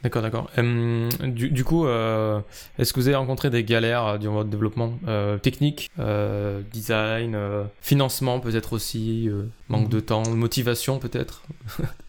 d'accord, 0.04 0.22
d'accord. 0.22 0.50
Euh, 0.58 1.10
du, 1.27 1.50
du 1.50 1.63
coup, 1.63 1.86
euh, 1.88 2.39
est-ce 2.80 2.94
que 2.94 3.00
vous 3.00 3.08
avez 3.08 3.18
rencontré 3.18 3.50
des 3.50 3.63
galères 3.63 4.18
durant 4.20 4.36
votre 4.36 4.50
développement 4.50 4.94
euh, 5.08 5.38
technique, 5.38 5.89
euh, 6.00 6.62
design, 6.72 7.36
euh, 7.36 7.65
financement 7.82 8.39
peut-être 8.39 8.72
aussi, 8.74 9.27
euh, 9.27 9.44
manque 9.68 9.89
de 9.89 10.00
temps, 10.00 10.24
motivation 10.30 11.00
peut-être? 11.00 11.44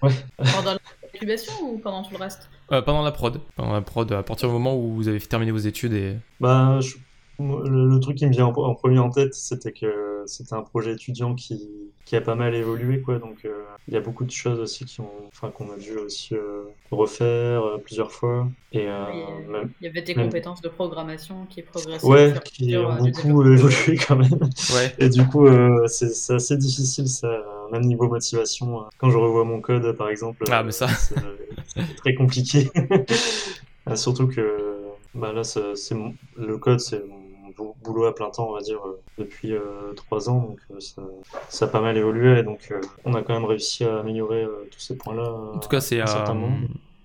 Pendant 0.00 0.74
l'incubation 1.14 1.52
ou 1.62 1.78
pendant 1.78 2.02
tout 2.02 2.12
le 2.12 2.18
reste 2.18 2.48
Euh, 2.72 2.82
Pendant 2.82 3.02
la 3.02 3.12
prod, 3.12 3.40
pendant 3.56 3.72
la 3.72 3.80
prod, 3.80 4.10
à 4.12 4.22
partir 4.22 4.48
du 4.48 4.52
moment 4.54 4.76
où 4.76 4.92
vous 4.94 5.08
avez 5.08 5.20
terminé 5.20 5.50
vos 5.50 5.58
études 5.58 5.92
et 5.94 6.16
Bah, 6.40 6.78
je- 6.80 6.96
le, 7.40 7.88
le 7.88 8.00
truc 8.00 8.16
qui 8.16 8.26
me 8.26 8.32
vient 8.32 8.46
en, 8.46 8.52
en 8.52 8.74
premier 8.74 8.98
en 8.98 9.10
tête, 9.10 9.32
c'était 9.34 9.70
que 9.72 10.24
c'était 10.26 10.54
un 10.54 10.62
projet 10.62 10.92
étudiant 10.92 11.36
qui, 11.36 11.68
qui 12.04 12.16
a 12.16 12.20
pas 12.20 12.34
mal 12.34 12.52
évolué, 12.54 13.00
quoi. 13.00 13.20
Donc, 13.20 13.44
euh, 13.44 13.62
il 13.86 13.94
y 13.94 13.96
a 13.96 14.00
beaucoup 14.00 14.24
de 14.24 14.30
choses 14.32 14.58
aussi 14.58 14.84
qui 14.84 15.00
ont, 15.00 15.10
enfin, 15.28 15.50
qu'on 15.50 15.70
a 15.72 15.76
dû 15.76 15.96
aussi 15.98 16.34
euh, 16.34 16.64
refaire 16.90 17.62
euh, 17.64 17.78
plusieurs 17.78 18.10
fois. 18.10 18.48
Et 18.72 18.88
euh, 18.88 19.04
Oui, 19.12 19.52
même, 19.52 19.70
Il 19.80 19.86
y 19.86 19.88
avait 19.88 20.14
Même- 20.14 20.26
compétences 20.26 20.60
de 20.62 20.68
programmation 20.68 21.46
qui 21.46 21.62
progressaient 21.62 22.04
ouais, 22.06 22.34
qui 22.44 22.76
ont 22.76 22.96
beaucoup 22.96 23.44
évolué 23.46 23.96
quand 24.06 24.16
même. 24.16 24.32
ouais. 24.74 24.92
Et 24.98 25.08
du 25.08 25.24
coup, 25.24 25.46
euh, 25.46 25.86
c'est 25.86 26.10
c'est 26.12 26.34
assez 26.34 26.56
difficile, 26.56 27.08
ça, 27.08 27.28
euh, 27.28 27.42
même 27.70 27.82
niveau 27.82 28.08
motivation. 28.08 28.80
euh, 28.80 28.84
Quand 28.98 29.10
je 29.10 29.16
revois 29.18 29.44
mon 29.44 29.60
code, 29.60 29.92
par 29.96 30.08
exemple, 30.10 30.44
Ah, 30.50 30.60
euh, 30.60 30.64
mais 30.64 30.72
ça. 30.72 30.88
c'est 30.88 31.14
c'est 31.66 31.94
très 31.96 32.14
compliqué. 32.14 32.70
Euh, 33.88 33.96
Surtout 33.96 34.28
que 34.28 34.82
bah 35.14 35.32
là, 35.32 35.44
c'est 35.44 35.62
le 36.36 36.58
code, 36.58 36.78
c'est 36.78 37.02
mon 37.06 37.50
bou- 37.56 37.74
boulot 37.82 38.04
à 38.04 38.14
plein 38.14 38.28
temps, 38.30 38.50
on 38.50 38.52
va 38.52 38.60
dire, 38.60 38.80
euh, 38.86 39.00
depuis 39.16 39.54
euh, 39.54 39.94
trois 39.96 40.28
ans. 40.28 40.40
Donc, 40.42 40.60
euh, 40.70 40.78
ça, 40.80 41.02
ça 41.48 41.64
a 41.64 41.68
pas 41.68 41.80
mal 41.80 41.96
évolué. 41.96 42.38
Et 42.38 42.42
donc, 42.42 42.68
euh, 42.70 42.80
on 43.04 43.14
a 43.14 43.22
quand 43.22 43.32
même 43.32 43.46
réussi 43.46 43.84
à 43.84 44.00
améliorer 44.00 44.44
euh, 44.44 44.68
tous 44.70 44.80
ces 44.80 44.96
points-là. 44.98 45.30
En 45.54 45.58
tout 45.58 45.70
cas, 45.70 45.80
c'est 45.80 46.00
un 46.02 46.06
certain 46.06 46.32
euh, 46.32 46.34
moment. 46.34 46.58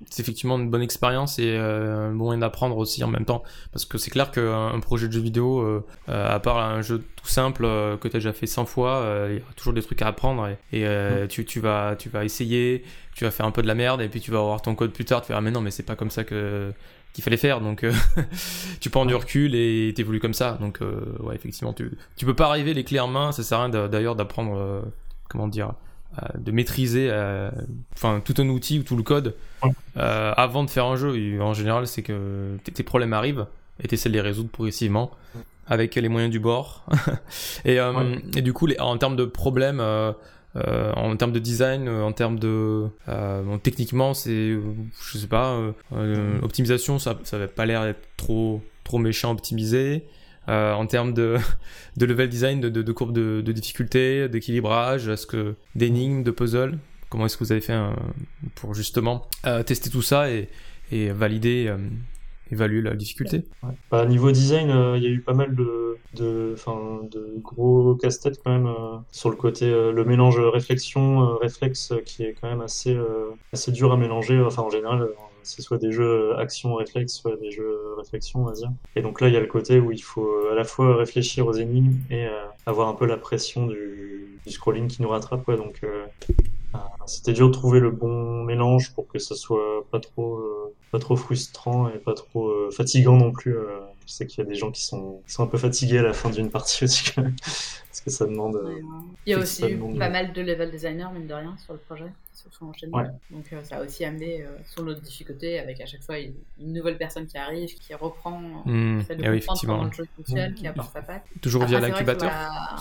C'est 0.10 0.22
effectivement 0.22 0.58
une 0.58 0.70
bonne 0.70 0.82
expérience 0.82 1.40
et 1.40 1.56
euh, 1.58 2.10
un 2.10 2.12
bon 2.14 2.26
moyen 2.26 2.40
d'apprendre 2.40 2.78
aussi 2.78 3.04
en 3.04 3.08
même 3.08 3.26
temps. 3.26 3.44
Parce 3.72 3.86
que 3.86 3.98
c'est 3.98 4.12
clair 4.12 4.32
qu'un 4.32 4.68
un 4.68 4.80
projet 4.80 5.08
de 5.08 5.14
jeu 5.14 5.20
vidéo, 5.22 5.60
euh, 5.62 5.84
euh, 6.10 6.36
à 6.36 6.40
part 6.40 6.58
un 6.58 6.82
jeu 6.82 7.04
tout 7.16 7.28
simple 7.28 7.66
euh, 7.66 7.98
que 7.98 8.08
tu 8.08 8.16
as 8.16 8.20
déjà 8.20 8.34
fait 8.34 8.48
100 8.48 8.66
fois, 8.66 8.98
euh, 8.98 9.28
il 9.32 9.36
y 9.36 9.40
a 9.40 9.54
toujours 9.56 9.74
des 9.74 9.82
trucs 9.82 10.02
à 10.02 10.08
apprendre 10.08 10.48
et, 10.48 10.58
et, 10.80 10.86
euh, 10.86 11.28
tu, 11.28 11.46
tu, 11.46 11.60
vas, 11.60 11.96
tu 11.98 12.10
vas 12.10 12.26
essayer, 12.26 12.84
tu 13.16 13.24
vas 13.24 13.32
faire 13.32 13.46
un 13.46 13.52
peu 13.52 13.62
de 13.62 13.68
la 13.68 13.76
merde 13.76 14.02
et 14.02 14.10
puis 14.10 14.20
tu 14.22 14.32
vas 14.32 14.40
avoir 14.40 14.62
ton 14.62 14.76
code 14.76 14.92
plus 14.92 15.06
tard, 15.06 15.22
tu 15.22 15.28
vas 15.28 15.36
dire 15.36 15.38
ah, 15.38 15.42
mais 15.42 15.52
non 15.52 15.62
mais 15.62 15.72
c'est 15.72 15.84
pas 15.84 15.96
comme 15.96 16.10
ça 16.12 16.24
que 16.24 16.72
qu'il 17.14 17.24
fallait 17.24 17.38
faire. 17.38 17.62
Donc 17.62 17.84
euh, 17.84 17.94
tu 18.80 18.90
prends 18.90 19.06
du 19.06 19.16
recul 19.16 19.56
et 19.56 19.94
t'évolues 19.96 20.20
comme 20.20 20.34
ça. 20.34 20.58
Donc 20.60 20.82
euh, 20.82 21.02
ouais 21.20 21.36
effectivement 21.36 21.74
tu, 21.74 21.92
tu 22.16 22.26
peux 22.26 22.34
pas 22.36 22.48
arriver 22.48 22.74
les 22.74 22.84
clés 22.84 23.00
en 23.00 23.08
main. 23.08 23.32
Ça 23.32 23.44
sert 23.44 23.60
à 23.60 23.62
rien 23.66 23.70
d'a- 23.70 23.88
d'ailleurs 23.88 24.16
d'apprendre 24.16 24.58
euh, 24.58 24.82
comment 25.30 25.48
dire 25.48 25.74
de 26.38 26.52
maîtriser 26.52 27.08
euh, 27.12 27.50
enfin 27.94 28.22
tout 28.24 28.36
un 28.38 28.48
outil 28.50 28.80
ou 28.80 28.84
tout 28.84 28.96
le 28.96 29.04
code 29.04 29.36
euh, 29.98 30.34
avant 30.38 30.64
de 30.64 30.70
faire 30.70 30.86
un 30.86 30.96
jeu. 30.96 31.16
Et 31.18 31.40
en 31.42 31.54
général, 31.54 31.88
c'est 31.88 32.02
que 32.04 32.58
tes- 32.64 32.84
problèmes 32.84 33.14
arrivent 33.14 33.46
et 33.84 33.88
tu 33.88 33.96
essaies 33.96 34.10
de 34.10 34.14
les 34.14 34.22
résoudre 34.22 34.50
progressivement 34.50 35.12
avec 35.68 35.96
les 35.96 36.10
moyens 36.10 36.32
du 36.32 36.40
bord. 36.40 36.86
et, 37.66 37.80
euh, 37.80 37.94
Ouais. 37.94 38.22
et 38.36 38.42
du 38.42 38.54
coup, 38.54 38.66
les, 38.68 38.80
en 38.80 38.98
termes 38.98 39.16
de 39.16 39.26
problèmes, 39.26 39.80
euh, 39.80 40.12
euh, 40.56 40.92
en 40.94 41.16
termes 41.16 41.32
de 41.32 41.40
design, 41.40 41.88
euh, 41.88 42.04
en 42.04 42.12
termes 42.12 42.38
de 42.38 42.86
euh, 43.10 43.42
bon, 43.42 43.58
techniquement, 43.58 44.14
c'est 44.14 44.30
euh, 44.32 44.62
je 45.12 45.18
sais 45.18 45.28
pas, 45.28 45.54
euh, 45.54 45.72
euh, 45.96 46.40
optimisation, 46.44 47.00
ça 47.00 47.18
ça 47.24 47.38
avait 47.38 47.48
pas 47.48 47.66
l'air 47.66 47.84
d'être 47.84 48.08
trop 48.18 48.62
trop 48.84 49.00
méchant 49.00 49.32
optimisé. 49.32 50.04
Euh, 50.50 50.74
en 50.74 50.86
termes 50.86 51.14
de, 51.14 51.40
level 51.98 52.30
design, 52.30 52.60
de, 52.60 52.70
de, 52.70 52.82
de 52.82 52.92
courbe 52.92 53.14
de, 53.14 53.42
difficulté, 53.52 54.28
d'équilibrage, 54.30 55.10
d'énigmes, 55.76 56.24
de 56.24 56.32
puzzle, 56.32 56.78
comment 57.10 57.26
est-ce 57.26 57.38
que 57.38 57.44
vous 57.44 57.52
avez 57.52 57.62
fait 57.62 57.74
euh, 57.74 57.92
pour 58.56 58.74
justement 58.74 59.28
euh, 59.46 59.64
tester 59.64 59.90
tout 59.90 60.02
ça 60.02 60.30
et, 60.30 60.50
valider, 60.92 61.74
évaluer 62.52 62.82
la 62.82 62.94
difficulté? 62.94 63.46
Ouais. 63.64 63.72
Bah, 63.90 64.06
niveau 64.06 64.32
design, 64.32 64.70
il 64.96 65.02
y 65.02 65.08
a 65.08 65.10
eu 65.10 65.22
pas 65.22 65.34
mal 65.34 65.56
de, 65.56 65.98
gros 67.42 67.96
casse-tête 67.96 68.40
quand 68.44 68.52
même 68.52 68.72
sur 69.12 69.32
le 69.32 69.36
côté, 69.36 69.72
le 69.72 70.06
mélange 70.06 70.38
réflexion, 70.38 71.36
réflexe 71.38 71.94
qui 72.06 72.24
est 72.24 72.36
quand 72.40 72.48
même 72.48 72.62
assez, 72.62 72.96
assez 73.52 73.72
dur 73.72 73.92
à 73.92 73.98
mélanger. 73.98 74.40
Enfin, 74.40 74.62
en 74.62 74.70
général, 74.70 75.10
c'est 75.44 75.62
soit 75.62 75.78
des 75.78 75.92
jeux 75.92 76.36
action 76.38 76.76
réflexe, 76.76 77.14
soit 77.14 77.36
des 77.38 77.52
jeux 77.52 77.96
réflexion, 77.98 78.42
on 78.42 78.46
va 78.46 78.54
dire. 78.54 78.72
Et 78.96 79.02
donc 79.02 79.22
là, 79.22 79.28
il 79.28 79.34
y 79.34 79.38
a 79.38 79.40
le 79.40 79.48
côté 79.48 79.80
où 79.80 79.92
il 79.92 80.02
faut 80.02 80.26
euh, 80.26 80.52
à 80.52 80.56
la 80.56 80.64
fois 80.64 80.96
réfléchir 80.96 81.48
aux 81.48 81.54
énigmes 81.54 81.96
et 82.10 82.26
euh, 82.26 82.46
avoir 82.66 82.88
un 82.88 82.94
peu 82.94 83.06
la 83.06 83.18
pression 83.18 83.68
du, 83.68 84.40
scrolling 84.48 84.88
qui 84.88 85.02
nous 85.02 85.10
rattrape. 85.10 85.50
Donc, 85.52 85.80
euh, 85.84 86.06
c'était 87.06 87.34
dur 87.34 87.48
de 87.48 87.54
trouver 87.54 87.80
le 87.80 87.92
bon 87.92 88.44
mélange 88.44 88.94
pour 88.94 89.08
que 89.08 89.20
ça 89.20 89.36
soit 89.36 89.86
pas 89.92 90.00
trop, 90.00 90.42
pas 90.92 91.00
trop 91.00 91.16
frustrant 91.16 91.88
et 91.90 91.98
pas 91.98 92.14
trop 92.14 92.52
fatigant 92.72 93.16
non 93.16 93.32
plus. 93.32 93.56
Je 94.06 94.12
sais 94.12 94.28
qu'il 94.28 94.44
y 94.44 94.48
a 94.48 94.50
des 94.50 94.56
gens 94.56 94.72
qui 94.72 94.84
sont, 94.84 95.22
qui 95.26 95.34
sont 95.34 95.44
un 95.44 95.48
peu 95.48 95.58
fatigués 95.58 96.00
à 96.00 96.04
la 96.04 96.14
fin 96.14 96.30
d'une 96.30 96.50
partie 96.50 96.84
aussi, 96.86 97.12
quand 97.14 97.22
même, 97.24 97.36
parce 97.38 98.02
que 98.04 98.10
ça 98.10 98.26
demande. 98.26 98.56
euh, 98.56 98.64
Ouais, 98.64 98.74
ouais. 98.74 98.82
Il 99.26 99.32
y 99.32 99.34
a 99.34 99.40
aussi 99.40 99.64
eu 99.66 99.78
pas 99.98 100.10
mal 100.10 100.34
de 100.34 100.42
level 100.42 100.72
designers, 100.72 101.08
mine 101.14 101.28
de 101.28 101.34
rien, 101.34 101.56
sur 101.58 101.74
le 101.74 101.80
projet, 101.80 102.12
sont 102.52 102.66
enchaînés. 102.66 102.94
Ouais. 102.94 103.06
Donc 103.32 103.46
euh, 103.54 103.64
ça 103.64 103.78
a 103.78 103.82
aussi 103.84 104.04
amené 104.06 104.44
euh, 104.44 104.50
son 104.66 104.84
lot 104.84 104.94
de 104.94 105.00
difficultés, 105.00 105.60
avec 105.60 105.80
à 105.82 105.86
chaque 105.86 106.04
fois 106.04 106.20
une, 106.20 106.34
une 106.60 106.74
nouvelle 106.74 106.98
personne 106.98 107.26
qui 107.26 107.38
arrive, 107.38 107.74
qui 107.74 107.94
reprend, 107.94 108.40
Hmm, 108.66 108.98
qui 108.98 109.04
essaie 109.04 109.16
de 109.16 109.24
eh 109.24 109.30
oui, 109.30 109.38
effectivement. 109.38 109.76
comment 109.78 109.86
le 109.86 109.94
jeu 109.94 110.06
fonctionne, 110.16 110.54
qui 110.54 110.68
apporte 110.68 110.94
sa 110.94 111.02
patte. 111.02 111.24
Toujours 111.42 111.64
via 111.66 111.78
Après, 111.78 111.90
vrai 111.92 112.04
que 112.04 112.04
l'incubateur 112.04 112.30
la- 112.32 112.76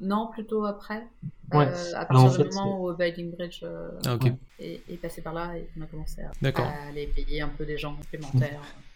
Non, 0.00 0.28
plutôt 0.32 0.64
après. 0.64 1.06
Ouais. 1.52 1.66
Euh, 1.66 1.92
à 1.96 2.04
partir 2.04 2.30
du 2.44 2.50
fait, 2.50 2.54
moment 2.54 2.82
où 2.84 2.92
Binding 2.94 3.32
Bridge 3.32 3.60
euh, 3.64 3.90
Ah, 4.06 4.16
est, 4.58 4.80
est 4.88 4.96
passé 4.96 5.20
par 5.20 5.34
là 5.34 5.56
et 5.56 5.66
qu'on 5.74 5.82
a 5.82 5.86
commencé 5.86 6.22
à, 6.22 6.88
aller 6.88 7.08
payer 7.08 7.42
un 7.42 7.48
peu 7.48 7.64
des 7.64 7.76
gens 7.76 7.94
complémentaires, 7.94 8.60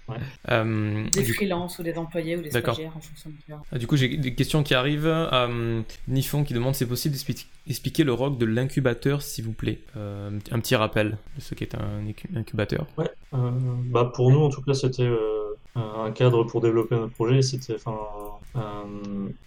Euh, 0.51 1.09
des 1.13 1.23
du, 1.23 1.33
freelances 1.33 1.79
ou 1.79 1.83
des 1.83 1.97
employés 1.97 2.37
ou 2.37 2.43
des 2.43 2.51
stagiaires 2.51 2.95
en 2.95 3.01
fonction 3.01 3.31
de 3.31 3.37
leur- 3.49 3.63
ah, 3.73 3.79
du 3.79 3.87
coup, 3.87 3.97
j'ai 3.97 4.19
des 4.19 4.35
questions 4.35 4.63
qui 4.63 4.75
arrivent. 4.75 5.07
Euh, 5.07 5.81
Nifon 6.09 6.45
qui 6.45 6.53
demande 6.53 6.75
si 6.75 6.81
c'est 6.81 6.87
possible 6.87 7.13
d'expliquer 7.13 7.47
expliquer 7.67 8.05
le 8.05 8.13
rock 8.13 8.37
de 8.37 8.45
l'incubateur, 8.45 9.23
s'il 9.23 9.47
vous 9.47 9.55
plaît? 9.55 9.79
Euh, 9.97 10.39
un 10.51 10.61
petit 10.61 10.77
rappel 10.77 11.17
de 11.37 11.41
ce 11.41 11.55
qu'est 11.55 11.75
un 11.75 12.03
incu- 12.07 12.29
incubateur. 12.37 12.87
Ouais, 12.99 13.09
euh, 13.33 13.51
bah 13.87 14.13
pour 14.15 14.31
nous 14.31 14.41
en 14.41 14.51
tout 14.51 14.61
cas 14.61 14.75
c'était 14.75 15.05
euh, 15.05 15.55
un 15.75 16.11
cadre 16.13 16.45
pour 16.45 16.61
développer 16.61 16.97
notre 16.97 17.15
projet. 17.15 17.41
C'était, 17.41 17.75
enfin, 17.77 17.93
euh, 17.93 18.24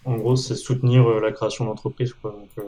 en 0.04 0.16
gros 0.16 0.36
c'est 0.36 0.54
soutenir 0.56 1.06
euh, 1.08 1.20
la 1.20 1.32
création 1.32 1.64
d'entreprise 1.64 2.12
quoi. 2.14 2.32
Donc, 2.32 2.48
euh, 2.58 2.62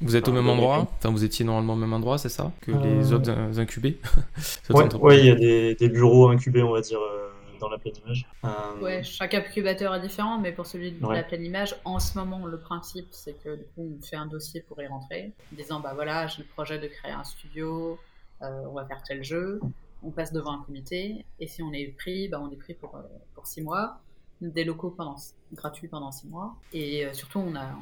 Vous 0.00 0.16
êtes 0.16 0.28
au 0.28 0.32
même 0.32 0.48
endroit. 0.48 0.88
Enfin, 0.98 1.10
vous 1.10 1.24
étiez 1.24 1.44
normalement 1.44 1.74
au 1.74 1.76
même 1.76 1.92
endroit, 1.92 2.18
c'est 2.18 2.28
ça 2.28 2.52
Que 2.60 2.72
Euh, 2.72 2.78
les 2.82 3.12
autres 3.12 3.30
incubés 3.58 3.98
Les 4.36 4.42
autres 4.70 4.74
ouais, 4.78 4.84
entreprises. 4.84 5.02
ouais, 5.02 5.20
il 5.20 5.26
y 5.26 5.30
a 5.30 5.34
des, 5.34 5.74
des 5.74 5.88
bureaux 5.88 6.28
incubés 6.28 6.62
on 6.62 6.72
va 6.72 6.80
dire 6.80 7.00
euh, 7.00 7.28
dans 7.60 7.68
la 7.68 7.78
pleine 7.78 7.94
image. 8.04 8.26
Euh, 8.44 8.48
Ouais, 8.82 9.02
chaque 9.02 9.34
incubateur 9.34 9.94
est 9.94 10.00
différent, 10.00 10.38
mais 10.38 10.52
pour 10.52 10.64
celui 10.66 10.92
de 10.92 11.04
Ouais. 11.04 11.14
la 11.16 11.22
pleine 11.22 11.44
image, 11.44 11.76
en 11.84 11.98
ce 11.98 12.16
moment, 12.18 12.46
le 12.46 12.58
principe, 12.58 13.08
c'est 13.10 13.34
que 13.42 13.56
du 13.56 13.64
coup, 13.74 13.96
on 13.98 14.02
fait 14.02 14.16
un 14.16 14.24
dossier 14.26 14.62
pour 14.66 14.80
y 14.80 14.86
rentrer, 14.86 15.32
en 15.52 15.56
disant 15.56 15.80
bah 15.80 15.92
voilà, 15.94 16.26
j'ai 16.26 16.42
le 16.42 16.48
projet 16.48 16.78
de 16.78 16.86
créer 16.86 17.12
un 17.12 17.22
studio, 17.24 17.98
euh, 18.42 18.62
on 18.70 18.72
va 18.72 18.86
faire 18.86 19.02
tel 19.02 19.22
jeu, 19.22 19.60
on 20.02 20.10
passe 20.10 20.32
devant 20.32 20.52
un 20.58 20.62
comité, 20.62 21.26
et 21.38 21.46
si 21.46 21.62
on 21.62 21.70
est 21.74 21.94
pris, 21.98 22.28
bah 22.28 22.40
on 22.42 22.50
est 22.50 22.56
pris 22.56 22.72
pour, 22.72 22.94
euh, 22.96 23.00
pour 23.34 23.46
six 23.46 23.60
mois, 23.60 24.00
des 24.40 24.64
locaux 24.64 24.90
pendant, 24.90 25.16
gratuits 25.52 25.88
pendant 25.88 26.12
six 26.12 26.26
mois, 26.26 26.56
et 26.72 27.06
euh, 27.06 27.12
surtout, 27.12 27.38
on 27.38 27.54
a, 27.54 27.74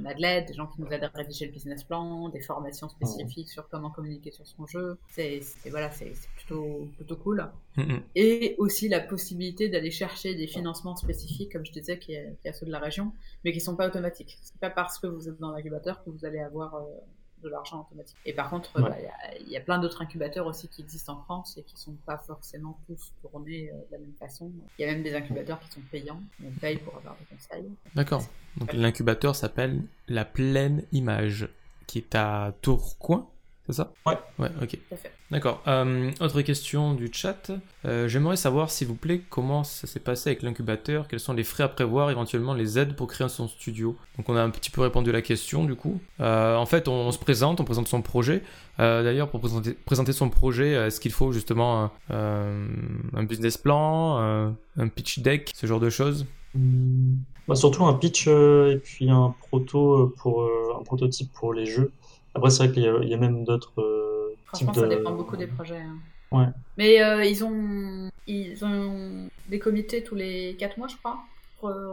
on 0.00 0.04
a 0.04 0.14
de 0.14 0.20
l'aide, 0.20 0.46
des 0.46 0.54
gens 0.54 0.66
qui 0.66 0.80
nous 0.80 0.88
aident 0.88 1.04
à 1.04 1.10
rédiger 1.14 1.46
le 1.46 1.52
business 1.52 1.84
plan, 1.84 2.28
des 2.28 2.40
formations 2.40 2.88
spécifiques 2.88 3.48
sur 3.48 3.68
comment 3.68 3.90
communiquer 3.90 4.30
sur 4.30 4.46
son 4.46 4.66
jeu, 4.66 4.98
c'est 5.08 5.40
voilà, 5.70 5.90
c'est 5.90 6.12
plutôt, 6.36 6.88
plutôt 6.96 7.16
cool 7.16 7.50
Mm, 7.76 7.82
mm. 7.82 8.02
et 8.14 8.54
aussi 8.58 8.88
la 8.88 9.00
possibilité 9.00 9.68
d'aller 9.68 9.90
chercher 9.90 10.34
des 10.34 10.46
financements 10.46 10.96
spécifiques, 10.96 11.52
comme 11.52 11.64
je 11.64 11.72
disais, 11.72 11.98
qui 11.98 12.16
à 12.16 12.52
ceux 12.52 12.66
de 12.66 12.70
la 12.70 12.78
région, 12.78 13.12
mais 13.44 13.52
qui 13.52 13.60
sont 13.60 13.76
pas 13.76 13.86
automatiques. 13.86 14.38
C'est 14.40 14.58
pas 14.58 14.70
parce 14.70 14.98
que 14.98 15.06
vous 15.06 15.28
êtes 15.28 15.38
dans 15.38 15.50
l'incubateur 15.50 16.02
que 16.02 16.10
vous 16.10 16.24
allez 16.24 16.38
avoir 16.38 16.74
euh, 16.76 16.84
de 17.42 17.48
l'argent 17.48 17.82
automatique. 17.82 18.16
Et 18.24 18.32
par 18.32 18.50
contre, 18.50 18.70
il 18.76 18.82
Ouais. 18.84 18.90
bah, 18.90 19.00
y, 19.00 19.06
a- 19.06 19.38
il 19.40 19.48
y 19.48 19.56
a 19.56 19.60
plein 19.60 19.78
d'autres 19.78 20.02
incubateurs 20.02 20.46
aussi 20.46 20.68
qui 20.68 20.82
existent 20.82 21.14
en 21.14 21.22
France 21.22 21.56
et 21.58 21.62
qui 21.62 21.76
sont 21.76 21.94
pas 22.06 22.18
forcément 22.18 22.78
tous 22.86 23.12
tournés 23.22 23.70
euh, 23.70 23.74
de 23.74 23.92
la 23.92 23.98
même 23.98 24.14
façon. 24.18 24.50
Il 24.78 24.82
y 24.86 24.88
a 24.88 24.92
même 24.92 25.02
des 25.02 25.14
incubateurs 25.14 25.60
qui 25.60 25.70
sont 25.70 25.80
payants, 25.90 26.20
on 26.44 26.50
paye 26.60 26.78
pour 26.78 26.96
avoir 26.96 27.16
des 27.16 27.24
conseils. 27.26 27.70
D'accord. 27.94 28.22
Donc 28.56 28.72
l'incubateur 28.72 29.36
s'appelle 29.36 29.82
La 30.08 30.24
Pleine 30.24 30.82
Image, 30.92 31.48
qui 31.86 31.98
est 31.98 32.14
à 32.14 32.52
Tourcoing, 32.62 33.28
c'est 33.66 33.72
ça? 33.72 33.92
Ouais. 34.06 34.16
Ouais, 34.38 34.50
ok. 34.62 34.78
D'accord. 35.30 35.60
Euh, 35.66 36.10
autre 36.20 36.40
question 36.42 36.94
du 36.94 37.10
chat. 37.12 37.50
Euh, 37.84 38.06
J'aimerais 38.06 38.36
savoir, 38.36 38.70
s'il 38.70 38.86
vous 38.86 38.94
plaît, 38.94 39.22
comment 39.28 39.64
ça 39.64 39.86
s'est 39.86 40.00
passé 40.00 40.30
avec 40.30 40.42
l'incubateur, 40.42 41.08
quels 41.08 41.20
sont 41.20 41.32
les 41.32 41.42
frais 41.42 41.64
à 41.64 41.68
prévoir, 41.68 42.10
éventuellement 42.10 42.54
les 42.54 42.78
aides 42.78 42.94
pour 42.94 43.08
créer 43.08 43.28
son 43.28 43.48
studio? 43.48 43.96
Donc 44.16 44.28
on 44.28 44.36
a 44.36 44.42
un 44.42 44.50
petit 44.50 44.70
peu 44.70 44.82
répondu 44.82 45.10
à 45.10 45.12
la 45.12 45.22
question 45.22 45.64
du 45.64 45.74
coup. 45.74 46.00
Euh, 46.20 46.56
en 46.56 46.66
fait, 46.66 46.86
on, 46.86 46.92
on 46.94 47.10
se 47.12 47.18
présente, 47.18 47.60
on 47.60 47.64
présente 47.64 47.88
son 47.88 48.02
projet. 48.02 48.42
Euh, 48.78 49.02
D'ailleurs, 49.02 49.30
pour 49.30 49.40
présenter, 49.40 49.72
présenter 49.72 50.12
son 50.12 50.30
projet, 50.30 50.72
est-ce 50.72 51.00
qu'il 51.00 51.12
faut 51.12 51.32
justement 51.32 51.84
un, 51.84 51.90
euh, 52.12 52.66
un 53.14 53.24
business 53.24 53.56
plan, 53.56 54.18
euh, 54.20 54.50
un 54.76 54.88
pitch 54.88 55.18
deck, 55.20 55.52
ce 55.56 55.66
genre 55.66 55.80
de 55.80 55.90
choses? 55.90 56.24
Bah, 57.48 57.54
surtout 57.54 57.84
un 57.84 57.94
pitch 57.94 58.26
euh, 58.28 58.72
et 58.72 58.78
puis 58.78 59.10
un 59.10 59.34
proto 59.48 60.14
pour 60.18 60.42
euh, 60.42 60.74
un 60.80 60.82
prototype 60.84 61.32
pour 61.32 61.52
les 61.52 61.66
jeux. 61.66 61.92
Après, 62.36 62.50
c'est 62.50 62.64
vrai 62.64 62.72
qu'il 62.72 62.82
y 62.82 62.88
a, 62.88 62.98
il 63.02 63.08
y 63.08 63.14
a 63.14 63.16
même 63.16 63.44
d'autres 63.44 63.72
euh, 63.80 64.28
types 64.54 64.66
Franchement, 64.66 64.74
ça 64.74 64.86
dépend 64.86 65.12
beaucoup 65.12 65.36
des 65.36 65.46
projets. 65.46 65.78
hein. 65.80 65.96
Ouais. 66.30 66.46
Mais 66.76 67.02
euh, 67.02 67.24
ils, 67.24 67.42
ont, 67.44 68.10
ils 68.26 68.64
ont 68.64 69.28
des 69.48 69.58
comités 69.58 70.02
tous 70.02 70.14
les 70.14 70.54
4 70.58 70.76
mois, 70.78 70.88
je 70.88 70.96
crois, 70.96 71.18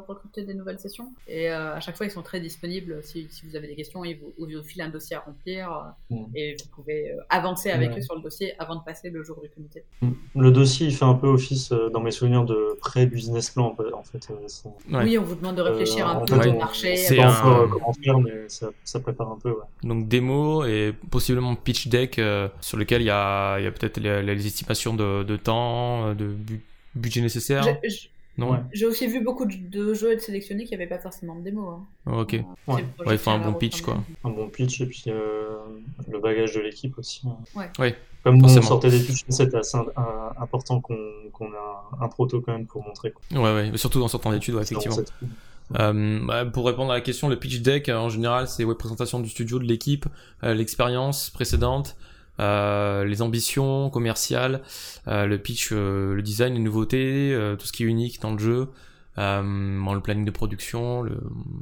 recruter 0.08 0.44
des 0.44 0.54
nouvelles 0.54 0.80
sessions. 0.80 1.12
Et 1.28 1.50
euh, 1.52 1.76
à 1.76 1.80
chaque 1.80 1.96
fois, 1.98 2.06
ils 2.06 2.12
sont 2.12 2.22
très 2.22 2.40
disponibles. 2.40 3.00
Si, 3.04 3.28
si 3.30 3.46
vous 3.48 3.56
avez 3.56 3.68
des 3.68 3.76
questions, 3.76 4.04
ils 4.06 4.18
vous, 4.20 4.34
ils 4.48 4.58
vous 4.58 4.64
filent 4.64 4.82
un 4.82 4.90
dossier 4.90 5.16
à 5.16 5.20
remplir. 5.22 5.72
euh, 5.72 6.16
Mm. 6.16 6.26
Et 6.36 6.56
vous 6.60 6.70
pouvez 6.76 7.12
euh, 7.12 7.18
avancer 7.30 7.70
avec 7.72 7.92
Ouais. 7.92 8.00
eux 8.00 8.02
sur 8.02 8.16
le 8.16 8.22
dossier 8.22 8.54
avant 8.60 8.76
de 8.76 8.84
passer 8.84 9.10
le 9.10 9.24
jour 9.24 9.40
du 9.42 9.50
comité. 9.50 9.84
Hum. 10.02 10.16
Le 10.36 10.52
dossier, 10.52 10.88
il 10.88 10.94
fait 10.96 11.06
un 11.06 11.14
peu 11.16 11.28
office 11.28 11.72
euh, 11.72 11.90
dans 11.90 12.02
mes 12.02 12.12
souvenirs 12.12 12.44
de 12.46 12.78
pré-business 12.80 13.50
plan 13.52 13.76
en 13.94 14.04
fait. 14.04 14.28
euh, 14.32 14.36
Ouais. 14.92 15.04
Oui, 15.04 15.18
on 15.18 15.24
vous 15.24 15.36
demande 15.36 15.56
de 15.56 15.62
réfléchir 15.62 16.08
Euh, 16.08 16.12
un 16.14 16.26
peu 16.26 16.50
au 16.50 16.54
marché. 16.58 16.96
c'est 16.98 17.20
euh, 17.20 17.24
un- 17.28 17.64
euh, 17.64 17.68
comment 17.68 17.94
faire, 17.94 18.20
mais 18.20 18.48
ça, 18.50 18.70
ça 18.84 19.00
prépare 19.00 19.32
un 19.32 19.38
peu. 19.40 19.50
Ouais. 19.52 19.66
Donc 19.84 20.08
démo 20.08 20.66
et 20.66 20.94
possiblement 21.10 21.56
pitch 21.56 21.88
deck 21.88 22.20
euh, 22.20 22.48
sur 22.62 22.78
lequel 22.78 23.02
il 23.02 23.06
y 23.06 23.10
a, 23.10 23.58
il 23.60 23.64
y 23.64 23.68
a 23.68 23.72
peut-être 23.72 23.98
les, 24.00 24.22
les 24.22 24.46
estimations 24.48 24.94
de, 24.94 25.24
de 25.24 25.36
temps, 25.38 26.08
euh, 26.10 26.14
de 26.14 26.28
bu- 26.28 26.64
budget 26.96 27.22
nécessaire. 27.22 27.64
J'ai- 28.38 28.42
j'ai- 28.44 28.48
Non 28.48 28.52
Ouais. 28.52 28.60
J'ai 28.74 28.86
aussi 28.86 29.08
vu 29.08 29.22
beaucoup 29.24 29.46
de, 29.46 29.94
jeux 29.94 30.12
être 30.12 30.22
sélectionnés 30.22 30.66
qui 30.66 30.72
n'avaient 30.72 30.88
pas 30.88 31.00
forcément 31.00 31.36
de 31.36 31.42
démo. 31.42 31.68
hein. 31.70 31.86
Oh, 32.08 32.22
Ok. 32.22 32.34
Euh, 32.34 32.42
Ouais. 32.68 32.84
il 33.12 33.18
faut 33.18 33.30
un 33.32 33.40
bon 33.40 33.54
pitch, 33.54 33.82
quoi. 33.82 33.98
Un 34.24 34.30
bon 34.30 34.50
pitch 34.50 34.82
et 34.82 34.86
puis 34.86 35.04
euh, 35.08 35.58
le 36.12 36.20
bagage 36.20 36.54
de 36.56 36.62
l'équipe 36.62 36.98
aussi. 36.98 37.22
hein. 37.28 37.38
Ouais. 37.56 37.70
Ouais, 37.80 37.96
Comme 38.24 38.36
nous, 38.38 38.46
on 38.46 38.48
forcément. 38.48 38.68
sortait 38.68 38.90
d'études, 38.90 39.16
c'était 39.30 39.58
assez 39.58 39.78
un- 39.78 39.86
un- 39.98 40.34
important 40.42 40.80
qu'on 40.82 40.94
ait 40.96 41.58
un, 42.02 42.04
un 42.04 42.08
proto 42.08 42.42
quand 42.42 42.54
même 42.54 42.66
pour 42.66 42.84
montrer. 42.84 43.12
quoi. 43.12 43.22
Ouais, 43.40 43.54
ouais, 43.54 43.72
mais 43.72 43.78
surtout 43.78 44.02
en 44.02 44.08
sortant 44.08 44.32
d'études, 44.32 44.56
ouais, 44.56 44.64
effectivement. 44.64 44.98
Euh, 45.80 46.20
bah, 46.26 46.46
pour 46.46 46.66
répondre 46.66 46.92
à 46.92 46.96
la 46.96 47.02
question, 47.02 47.30
le 47.30 47.40
pitch 47.40 47.62
deck, 47.62 47.88
euh, 47.90 47.98
en 47.98 48.10
général, 48.10 48.48
c'est 48.48 48.64
ouais, 48.64 48.76
présentation 48.76 49.20
du 49.20 49.30
studio, 49.30 49.60
de 49.60 49.64
l'équipe, 49.64 50.06
euh, 50.44 50.54
l'expérience 50.54 51.30
précédente, 51.30 51.96
euh, 52.40 53.04
les 53.06 53.22
ambitions 53.22 53.90
commerciales, 53.90 54.62
euh, 55.08 55.26
le 55.26 55.38
pitch, 55.38 55.70
euh, 55.72 56.14
le 56.16 56.22
design, 56.22 56.54
les 56.54 56.60
nouveautés, 56.60 57.34
euh, 57.34 57.56
tout 57.56 57.66
ce 57.66 57.72
qui 57.74 57.84
est 57.84 57.88
unique 57.88 58.22
dans 58.22 58.34
le 58.34 58.40
jeu, 58.40 58.68
euh, 59.20 59.42
bon, 59.42 59.94
le 59.94 60.00
planning 60.00 60.26
de 60.26 60.32
production, 60.32 61.04
le, 61.04 61.20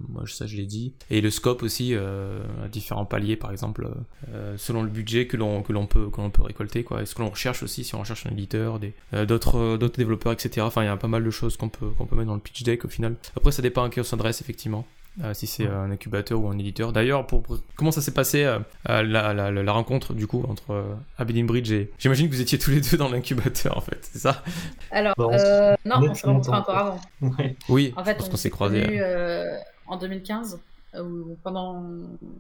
moi, 0.08 0.24
ça 0.26 0.48
je 0.48 0.56
l'ai 0.56 0.66
dit, 0.66 0.94
et 1.10 1.20
le 1.20 1.30
scope 1.30 1.64
aussi, 1.64 1.94
euh, 1.94 2.42
à 2.64 2.70
différents 2.70 3.06
paliers, 3.06 3.36
par 3.36 3.52
exemple, 3.52 3.90
euh, 4.30 4.56
selon 4.58 4.84
le 4.84 4.90
budget 4.90 5.28
que 5.28 5.36
l'on 5.36 5.62
que 5.62 5.74
l'on 5.74 5.86
peut 5.86 6.10
que 6.10 6.22
l'on 6.22 6.30
peut 6.30 6.44
récolter, 6.44 6.84
quoi, 6.84 7.02
et 7.02 7.06
ce 7.06 7.14
que 7.16 7.22
l'on 7.22 7.30
recherche 7.30 7.62
aussi, 7.64 7.84
si 7.84 7.94
on 7.96 8.00
recherche 8.00 8.26
un 8.26 8.32
éditeur, 8.32 8.80
des 8.80 8.94
euh, 9.14 9.26
d'autres 9.26 9.58
euh, 9.58 9.78
d'autres 9.78 9.98
développeurs, 9.98 10.32
etc. 10.32 10.62
Enfin, 10.62 10.84
il 10.84 10.86
y 10.86 10.90
a 10.90 10.98
pas 10.98 11.10
mal 11.10 11.24
de 11.24 11.30
choses 11.30 11.58
qu'on 11.58 11.70
peut 11.70 11.90
qu'on 11.98 12.06
peut 12.06 12.16
mettre 12.16 12.28
dans 12.28 12.36
le 12.36 12.42
pitch 12.42 12.64
deck 12.64 12.86
au 12.86 12.90
final. 12.90 13.16
Après, 13.36 13.52
ça 13.52 13.62
dépend 13.62 13.84
à 13.84 13.90
qui 13.90 14.00
on 14.00 14.04
s'adresse 14.04 14.40
effectivement. 14.40 14.86
Euh, 15.24 15.34
si 15.34 15.45
c'est 15.47 15.67
euh, 15.67 15.82
un 15.84 15.91
incubateur 15.91 16.39
ou 16.41 16.47
un 16.50 16.58
éditeur. 16.58 16.93
D'ailleurs, 16.93 17.28
pour, 17.28 17.43
pour- 17.43 17.58
comment 17.76 17.91
ça 17.91 18.02
s'est 18.02 18.13
passé 18.13 18.43
euh, 18.43 18.60
la, 18.88 19.04
la, 19.04 19.34
la, 19.34 19.52
la 19.52 19.71
rencontre 19.71 20.13
du 20.13 20.28
coup 20.28 20.43
entre 20.47 20.71
euh, 20.71 20.93
Aberdeen 21.17 21.45
Bridge 21.45 21.71
et 21.71 21.91
j'imagine 22.00 22.30
que 22.30 22.34
vous 22.36 22.41
étiez 22.41 22.58
tous 22.58 22.71
les 22.71 22.82
deux 22.82 22.97
dans 22.97 23.10
l'incubateur 23.10 23.78
en 23.78 23.82
fait, 23.82 24.00
c'est 24.12 24.19
ça? 24.19 24.43
Alors, 24.91 25.13
euh, 25.19 25.76
non, 25.86 25.95
on 25.97 26.04
est 26.04 26.10
on 26.10 26.13
s'est 26.15 26.28
rencontrés 26.28 26.56
encore 26.58 26.78
avant. 26.78 27.02
Ouais. 27.21 27.56
Oui, 27.69 27.93
En 27.97 28.04
fait, 28.04 28.15
parce 28.15 28.28
on 28.28 28.32
qu'on 28.32 28.38
s'est 28.38 28.50
croisés. 28.50 29.02
en 29.88 29.97
2015, 29.97 30.60
euh, 30.95 31.02
où 31.04 31.38
pendant, 31.43 31.84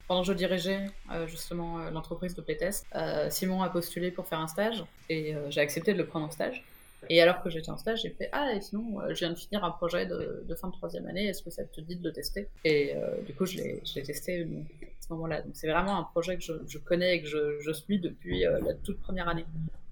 pendant 0.07 0.21
que 0.21 0.27
je 0.27 0.33
dirigeais 0.33 0.87
euh, 1.13 1.27
justement 1.27 1.79
euh, 1.79 1.89
l'entreprise 1.91 2.35
de 2.35 2.41
playtest, 2.41 2.85
euh, 2.95 3.29
Simon 3.29 3.61
a 3.63 3.69
postulé 3.69 4.11
pour 4.11 4.27
faire 4.27 4.39
un 4.39 4.47
stage 4.47 4.83
et 5.09 5.35
euh, 5.35 5.49
j'ai 5.49 5.61
accepté 5.61 5.93
de 5.93 5.97
le 5.97 6.05
prendre 6.05 6.25
en 6.27 6.31
stage. 6.31 6.63
Et 7.09 7.21
alors 7.21 7.41
que 7.41 7.49
j'étais 7.49 7.69
en 7.69 7.77
stage, 7.77 8.01
j'ai 8.03 8.09
fait 8.09 8.29
Ah, 8.31 8.53
et 8.53 8.61
sinon, 8.61 9.01
euh, 9.01 9.13
je 9.13 9.19
viens 9.19 9.31
de 9.31 9.37
finir 9.37 9.63
un 9.63 9.71
projet 9.71 10.05
de, 10.05 10.55
fin 10.55 10.67
de 10.67 10.73
troisième 10.73 11.07
année, 11.07 11.25
est-ce 11.27 11.41
que 11.41 11.49
ça 11.49 11.63
te 11.63 11.81
dit 11.81 11.95
de 11.95 12.03
le 12.03 12.13
tester? 12.13 12.47
Et 12.63 12.95
euh, 12.95 13.21
du 13.25 13.33
coup, 13.33 13.45
je 13.45 13.57
l'ai 13.57 14.03
testé 14.03 14.45
donc, 14.45 14.65
à 14.81 15.01
ce 15.01 15.13
moment-là. 15.13 15.41
Donc, 15.41 15.51
c'est 15.55 15.69
vraiment 15.69 15.97
un 15.97 16.03
projet 16.03 16.37
que 16.37 16.43
je, 16.43 16.77
connais 16.77 17.17
et 17.17 17.21
que 17.21 17.27
je, 17.27 17.59
je 17.61 17.71
suis 17.71 17.99
depuis 17.99 18.45
euh, 18.45 18.59
la 18.59 18.73
toute 18.73 18.99
première 18.99 19.27
année. 19.27 19.45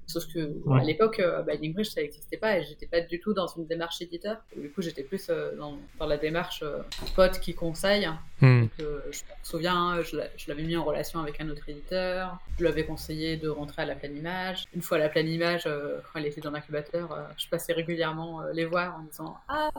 Sauf 0.10 0.26
que 0.34 0.40
Ouais. 0.66 0.82
à 0.82 0.84
l'époque, 0.84 1.22
Bridge, 1.46 1.88
ça 1.90 2.02
n'existait 2.02 2.38
pas 2.38 2.58
et 2.58 2.64
j'étais 2.64 2.88
pas 2.88 3.02
du 3.02 3.20
tout 3.20 3.34
dans 3.34 3.48
une 3.48 3.66
démarche 3.68 4.02
éditeur. 4.02 4.38
Du 4.56 4.70
coup, 4.72 4.82
j'étais 4.82 5.04
plus 5.04 5.28
euh, 5.30 5.56
dans, 5.56 5.78
dans 6.00 6.08
la 6.08 6.18
démarche 6.18 6.62
euh, 6.64 6.80
pote 7.16 7.40
qui 7.40 7.54
conseille. 7.54 8.10
hmm, 8.42 8.62
Donc, 8.64 8.72
je 8.80 8.84
me 8.86 9.14
souviens, 9.44 10.02
je 10.02 10.18
l'a- 10.18 10.28
je 10.36 10.46
l'avais 10.50 10.64
mis 10.64 10.76
en 10.78 10.84
relation 10.84 11.20
avec 11.20 11.40
un 11.42 11.50
autre 11.50 11.68
éditeur. 11.70 12.38
Je 12.58 12.64
lui 12.64 12.70
avais 12.70 12.86
conseillé 12.86 13.38
de 13.38 13.50
rentrer 13.50 13.84
à 13.84 13.86
la 13.86 13.96
pleine 13.96 14.18
image. 14.18 14.66
Une 14.76 14.82
fois 14.82 14.98
à 14.98 15.00
la 15.02 15.10
pleine 15.10 15.28
image, 15.30 15.64
quand 15.66 16.20
elle 16.20 16.26
était 16.26 16.42
dans 16.42 16.52
l'incubateur, 16.52 17.16
je 17.38 17.48
passais 17.48 17.74
régulièrement 17.74 18.42
les 18.54 18.66
voir 18.66 18.96
en 19.00 19.04
disant 19.04 19.38
Ah, 19.48 19.70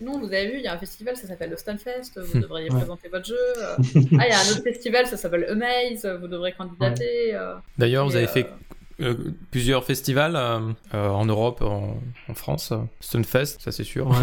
non, 0.00 0.18
vous 0.18 0.26
avez 0.26 0.48
vu, 0.50 0.58
il 0.58 0.62
y 0.64 0.68
a 0.68 0.74
un 0.74 0.78
festival, 0.78 1.16
ça 1.16 1.26
s'appelle 1.26 1.50
le 1.50 1.56
Stunfest, 1.56 2.18
vous 2.20 2.40
devriez 2.40 2.68
Ouais. 2.70 2.76
présenter 2.78 3.08
votre 3.08 3.24
jeu. 3.26 3.36
Ah, 3.58 3.76
il 3.88 4.12
y 4.12 4.18
a 4.32 4.38
un 4.38 4.50
autre 4.52 4.62
festival, 4.62 5.06
ça 5.06 5.16
s'appelle 5.16 5.44
Amaze, 5.48 6.04
vous 6.20 6.28
devrez 6.28 6.52
candidater. 6.52 7.38
D'ailleurs, 7.78 8.04
vous 8.06 8.16
avez 8.16 8.26
euh, 8.26 8.28
fait 8.28 8.46
plusieurs 9.50 9.84
festivals 9.84 10.34
euh, 10.36 10.60
euh, 10.94 11.08
en 11.08 11.24
Europe, 11.26 11.62
en, 11.62 11.96
en 12.28 12.34
France, 12.34 12.72
euh, 12.72 12.78
Stunfest, 13.00 13.60
ça 13.60 13.72
c'est 13.72 13.84
sûr, 13.84 14.06
Ouais, 14.08 14.16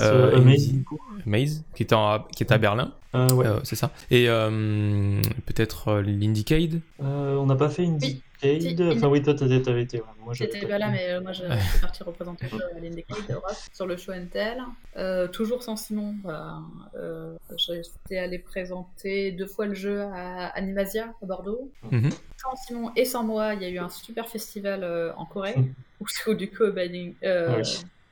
Euh, 0.00 0.32
euh, 0.36 0.56
du 0.56 0.84
coup. 0.84 0.98
Maze, 1.26 1.64
qui 1.74 1.82
est, 1.82 1.92
en, 1.92 2.20
qui 2.34 2.42
est 2.42 2.52
à 2.52 2.58
Berlin, 2.58 2.92
Euh, 3.14 3.28
ouais. 3.34 3.46
euh, 3.46 3.60
c'est 3.64 3.76
ça, 3.76 3.90
et 4.10 4.28
euh, 4.28 5.20
peut-être 5.46 5.88
euh, 5.88 6.02
l'Indiecade, 6.02 6.80
Euh, 7.02 7.36
on 7.36 7.46
n'a 7.46 7.56
pas 7.56 7.68
fait 7.68 7.84
une 7.84 7.98
Oui. 8.42 8.56
Indecade. 8.68 8.96
Enfin, 8.96 9.08
oui, 9.08 9.22
toi, 9.22 9.34
t'avais 9.34 9.82
été. 9.82 10.02
Moi, 10.20 10.34
J'étais 10.34 10.66
pas 10.66 10.78
là, 10.78 10.90
mais 10.90 11.10
euh, 11.10 11.20
moi, 11.20 11.32
suis 11.32 11.44
partie 11.80 12.02
représenter 12.02 12.46
à 12.46 12.80
l'Indecade 12.80 13.40
sur 13.72 13.86
le 13.86 13.96
show 13.96 14.12
Intel. 14.12 14.62
Euh, 14.96 15.28
toujours 15.28 15.62
sans 15.62 15.76
Simon. 15.76 16.14
Voilà. 16.22 16.58
Euh, 16.96 17.36
J'étais 17.56 18.18
allé 18.18 18.38
présenter 18.38 19.32
deux 19.32 19.46
fois 19.46 19.66
le 19.66 19.74
jeu 19.74 20.02
à 20.02 20.48
Animasia, 20.48 21.12
à 21.22 21.26
Bordeaux. 21.26 21.70
Mhm. 21.90 22.10
Sans 22.36 22.56
Simon 22.56 22.92
et 22.96 23.04
sans 23.04 23.22
moi, 23.24 23.54
il 23.54 23.62
y 23.62 23.64
a 23.64 23.68
eu 23.68 23.78
un 23.78 23.88
super 23.88 24.28
festival 24.28 24.82
euh, 24.82 25.12
en 25.16 25.26
Corée, 25.26 25.56
mhm. 25.56 25.74
où, 26.00 26.34
du 26.34 26.50
coup, 26.50 26.70
Binding. 26.70 27.14
Euh, 27.24 27.62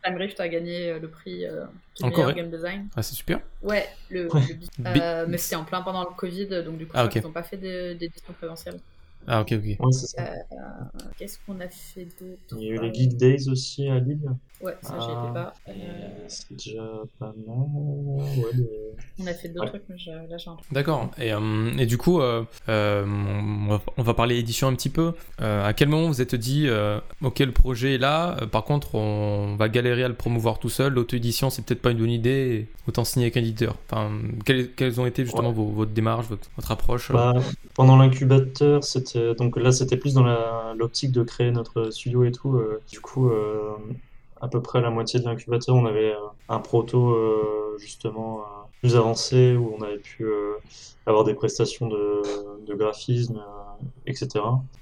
Time 0.02 0.16
Rift 0.16 0.40
a 0.40 0.48
gagné 0.48 0.98
le 0.98 1.08
prix 1.08 1.44
euh, 1.44 1.66
meilleur 2.02 2.32
game 2.32 2.50
design. 2.50 2.88
Ah, 2.96 3.02
c'est 3.02 3.14
super. 3.14 3.40
Ouais, 3.62 3.86
le, 4.08 4.28
le 4.78 5.26
mais 5.26 5.36
c'était 5.36 5.56
en 5.56 5.64
plein 5.64 5.82
pendant 5.82 6.08
le 6.08 6.16
Covid, 6.16 6.62
donc 6.64 6.78
du 6.78 6.86
coup, 6.86 6.92
ah, 6.94 7.06
ils 7.14 7.20
n'ont 7.20 7.32
pas 7.32 7.42
fait 7.42 7.58
d'édition 7.58 8.32
présentielle. 8.32 8.80
Ah, 9.26 9.42
ok, 9.42 9.52
ok. 9.52 9.78
Euh, 10.18 10.24
qu'est-ce 11.18 11.38
qu'on 11.46 11.60
a 11.60 11.68
fait 11.68 12.06
d'autre 12.20 12.56
Il 12.58 12.62
y 12.62 12.70
a 12.70 12.74
eu 12.74 12.80
les 12.80 12.92
Geek 12.92 13.16
Days 13.16 13.48
aussi 13.48 13.86
à 13.88 13.98
Lille. 13.98 14.30
Ouais, 14.60 14.76
ça, 14.82 14.98
j'y 14.98 15.06
étais 15.06 15.32
pas. 15.32 15.54
Euh, 15.68 15.72
c'est 16.28 16.52
déjà 16.52 16.82
pas 17.18 17.32
mal. 17.46 17.56
Ouais, 18.36 18.66
On 19.18 19.26
a 19.26 19.32
fait 19.32 19.48
d'autres 19.48 19.68
trucs, 19.68 19.84
mais 19.88 19.96
là, 20.28 20.36
j'ai 20.36 20.50
un 20.50 20.56
truc. 20.56 20.72
D'accord. 20.72 21.10
Et, 21.18 21.32
euh, 21.32 21.70
et, 21.78 21.86
du 21.86 21.96
coup, 21.96 22.20
on 22.20 24.02
va 24.02 24.14
parler 24.14 24.36
édition 24.36 24.68
un 24.68 24.74
petit 24.74 24.90
peu. 24.90 25.12
à 25.38 25.72
quel 25.74 25.88
moment 25.88 26.08
vous 26.08 26.20
êtes 26.20 26.34
dit, 26.34 26.68
ok, 27.22 27.38
le 27.38 27.52
projet 27.52 27.94
est 27.94 27.98
là, 27.98 28.36
par 28.50 28.64
contre, 28.64 28.94
on 28.94 29.56
va 29.56 29.68
galérer 29.68 30.04
à 30.04 30.08
le 30.08 30.14
promouvoir 30.14 30.58
tout 30.58 30.68
seul, 30.68 30.92
l'auto-édition, 30.92 31.50
c'est 31.50 31.64
peut-être 31.64 31.82
pas 31.82 31.92
une 31.92 31.98
bonne 31.98 32.10
idée, 32.10 32.68
autant 32.86 33.04
signer 33.04 33.26
avec 33.26 33.36
un 33.36 33.40
éditeur. 33.40 33.76
Enfin, 33.90 34.10
quelles, 34.44 35.00
ont 35.00 35.06
été 35.06 35.24
justement 35.24 35.52
vos, 35.52 35.66
votre 35.66 35.92
démarche, 35.92 36.26
votre, 36.26 36.48
votre 36.56 36.70
approche 36.70 37.12
bah, 37.12 37.34
Pendant 37.74 37.96
l'incubateur, 37.96 38.84
c'était 38.84 39.09
donc 39.16 39.56
là, 39.56 39.72
c'était 39.72 39.96
plus 39.96 40.14
dans 40.14 40.24
l'optique 40.74 41.12
de 41.12 41.22
créer 41.22 41.50
notre 41.50 41.90
studio 41.90 42.24
et 42.24 42.32
tout. 42.32 42.56
Euh, 42.56 42.80
du 42.90 43.00
coup, 43.00 43.28
euh, 43.28 43.72
à 44.40 44.48
peu 44.48 44.60
près 44.62 44.80
la 44.80 44.90
moitié 44.90 45.20
de 45.20 45.24
l'incubateur, 45.24 45.74
on 45.74 45.86
avait 45.86 46.14
un 46.48 46.58
proto 46.58 47.16
justement 47.78 48.40
plus 48.80 48.96
avancé 48.96 49.54
où 49.54 49.74
on 49.78 49.82
avait 49.82 49.98
pu 49.98 50.26
avoir 51.06 51.24
des 51.24 51.34
prestations 51.34 51.88
de, 51.88 52.74
graphisme, 52.74 53.42
etc. 54.06 54.28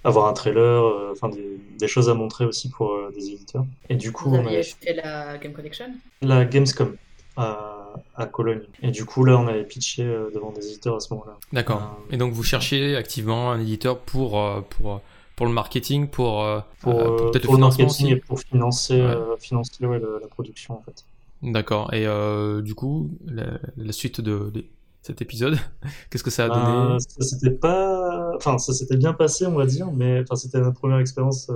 Avoir 0.05 0.27
un 0.29 0.33
trailer, 0.33 1.11
enfin 1.11 1.29
des, 1.29 1.89
choses 1.89 2.09
à 2.09 2.15
montrer 2.15 2.45
aussi 2.45 2.69
pour 2.71 2.97
des 3.13 3.31
éditeurs. 3.31 3.67
Et 3.89 3.97
du 3.97 4.13
coup, 4.13 4.31
Vous 4.31 4.37
on 4.37 4.47
avait 4.47 4.63
fait 4.63 4.95
la 4.95 5.39
Game 5.39 5.53
Collection? 5.53 5.87
La 6.23 6.45
Gamescom 6.45 6.97
à, 7.37 7.78
Cologne. 8.27 8.63
Et 8.83 8.91
du 8.91 9.05
coup, 9.05 9.25
là, 9.25 9.39
on 9.39 9.47
avait 9.47 9.65
pitché 9.65 10.05
euh, 10.05 10.31
devant 10.35 10.53
des 10.53 10.67
éditeurs 10.67 10.97
à 10.97 11.01
ce 11.01 11.13
moment-là. 11.15 11.37
D'accord. 11.53 11.83
Euh, 11.83 12.15
et 12.15 12.17
donc, 12.17 12.33
vous 12.33 12.43
cherchiez 12.43 12.97
activement 12.97 13.53
un 13.53 13.61
éditeur 13.61 13.99
pour, 13.99 14.41
euh, 14.41 14.61
pour, 14.61 15.01
pour 15.37 15.47
le 15.47 15.53
marketing, 15.53 16.09
pour, 16.09 16.45
pour, 16.81 17.17
peut-être 17.17 17.45
le 17.45 17.55
financement 17.55 17.87
aussi. 17.87 18.11
et 18.11 18.17
pour 18.17 18.41
financer, 18.41 19.03
financer 19.39 19.77
la 19.81 20.29
production, 20.29 20.79
en 20.79 20.83
fait. 20.83 21.05
D'accord. 21.43 21.93
Et 21.95 22.07
du 22.63 22.75
coup, 22.75 23.11
la, 23.27 23.93
suite 23.93 24.21
de, 24.21 24.53
cet 25.03 25.23
épisode, 25.23 25.57
qu'est-ce 26.11 26.25
que 26.25 26.31
ça 26.31 26.47
a 26.47 26.49
donné 26.49 26.95
bah, 26.95 26.97
Ça 26.99 27.23
s'était 27.23 27.51
pas, 27.51 28.33
enfin, 28.35 28.59
ça 28.59 28.73
s'était 28.73 28.97
bien 28.97 29.13
passé, 29.13 29.47
on 29.47 29.55
va 29.55 29.67
dire, 29.67 29.91
mais 29.93 30.21
enfin, 30.21 30.35
c'était 30.35 30.61
notre 30.61 30.79
première 30.79 30.99
expérience 30.99 31.51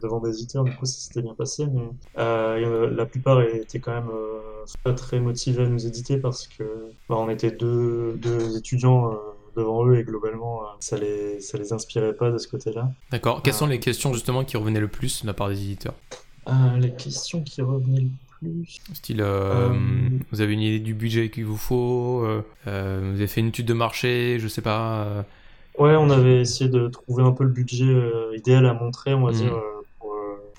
devant 0.00 0.20
des 0.20 0.34
éditeurs, 0.36 0.64
du 0.64 0.74
coup 0.74 0.84
ça 0.84 0.98
s'était 0.98 1.22
bien 1.22 1.34
passé, 1.34 1.66
mais 1.66 1.88
la 2.16 3.06
plupart 3.06 3.42
étaient 3.42 3.80
quand 3.80 3.92
même 3.92 4.10
pas 4.82 4.92
très 4.92 5.20
motivés 5.20 5.64
à 5.64 5.66
nous 5.66 5.86
éditer 5.86 6.18
parce 6.18 6.46
que 6.46 6.62
bah, 7.08 7.16
on 7.18 7.28
était 7.28 7.50
deux, 7.50 8.14
deux 8.16 8.56
étudiants 8.56 9.12
euh, 9.12 9.16
devant 9.56 9.86
eux 9.86 9.98
et 9.98 10.04
globalement 10.04 10.62
ça 10.80 10.96
les 10.96 11.40
ça 11.40 11.58
les 11.58 11.72
inspirait 11.72 12.14
pas 12.14 12.30
de 12.30 12.38
ce 12.38 12.48
côté-là. 12.48 12.90
D'accord. 13.10 13.42
Quelles 13.42 13.54
sont 13.54 13.66
les 13.66 13.80
questions 13.80 14.12
justement 14.12 14.44
qui 14.44 14.56
revenaient 14.56 14.80
le 14.80 14.88
plus 14.88 15.22
de 15.22 15.26
la 15.26 15.34
part 15.34 15.48
des 15.48 15.60
éditeurs? 15.62 15.94
Les 16.78 16.92
questions 16.92 17.42
qui 17.42 17.62
revenaient 17.62 18.00
le 18.00 18.10
plus. 18.40 18.80
Style, 18.94 19.22
vous 20.32 20.40
avez 20.40 20.52
une 20.52 20.60
idée 20.60 20.80
du 20.80 20.94
budget 20.94 21.30
qu'il 21.30 21.44
vous 21.44 21.56
faut, 21.56 22.26
vous 22.66 22.70
avez 22.70 23.26
fait 23.28 23.40
une 23.40 23.48
étude 23.48 23.66
de 23.66 23.74
marché, 23.74 24.38
je 24.40 24.48
sais 24.48 24.62
pas. 24.62 25.24
Ouais, 25.78 25.94
on 25.94 26.10
avait 26.10 26.40
essayé 26.40 26.68
de 26.68 26.88
trouver 26.88 27.22
un 27.22 27.30
peu 27.30 27.44
le 27.44 27.50
budget 27.50 27.94
idéal 28.34 28.66
à 28.66 28.74
montrer, 28.74 29.14
on 29.14 29.24
va 29.24 29.30
hmm. 29.30 29.36
dire, 29.36 29.62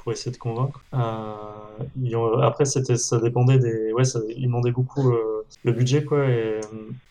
pour 0.04 0.12
essayer 0.12 0.32
de 0.32 0.38
convaincre. 0.38 0.86
Euh, 0.94 2.38
après, 2.42 2.66
c'était, 2.66 2.98
ça 2.98 3.20
dépendait 3.20 3.58
des, 3.58 3.94
ouais, 3.94 4.04
ça, 4.04 4.20
ils 4.28 4.44
demandaient 4.44 4.72
beaucoup 4.72 5.12
euh, 5.12 5.46
le 5.64 5.72
budget, 5.72 6.04
quoi. 6.04 6.28
Et 6.28 6.60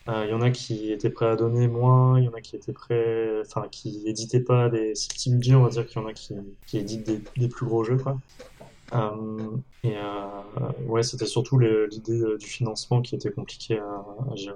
euh, 0.07 0.25
il 0.25 0.29
y 0.29 0.33
en 0.33 0.41
a 0.41 0.51
qui 0.51 0.91
étaient 0.91 1.09
prêts 1.09 1.27
à 1.27 1.35
donner 1.35 1.67
moins, 1.67 2.19
il 2.19 2.25
y 2.25 2.27
en 2.27 2.33
a 2.33 2.41
qui 2.41 2.55
étaient 2.55 2.73
prêts, 2.73 3.41
enfin, 3.41 3.67
qui 3.71 4.03
éditaient 4.05 4.41
pas 4.41 4.69
des 4.69 4.93
petits 4.93 5.31
budgets, 5.31 5.55
on 5.55 5.63
va 5.63 5.69
dire 5.69 5.87
qu'il 5.87 6.01
y 6.01 6.05
en 6.05 6.07
a 6.07 6.13
qui, 6.13 6.35
qui 6.67 6.77
éditent 6.77 7.05
des, 7.05 7.21
des 7.37 7.47
plus 7.49 7.65
gros 7.65 7.83
jeux, 7.83 7.97
quoi. 7.97 8.17
et 9.83 9.95
ouais, 10.85 11.03
c'était 11.03 11.25
surtout 11.25 11.57
l'idée 11.59 12.21
du 12.39 12.45
financement 12.45 13.01
qui 13.01 13.15
était 13.15 13.31
compliquée 13.31 13.79
à, 13.79 14.05
à 14.31 14.35
gérer. 14.35 14.55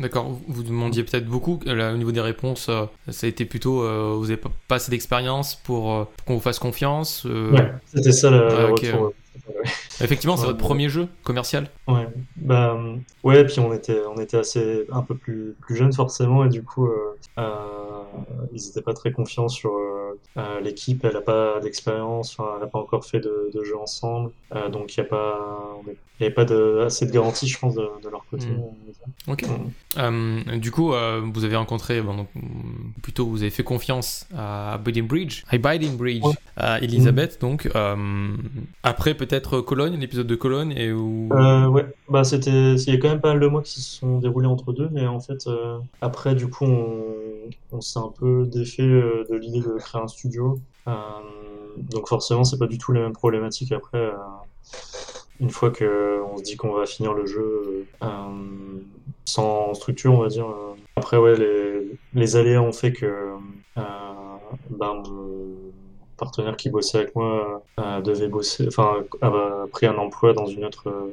D'accord, 0.00 0.36
vous 0.48 0.62
demandiez 0.64 1.04
peut-être 1.04 1.26
beaucoup. 1.26 1.60
au 1.64 1.96
niveau 1.96 2.10
des 2.10 2.20
réponses, 2.20 2.68
euh, 2.68 2.86
ça 3.10 3.26
a 3.26 3.30
été 3.30 3.44
plutôt 3.44 3.82
euh, 3.82 4.14
vous 4.16 4.24
n'avez 4.26 4.40
pas 4.66 4.76
assez 4.76 4.90
d'expérience 4.90 5.54
pour, 5.54 5.92
euh, 5.92 6.04
qu'on 6.26 6.34
vous 6.34 6.40
fasse 6.40 6.58
confiance. 6.58 7.24
Ouais, 7.24 7.72
c'était 7.86 8.12
ça 8.12 8.30
le, 8.30 8.72
retour. 8.72 9.12
Effectivement, 10.00 10.36
c'est 10.36 10.46
votre 10.46 10.58
premier 10.58 10.88
jeu 10.88 11.06
commercial. 11.22 11.68
Ouais, 11.86 12.08
bah 12.36 12.76
ouais, 13.22 13.44
puis 13.44 13.60
on 13.60 13.72
était 13.72 14.00
on 14.12 14.20
était 14.20 14.38
assez 14.38 14.84
un 14.90 15.02
peu 15.02 15.14
plus 15.14 15.54
plus 15.60 15.76
jeunes 15.76 15.92
forcément 15.92 16.44
et 16.44 16.48
du 16.48 16.62
coup 16.62 16.88
ils 17.36 18.64
n'étaient 18.66 18.82
pas 18.82 18.94
très 18.94 19.12
confiants 19.12 19.48
sur 19.48 19.70
l'équipe. 20.62 21.04
Elle 21.04 21.14
n'a 21.14 21.20
pas 21.20 21.60
d'expérience, 21.60 22.36
elle 22.38 22.60
n'a 22.60 22.66
pas 22.66 22.78
encore 22.78 23.04
fait 23.04 23.20
de, 23.20 23.50
de 23.52 23.64
jeu 23.64 23.76
ensemble, 23.78 24.32
donc 24.70 24.96
il 24.96 25.00
n'y 25.00 25.06
a 25.06 25.08
pas 25.08 25.80
il 26.20 26.22
n'y 26.22 26.26
avait 26.26 26.34
pas 26.34 26.44
de, 26.44 26.84
assez 26.86 27.06
de 27.06 27.10
garantie, 27.10 27.48
je 27.48 27.58
pense, 27.58 27.74
de, 27.74 28.08
leur 28.08 28.24
côté. 28.30 28.46
Hmm. 28.46 29.32
Ok. 29.32 29.44
Euh, 29.98 30.58
du 30.58 30.70
coup, 30.70 30.92
euh, 30.92 31.20
vous 31.32 31.44
avez 31.44 31.56
rencontré, 31.56 32.00
bon, 32.00 32.14
donc, 32.14 32.28
plutôt 33.02 33.26
vous 33.26 33.42
avez 33.42 33.50
fait 33.50 33.64
confiance 33.64 34.28
à 34.36 34.78
Biding 34.78 35.08
Bridge, 35.08 35.42
à 35.48 35.58
Biding 35.58 35.96
Bridge, 35.96 36.22
à 36.56 36.78
Elisabeth, 36.80 37.40
donc. 37.40 37.68
Euh, 37.74 37.96
après, 38.84 39.14
peut-être 39.14 39.60
Cologne, 39.60 39.98
l'épisode 39.98 40.28
de 40.28 40.36
Cologne, 40.36 40.72
et 40.76 40.92
où. 40.92 41.30
ouais, 41.32 41.86
bah, 42.08 42.22
c'était. 42.22 42.74
Il 42.74 42.94
y 42.94 42.96
a 42.96 43.00
quand 43.00 43.08
même 43.08 43.20
pas 43.20 43.30
mal 43.30 43.40
de 43.40 43.48
mois 43.48 43.62
qui 43.62 43.80
se 43.80 43.98
sont 43.98 44.18
déroulés 44.18 44.46
entre 44.46 44.72
deux, 44.72 44.88
mais 44.92 45.08
en 45.08 45.18
fait, 45.18 45.48
après, 46.00 46.36
du 46.36 46.46
coup, 46.46 46.64
on, 46.64 47.04
on 47.72 47.80
s'est 47.80 47.98
un 47.98 48.12
peu 48.16 48.46
défait 48.46 48.86
de 48.86 49.34
l'idée 49.34 49.60
de 49.60 49.78
créer 49.80 50.00
un 50.00 50.06
studio. 50.06 50.23
Donc, 50.26 52.08
forcément, 52.08 52.44
c'est 52.44 52.58
pas 52.58 52.66
du 52.66 52.78
tout 52.78 52.92
les 52.92 53.00
mêmes 53.00 53.12
problématiques 53.12 53.72
après 53.72 54.12
une 55.40 55.50
fois 55.50 55.70
qu'on 55.70 56.36
se 56.36 56.42
dit 56.42 56.56
qu'on 56.56 56.72
va 56.72 56.86
finir 56.86 57.12
le 57.12 57.26
jeu 57.26 57.86
euh, 58.02 58.06
sans 59.24 59.74
structure, 59.74 60.12
on 60.12 60.22
va 60.22 60.28
dire. 60.28 60.48
Euh, 60.48 60.74
après, 60.96 61.16
ouais, 61.16 61.36
les, 61.36 61.98
les 62.14 62.36
aléas 62.36 62.62
ont 62.62 62.72
fait 62.72 62.92
que 62.92 63.06
euh, 63.06 63.82
ben, 64.70 65.02
mon 65.06 65.56
partenaire 66.16 66.56
qui 66.56 66.70
bossait 66.70 66.98
avec 66.98 67.14
moi 67.16 67.62
devait 68.04 68.28
bosser, 68.28 68.66
enfin, 68.68 69.04
a 69.20 69.66
pris 69.72 69.86
un 69.86 69.96
emploi 69.96 70.32
dans 70.32 70.46
une 70.46 70.64
autre 70.64 71.10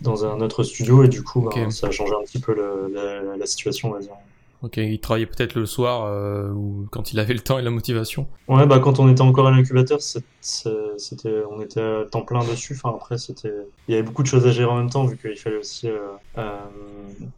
dans 0.00 0.24
un 0.24 0.40
autre 0.40 0.62
studio 0.62 1.02
et 1.02 1.08
du 1.08 1.24
coup, 1.24 1.50
ben, 1.54 1.70
ça 1.70 1.88
a 1.88 1.90
changé 1.90 2.14
un 2.14 2.22
petit 2.22 2.38
peu 2.38 2.54
la, 2.54 3.36
la 3.36 3.46
situation, 3.46 3.90
on 3.90 3.92
va 3.92 3.98
dire. 3.98 4.14
Ok, 4.62 4.78
il 4.78 4.98
travaillait 4.98 5.26
peut-être 5.26 5.54
le 5.54 5.66
soir 5.66 6.04
euh, 6.04 6.50
ou 6.50 6.86
quand 6.90 7.12
il 7.12 7.20
avait 7.20 7.34
le 7.34 7.40
temps 7.40 7.58
et 7.60 7.62
la 7.62 7.70
motivation. 7.70 8.26
Ouais, 8.48 8.66
bah 8.66 8.80
quand 8.80 8.98
on 8.98 9.08
était 9.08 9.20
encore 9.20 9.46
à 9.46 9.52
l'incubateur, 9.52 10.00
c'était, 10.40 11.42
on 11.48 11.60
était 11.60 11.80
à 11.80 12.04
temps 12.10 12.22
plein 12.22 12.44
dessus. 12.44 12.76
Après, 12.82 13.18
c'était, 13.18 13.52
il 13.86 13.92
y 13.92 13.94
avait 13.94 14.02
beaucoup 14.02 14.24
de 14.24 14.26
choses 14.26 14.46
à 14.46 14.50
gérer 14.50 14.68
en 14.68 14.76
même 14.76 14.90
temps 14.90 15.04
vu 15.04 15.16
qu'il 15.16 15.36
fallait 15.36 15.58
aussi 15.58 15.88
euh, 15.88 15.98
euh, 16.38 16.58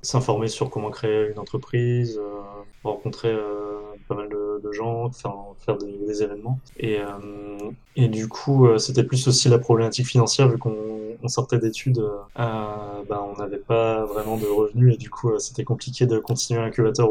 s'informer 0.00 0.48
sur 0.48 0.70
comment 0.70 0.90
créer 0.90 1.30
une 1.30 1.38
entreprise, 1.38 2.18
rencontrer 2.84 3.36
pas 4.10 4.16
mal 4.16 4.28
de, 4.28 4.72
gens, 4.72 5.10
faire, 5.10 5.34
faire 5.64 5.76
des, 5.78 6.22
événements. 6.22 6.58
Et, 6.78 6.98
et 7.96 8.08
du 8.08 8.28
coup, 8.28 8.68
c'était 8.78 9.04
plus 9.04 9.26
aussi 9.28 9.48
la 9.48 9.58
problématique 9.58 10.06
financière 10.06 10.48
vu 10.48 10.58
qu'on 10.58 11.28
sortait 11.28 11.58
d'études, 11.58 12.02
bah, 12.36 13.24
on 13.26 13.40
n'avait 13.40 13.58
pas 13.58 14.04
vraiment 14.04 14.36
de 14.36 14.46
revenus 14.46 14.94
et 14.94 14.96
du 14.96 15.10
coup, 15.10 15.30
c'était 15.38 15.64
compliqué 15.64 16.06
de 16.06 16.18
continuer 16.18 16.60
l'incubateur 16.60 17.10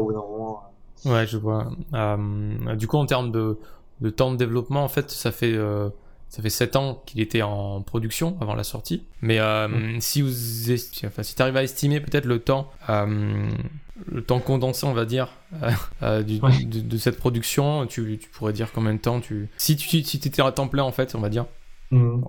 Ouais, 1.04 1.26
je 1.26 1.36
vois. 1.36 1.70
Euh, 1.94 2.74
du 2.76 2.86
coup, 2.86 2.96
en 2.96 3.06
termes 3.06 3.32
de, 3.32 3.58
de, 4.00 4.10
temps 4.10 4.30
de 4.30 4.36
développement, 4.36 4.84
en 4.84 4.88
fait, 4.88 5.10
ça 5.10 5.32
fait, 5.32 5.54
euh, 5.54 5.88
ça 6.28 6.42
fait 6.42 6.50
7 6.50 6.76
ans 6.76 7.02
qu'il 7.06 7.20
était 7.20 7.42
en 7.42 7.80
production 7.82 8.36
avant 8.40 8.54
la 8.54 8.64
sortie. 8.64 9.04
Mais 9.22 9.38
euh, 9.40 9.68
mm. 9.68 10.00
si 10.00 10.22
vous 10.22 10.30
enfin, 11.06 11.22
si 11.22 11.40
arrives 11.40 11.56
à 11.56 11.62
estimer 11.62 12.00
peut-être 12.00 12.26
le 12.26 12.40
temps, 12.40 12.70
le 14.06 14.22
temps 14.22 14.40
condensé, 14.40 14.86
on 14.86 14.92
va 14.92 15.04
dire, 15.04 15.28
de, 16.02 16.96
cette 16.96 17.18
production, 17.18 17.86
tu, 17.86 18.18
tu, 18.18 18.28
pourrais 18.28 18.52
dire 18.52 18.72
combien 18.72 18.94
de 18.94 18.98
temps 18.98 19.20
tu. 19.20 19.48
Si 19.56 19.76
tu 19.76 20.02
si 20.02 20.16
étais 20.16 20.42
à 20.42 20.52
temps 20.52 20.68
plein, 20.68 20.82
en 20.82 20.92
fait, 20.92 21.14
on 21.14 21.20
va 21.20 21.28
dire. 21.28 21.46
Mm. 21.90 22.22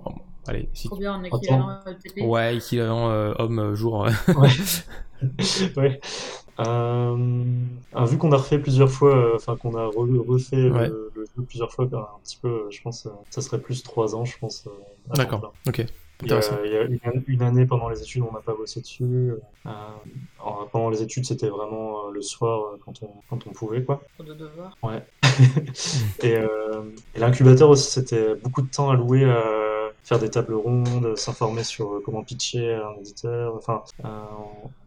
allez, 0.48 0.68
si 0.74 0.88
Combien 0.88 1.14
en 1.14 1.22
équivalent 1.24 1.78
Ouais, 2.20 2.56
équivalent 2.56 3.08
homme-jour. 3.38 4.08
ouais. 4.28 4.50
ouais. 5.76 6.00
Euh, 6.60 7.44
ah, 7.94 8.04
vu 8.04 8.18
qu'on 8.18 8.30
a 8.32 8.36
refait 8.36 8.58
plusieurs 8.58 8.90
fois, 8.90 9.16
euh, 9.16 9.32
enfin 9.36 9.56
qu'on 9.56 9.74
a 9.74 9.86
re- 9.86 10.26
refait 10.26 10.56
le- 10.56 10.72
Ouais. 10.72 10.88
le, 10.88 11.10
jeu 11.36 11.42
plusieurs 11.46 11.72
fois, 11.72 11.84
un 11.86 12.20
petit 12.22 12.38
peu, 12.40 12.48
euh, 12.48 12.70
je 12.70 12.82
pense, 12.82 13.06
euh, 13.06 13.10
ça 13.30 13.40
serait 13.40 13.60
plus 13.60 13.82
trois 13.82 14.14
ans, 14.14 14.24
je 14.24 14.36
pense. 14.38 14.66
euh, 14.66 15.14
D'accord. 15.14 15.52
Ok. 15.66 15.84
Il 16.22 16.28
y 16.28 16.32
a, 16.32 16.36
Intéressant. 16.36 16.56
il 16.64 16.72
y 16.72 16.76
a 16.76 16.82
une, 16.82 16.98
an- 17.06 17.22
une 17.26 17.42
année 17.42 17.66
pendant 17.66 17.88
les 17.88 18.00
études, 18.00 18.22
on 18.28 18.32
n'a 18.32 18.40
pas 18.40 18.54
bossé 18.54 18.80
dessus. 18.80 19.04
Euh, 19.66 19.70
alors, 20.40 20.68
pendant 20.70 20.88
les 20.90 21.02
études, 21.02 21.24
c'était 21.26 21.48
vraiment 21.48 22.06
euh, 22.06 22.10
le 22.12 22.22
soir 22.22 22.60
euh, 22.60 22.78
quand 22.84 23.02
on, 23.02 23.08
quand 23.28 23.46
on 23.46 23.50
pouvait, 23.50 23.82
quoi. 23.82 24.00
De 24.24 24.32
devoirs. 24.34 24.76
Ouais. 24.82 25.02
et 26.22 26.36
euh, 26.36 26.82
et 27.14 27.18
l'incubateur 27.20 27.68
aussi, 27.70 27.90
c'était 27.90 28.34
beaucoup 28.36 28.62
de 28.62 28.68
temps 28.68 28.90
alloué 28.90 29.24
à 29.24 29.42
faire 30.04 30.18
des 30.18 30.30
tables 30.30 30.54
rondes, 30.54 31.16
s'informer 31.16 31.64
sur 31.64 32.00
comment 32.04 32.22
pitcher 32.22 32.74
un 32.74 32.98
éditeur. 33.00 33.54
Enfin, 33.56 33.82
euh, 34.04 34.08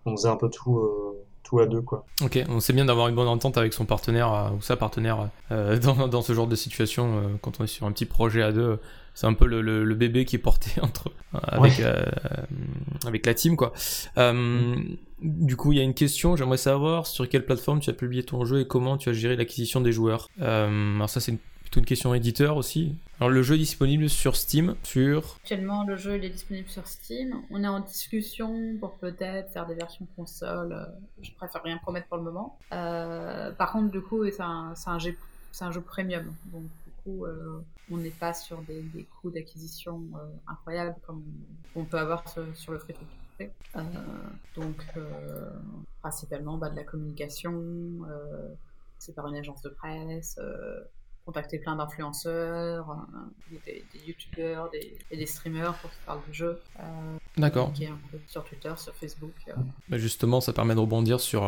on 0.06 0.12
on 0.12 0.16
faisait 0.18 0.30
un 0.30 0.36
peu 0.36 0.50
tout, 0.50 0.78
euh, 0.80 1.18
tout 1.44 1.60
à 1.60 1.66
deux, 1.66 1.82
quoi. 1.82 2.06
Ok, 2.24 2.38
on 2.48 2.60
sait 2.60 2.74
bien 2.74 2.86
d'avoir 2.86 3.08
une 3.08 3.16
bonne 3.16 3.28
entente 3.28 3.58
avec 3.58 3.74
son 3.74 3.86
partenaire 3.86 4.32
euh, 4.34 4.50
ou 4.52 4.62
sa 4.62 4.76
partenaire 4.78 5.30
euh, 5.52 5.78
dans, 5.80 6.08
dans 6.08 6.22
ce 6.22 6.34
genre 6.34 6.48
de 6.48 6.56
situation. 6.56 7.18
euh, 7.18 7.22
quand 7.42 7.60
on 7.60 7.64
est 7.64 7.68
sur 7.68 7.86
un 7.88 7.92
petit 7.92 8.06
projet 8.06 8.44
à 8.44 8.52
deux, 8.52 8.80
c'est 9.16 9.26
un 9.26 9.34
peu 9.34 9.48
le, 9.48 9.62
le- 9.62 9.84
le 9.84 9.96
bébé 9.96 10.26
qui 10.26 10.36
est 10.36 10.40
porté 10.40 10.80
entre 10.82 11.12
avec 11.34 11.80
euh, 11.80 12.06
avec 13.08 13.26
la 13.26 13.34
team 13.34 13.56
quoi. 13.58 13.74
Euh, 14.18 14.76
Du 15.22 15.56
coup, 15.56 15.72
il 15.72 15.78
y 15.78 15.82
a 15.82 15.84
une 15.84 15.94
question. 15.96 16.36
J'aimerais 16.36 16.58
savoir 16.58 17.08
sur 17.08 17.28
quelle 17.28 17.46
plateforme 17.46 17.80
tu 17.80 17.90
as 17.90 17.94
publié 17.94 18.24
ton 18.24 18.46
jeu 18.46 18.60
et 18.62 18.68
comment 18.68 18.98
tu 18.98 19.10
as 19.10 19.14
géré 19.14 19.36
l'acquisition 19.36 19.82
des 19.82 19.92
joueurs. 19.92 20.30
Euh, 20.42 20.96
alors 20.96 21.10
ça, 21.10 21.20
c'est 21.20 21.32
une- 21.32 21.38
plutôt 21.62 21.80
une 21.80 21.86
question 21.88 22.14
éditeur 22.14 22.58
aussi. 22.58 22.94
Alors 23.20 23.32
le 23.32 23.42
jeu 23.42 23.56
est 23.56 23.60
disponible 23.60 24.08
sur 24.10 24.36
Steam, 24.36 24.76
sur 24.84 25.38
Actuellement, 25.42 25.84
le 25.86 25.96
jeu 25.96 26.18
il 26.18 26.26
est 26.26 26.30
disponible 26.30 26.68
sur 26.70 26.86
Steam. 26.86 27.34
On 27.50 27.64
est 27.64 27.68
en 27.68 27.80
discussion 27.80 28.76
pour 28.80 28.94
peut-être 28.98 29.52
faire 29.52 29.66
des 29.66 29.74
versions 29.74 30.06
console. 30.16 30.78
Je 31.22 31.32
préfère 31.32 31.64
rien 31.64 31.78
promettre 31.78 32.08
pour 32.08 32.18
le 32.18 32.24
moment. 32.24 32.60
Euh, 32.74 33.52
par 33.52 33.72
contre, 33.72 33.90
du 33.92 34.02
coup, 34.02 34.24
c'est 34.30 34.42
un, 34.42 34.74
c'est 34.76 34.90
un, 34.90 35.00
jeu- 35.00 35.18
c'est 35.52 35.64
un 35.66 35.72
jeu 35.72 35.82
premium. 35.82 36.26
Donc, 36.54 36.64
du 36.64 36.92
coup, 37.04 37.26
euh, 37.26 37.60
on 37.92 37.98
n'est 37.98 38.10
pas 38.10 38.34
sur 38.34 38.62
des, 38.64 38.82
des 38.82 39.04
coûts 39.04 39.30
d'acquisition 39.30 40.02
euh, 40.16 40.26
incroyables 40.48 40.96
comme 41.06 41.24
on 41.76 41.86
peut 41.86 41.98
avoir 41.98 42.28
sur, 42.30 42.44
sur 42.56 42.72
le 42.72 42.80
free-to-play. 42.80 43.52
Euh, 43.76 43.82
donc, 44.56 44.84
euh, 44.98 45.50
principalement 46.02 46.58
bah, 46.58 46.70
de 46.70 46.76
la 46.76 46.84
communication. 46.84 47.54
c'est 48.98 49.14
par 49.14 49.28
une 49.28 49.36
agence 49.36 49.62
de 49.62 49.70
presse. 49.70 50.40
contacter 51.26 51.60
plein 51.60 51.76
d'influenceurs, 51.76 53.08
des, 53.50 53.84
des 53.94 54.08
youtubeurs 54.08 54.70
des, 54.70 54.96
et 55.12 55.18
des 55.18 55.26
streamers 55.26 55.74
pour 55.80 55.90
qu'ils 55.90 56.06
parlent 56.06 56.24
du 56.28 56.34
jeu. 56.34 56.62
D'accord. 57.38 57.74
sur 58.28 58.44
Twitter, 58.46 58.74
sur 58.78 58.94
Facebook. 58.96 59.34
Bah, 59.90 59.98
Justement, 59.98 60.40
ça 60.40 60.54
permet 60.54 60.76
de 60.76 60.80
rebondir 60.80 61.20
sur 61.20 61.44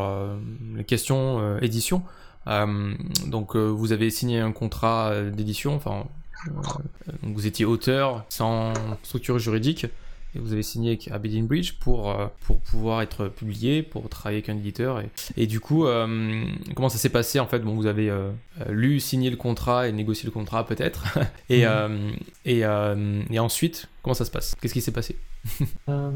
les 0.74 0.84
questions 0.84 1.58
édition. 1.58 2.02
Euh, 2.48 2.94
donc, 3.26 3.56
euh, 3.56 3.68
vous 3.68 3.92
avez 3.92 4.10
signé 4.10 4.40
un 4.40 4.52
contrat 4.52 5.22
d'édition. 5.30 5.74
Enfin, 5.74 6.06
donc 6.46 7.34
vous 7.34 7.46
étiez 7.46 7.64
auteur 7.64 8.24
sans 8.28 8.72
structure 9.02 9.38
juridique 9.38 9.86
et 10.34 10.38
vous 10.38 10.52
avez 10.52 10.62
signé 10.62 10.90
avec 10.90 11.08
Aberdeen 11.08 11.46
Bridge 11.46 11.72
pour 11.80 12.10
euh, 12.10 12.26
pour 12.46 12.60
pouvoir 12.60 13.00
être 13.00 13.28
publié, 13.28 13.82
pour 13.82 14.08
travailler 14.10 14.38
avec 14.38 14.50
un 14.50 14.56
éditeur. 14.58 15.00
Et, 15.00 15.08
et 15.38 15.46
du 15.46 15.58
coup, 15.58 15.86
euh, 15.86 16.44
comment 16.76 16.90
ça 16.90 16.98
s'est 16.98 17.08
passé 17.08 17.40
en 17.40 17.46
fait? 17.46 17.60
Bon, 17.60 17.74
vous 17.74 17.86
avez 17.86 18.10
euh, 18.10 18.30
euh, 18.60 18.70
lu, 18.72 19.00
signé 19.00 19.30
le 19.30 19.36
contrat 19.36 19.88
et 19.88 19.92
négocié 19.92 20.26
le 20.26 20.30
contrat 20.30 20.66
peut-être. 20.66 21.04
et, 21.48 21.62
Mhm. 21.62 21.66
euh, 21.70 22.10
et 22.44 22.64
euh, 22.64 23.22
et 23.30 23.38
ensuite, 23.38 23.88
comment 24.02 24.14
ça 24.14 24.26
se 24.26 24.30
passe? 24.30 24.54
Qu'est-ce 24.60 24.74
qui 24.74 24.82
s'est 24.82 24.92
passé? 24.92 25.16
Euh, 25.88 26.10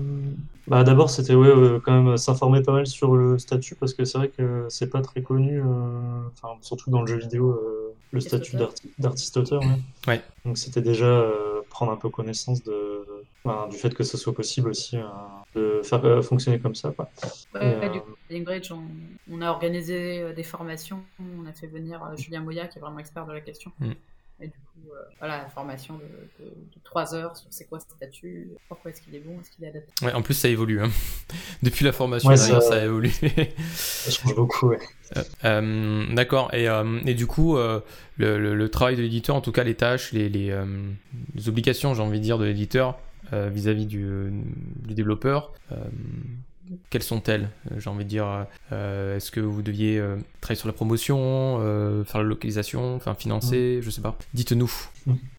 bah 0.67 0.85
d'abord 0.85 1.09
c'était 1.11 1.35
ouais, 1.35 1.49
euh, 1.49 1.81
quand 1.81 2.03
même 2.03 2.17
s'informer 2.17 2.63
pas 2.63 2.73
mal 2.73 2.87
sur 2.87 3.17
le 3.17 3.39
statut 3.39 3.75
parce 3.75 3.95
que 3.95 4.05
c'est 4.05 4.19
vrai 4.19 4.29
que 4.29 4.67
c'est 4.69 4.89
pas 4.91 5.01
très 5.01 5.23
connu 5.23 5.61
euh, 5.61 5.65
enfin 6.33 6.57
surtout 6.61 6.91
dans 6.91 7.01
le 7.01 7.07
jeu 7.07 7.17
vidéo 7.17 7.51
euh, 7.51 7.95
le 8.11 8.21
statut 8.21 8.57
auteur. 8.57 8.69
d'arti- 8.69 8.91
d'artiste-auteur 8.99 9.63
ouais. 9.63 9.79
Ouais. 10.09 10.23
donc 10.45 10.59
c'était 10.59 10.83
déjà 10.83 11.07
euh, 11.07 11.63
prendre 11.71 11.93
un 11.93 11.97
peu 11.97 12.11
connaissance 12.11 12.63
de 12.63 13.07
du 13.71 13.77
fait 13.77 13.93
que 13.95 14.05
ce 14.05 14.17
soit 14.17 14.35
possible 14.35 14.69
aussi 14.69 14.97
euh, 14.97 15.03
de 15.57 15.83
faire 15.83 16.05
euh, 16.05 16.23
fonctionner 16.23 16.61
comme 16.61 16.75
ça 16.77 16.91
quoi. 16.93 17.11
Ouais, 17.55 17.61
Et, 17.61 17.65
ouais, 17.79 17.87
euh, 17.87 17.89
du 17.89 18.01
coup, 18.01 18.11
à 18.31 18.33
Linkbridge, 18.33 18.71
on, 18.71 18.83
on 19.31 19.41
a 19.43 19.51
organisé 19.51 20.21
euh, 20.21 20.33
des 20.33 20.45
formations. 20.45 21.03
On 21.19 21.45
a 21.47 21.53
fait 21.53 21.67
venir 21.67 22.03
euh, 22.05 22.17
Julien 22.17 22.41
Moya, 22.41 22.69
qui 22.69 22.79
est 22.79 22.81
vraiment 22.81 23.01
expert 23.01 23.27
de 23.27 23.33
la 23.33 23.41
question. 23.41 23.73
Mm. 23.81 23.93
Et 24.43 24.49
du 24.49 24.59
coup, 24.59 24.91
euh, 24.93 24.99
voilà, 25.21 25.49
formation 25.51 25.95
de, 25.95 26.45
de, 26.45 26.51
de 26.51 26.81
3 26.83 27.15
heures 27.15 27.37
sur 27.37 27.47
c'est 27.51 27.65
quoi 27.67 27.79
ce 27.79 27.87
statut, 27.89 28.51
pourquoi 28.69 28.91
est-ce 28.91 29.01
qu'il 29.01 29.15
est 29.15 29.21
bon, 29.21 29.41
est-ce 29.41 29.51
qu'il 29.53 29.65
est 29.65 29.69
adapté. 29.69 30.05
Ouais, 30.05 30.13
en 30.13 30.21
plus 30.21 30.35
ça 30.35 30.49
évolue. 30.49 30.83
hein. 30.83 30.91
Depuis 31.63 31.85
la 31.85 31.93
formation, 31.93 32.29
Ouais, 32.29 32.37
d'ailleurs, 32.37 32.61
ça- 32.63 32.71
ça 32.71 32.75
a 32.81 32.85
évolué. 32.85 33.11
ça 33.73 34.11
change 34.11 34.35
beaucoup 34.35 34.71
ouais. 34.71 34.79
Euh, 35.45 36.13
D'accord. 36.15 36.53
Et, 36.53 36.69
euh, 36.69 36.99
et 37.07 37.15
du 37.15 37.27
coup, 37.29 37.57
euh, 37.57 37.81
le, 38.17 38.39
le- 38.39 38.55
le 38.57 38.69
travail 38.69 38.97
de 38.97 39.03
l'éditeur, 39.03 39.37
en 39.37 39.41
tout 39.41 39.53
cas 39.53 39.63
les 39.63 39.75
tâches, 39.77 40.13
les, 40.13 40.29
les, 40.29 40.51
euh, 40.51 40.65
les 41.37 41.49
obligations, 41.49 41.95
j'ai 41.95 42.03
envie 42.03 42.19
de 42.19 42.25
dire, 42.25 42.39
de 42.39 42.45
l'éditeur 42.45 42.99
euh, 43.33 43.49
vis-à-vis 43.49 43.87
du, 43.87 44.31
du 44.77 44.95
développeur, 44.95 45.53
euh, 45.71 45.77
quelles 46.91 47.03
sont-elles 47.03 47.49
Euh, 47.71 47.81
J'ai 47.81 47.91
envie 47.91 48.05
de 48.05 48.09
dire, 48.09 48.47
euh, 48.73 49.17
est-ce 49.17 49.31
que 49.31 49.41
vous 49.41 49.63
deviez 49.63 49.99
euh, 49.99 50.17
travailler 50.41 50.59
sur 50.59 50.69
la 50.69 50.75
promotion, 50.75 51.59
euh, 51.61 52.05
faire 52.05 52.23
la 52.23 52.29
localisation, 52.29 52.95
enfin 52.97 53.15
financer, 53.15 53.81
je 53.83 53.91
sais 53.91 54.03
pas. 54.03 54.17
Dites-nous. 54.35 54.71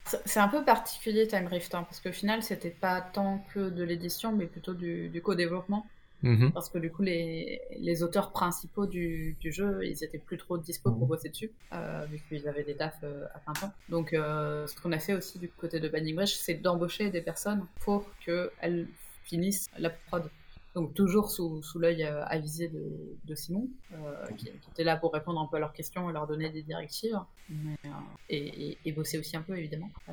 C'est 0.04 0.20
c'est 0.26 0.40
un 0.40 0.48
peu 0.48 0.64
particulier 0.64 1.26
Time 1.26 1.46
Rift, 1.46 1.74
hein, 1.74 1.84
parce 1.84 2.00
qu'au 2.00 2.12
final, 2.12 2.42
c'était 2.42 2.70
pas 2.70 3.00
tant 3.00 3.44
que 3.54 3.70
de 3.70 3.82
l'édition, 3.82 4.32
mais 4.32 4.46
plutôt 4.46 4.74
du, 4.74 5.08
du 5.08 5.22
co-développement. 5.22 5.86
Mhm. 6.22 6.52
Parce 6.52 6.70
que 6.70 6.78
du 6.78 6.90
coup, 6.90 7.02
les, 7.02 7.60
les 7.78 8.02
auteurs 8.02 8.32
principaux 8.32 8.86
du, 8.86 9.36
du 9.40 9.52
jeu, 9.52 9.80
ils 9.84 10.02
étaient 10.04 10.18
plus 10.18 10.38
trop 10.38 10.56
dispo 10.56 10.90
pour 10.90 11.06
bosser 11.06 11.28
dessus, 11.28 11.50
euh, 11.74 12.06
vu 12.10 12.18
qu'ils 12.28 12.48
avaient 12.48 12.64
des 12.64 12.76
tafs 12.76 12.94
euh, 13.04 13.26
à 13.34 13.40
plein 13.40 13.52
temps. 13.52 13.72
Donc, 13.90 14.14
euh, 14.14 14.66
ce 14.66 14.74
qu'on 14.80 14.92
a 14.92 14.98
fait 14.98 15.12
aussi 15.12 15.38
du 15.38 15.48
côté 15.50 15.80
de 15.80 15.88
Banning 15.88 16.14
Breach, 16.14 16.34
c'est 16.34 16.54
d'embaucher 16.54 17.10
des 17.10 17.20
personnes 17.20 17.66
pour 17.80 18.06
qu'elles 18.24 18.88
finissent 19.24 19.68
la 19.78 19.90
prod. 19.90 20.30
Donc, 20.74 20.92
toujours 20.92 21.30
sous, 21.30 21.62
sous 21.62 21.78
l'œil 21.78 22.02
euh, 22.02 22.24
avisé 22.26 22.66
de, 22.68 22.82
de 23.24 23.34
Simon, 23.36 23.68
euh, 23.92 24.26
qui, 24.36 24.46
qui 24.46 24.70
était 24.72 24.82
là 24.82 24.96
pour 24.96 25.12
répondre 25.12 25.40
un 25.40 25.46
peu 25.46 25.56
à 25.56 25.60
leurs 25.60 25.72
questions 25.72 26.10
et 26.10 26.12
leur 26.12 26.26
donner 26.26 26.50
des 26.50 26.62
directives, 26.62 27.18
mais, 27.48 27.78
euh, 27.84 27.88
et, 28.28 28.70
et, 28.70 28.78
et 28.84 28.92
bosser 28.92 29.18
aussi 29.18 29.36
un 29.36 29.42
peu, 29.42 29.56
évidemment. 29.56 29.90
Euh, 30.08 30.12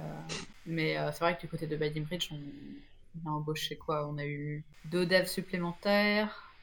mais 0.67 0.99
euh, 0.99 1.11
c'est 1.11 1.21
vrai 1.21 1.35
que 1.35 1.41
du 1.41 1.47
côté 1.47 1.65
de 1.65 1.75
Banning 1.75 2.05
Bridge, 2.05 2.29
on, 2.31 2.37
on 3.25 3.29
a 3.29 3.33
embauché 3.33 3.75
quoi? 3.75 4.07
On 4.07 4.17
a 4.19 4.25
eu 4.25 4.63
deux 4.85 5.07
devs 5.07 5.25
supplémentaires, 5.25 6.53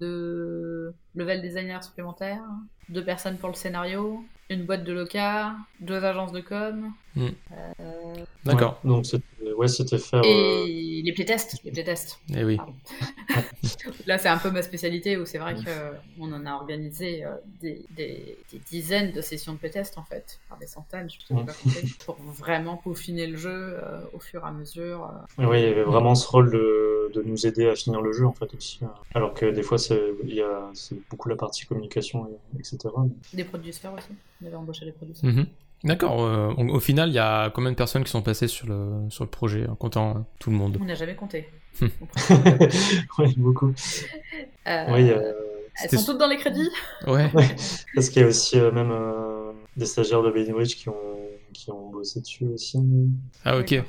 deux 0.00 0.92
level 1.14 1.40
designers 1.40 1.82
supplémentaires, 1.82 2.42
deux 2.88 3.04
personnes 3.04 3.38
pour 3.38 3.48
le 3.50 3.54
scénario, 3.54 4.24
une 4.50 4.66
boîte 4.66 4.84
de 4.84 4.92
loca, 4.92 5.54
deux 5.80 6.04
agences 6.04 6.32
de 6.32 6.40
com. 6.40 6.92
Mm. 7.14 7.28
euh, 7.80 8.24
D'accord. 8.44 8.80
Ouais, 8.84 8.90
donc 8.90 9.06
c'était 9.06 9.24
ouais, 9.54 9.68
c'était 9.68 9.98
faire 9.98 10.22
euh, 10.24 10.64
et 10.66 11.02
les 11.04 11.12
playtests. 11.12 11.58
Les 11.64 11.70
playtests. 11.70 12.18
Eh 12.34 12.44
oui. 12.44 12.58
Là, 14.06 14.18
c'est 14.18 14.28
un 14.28 14.38
peu 14.38 14.50
ma 14.50 14.62
spécialité 14.62 15.16
où 15.16 15.24
c'est 15.26 15.38
vrai 15.38 15.54
qu'on 16.16 16.32
en 16.32 16.46
a 16.46 16.52
organisé 16.54 17.24
euh, 17.24 17.30
des, 17.60 17.84
des- 17.90 18.38
des 18.52 18.58
dizaines 18.70 19.12
de 19.12 19.20
sessions 19.20 19.54
de 19.54 19.58
playtest 19.58 19.96
en 19.98 20.04
fait, 20.04 20.40
par 20.48 20.58
des 20.58 20.66
centaines, 20.66 21.08
je 21.10 21.34
ne 21.34 21.38
sais 21.40 21.44
pas 21.46 21.52
compter, 21.52 21.88
pour 22.04 22.16
vraiment 22.22 22.76
peaufiner 22.76 23.26
le 23.26 23.36
jeu 23.36 23.50
euh, 23.82 24.00
au 24.12 24.18
fur 24.20 24.42
et 24.44 24.48
à 24.48 24.52
mesure. 24.52 25.10
euh. 25.38 25.42
Et 25.42 25.46
oui, 25.46 25.60
il 25.60 25.64
y 25.64 25.68
avait 25.68 25.82
vraiment 25.82 26.14
ce 26.14 26.28
rôle 26.28 26.50
de, 26.52 27.10
de 27.14 27.22
nous 27.22 27.46
aider 27.46 27.66
à 27.68 27.74
finir 27.74 28.00
le 28.02 28.12
jeu 28.12 28.26
en 28.26 28.32
fait 28.32 28.52
aussi. 28.54 28.80
euh. 28.82 28.86
Alors 29.14 29.34
que 29.34 29.46
des 29.46 29.62
fois 29.62 29.78
c'est 29.78 30.00
il 30.24 30.34
y 30.34 30.42
a 30.42 30.70
c'est 30.74 30.96
beaucoup 31.08 31.28
la 31.28 31.36
partie 31.36 31.66
communication 31.66 32.26
et- 32.28 32.58
etc. 32.58 32.78
Des 33.32 33.44
producteurs 33.44 33.94
aussi. 33.94 34.08
On 34.42 34.46
avait 34.46 34.56
embauché 34.56 34.84
des 34.84 34.92
producteurs. 34.92 35.30
Mhm. 35.30 35.46
D'accord. 35.84 36.24
euh, 36.24 36.52
au 36.54 36.80
final, 36.80 37.10
il 37.10 37.14
y 37.14 37.18
a 37.18 37.50
combien 37.50 37.70
de 37.70 37.76
personnes 37.76 38.04
qui 38.04 38.10
sont 38.10 38.22
passées 38.22 38.48
sur 38.48 38.66
le, 38.66 39.08
sur 39.10 39.24
le 39.24 39.30
projet, 39.30 39.66
en 39.68 39.74
comptant 39.74 40.10
euh, 40.10 40.20
tout 40.38 40.50
le 40.50 40.56
monde? 40.56 40.78
On 40.80 40.84
n'a 40.84 40.94
jamais 40.94 41.14
compté. 41.14 41.48
Prend- 41.78 42.38
oui, 43.24 43.34
beaucoup. 43.36 43.72
Euh, 44.66 44.84
Oui, 44.94 45.10
euh, 45.10 45.32
elles 45.82 45.90
sont 45.98 46.04
toutes 46.12 46.18
dans 46.18 46.28
les 46.28 46.36
crédits? 46.36 46.70
Ouais. 47.06 47.28
parce 47.94 48.08
qu'il 48.08 48.22
y 48.22 48.24
a 48.24 48.28
aussi 48.28 48.58
euh, 48.58 48.70
même 48.72 48.90
euh, 48.92 49.52
des 49.76 49.86
stagiaires 49.86 50.22
de 50.22 50.30
Baby 50.30 50.52
Bridge 50.52 50.76
qui 50.76 50.88
ont 50.88 50.94
qui 51.54 51.70
ont 51.70 51.90
bossé 51.90 52.20
dessus 52.20 52.46
aussi. 52.46 52.78
Ah 53.44 53.56
ok. 53.58 53.82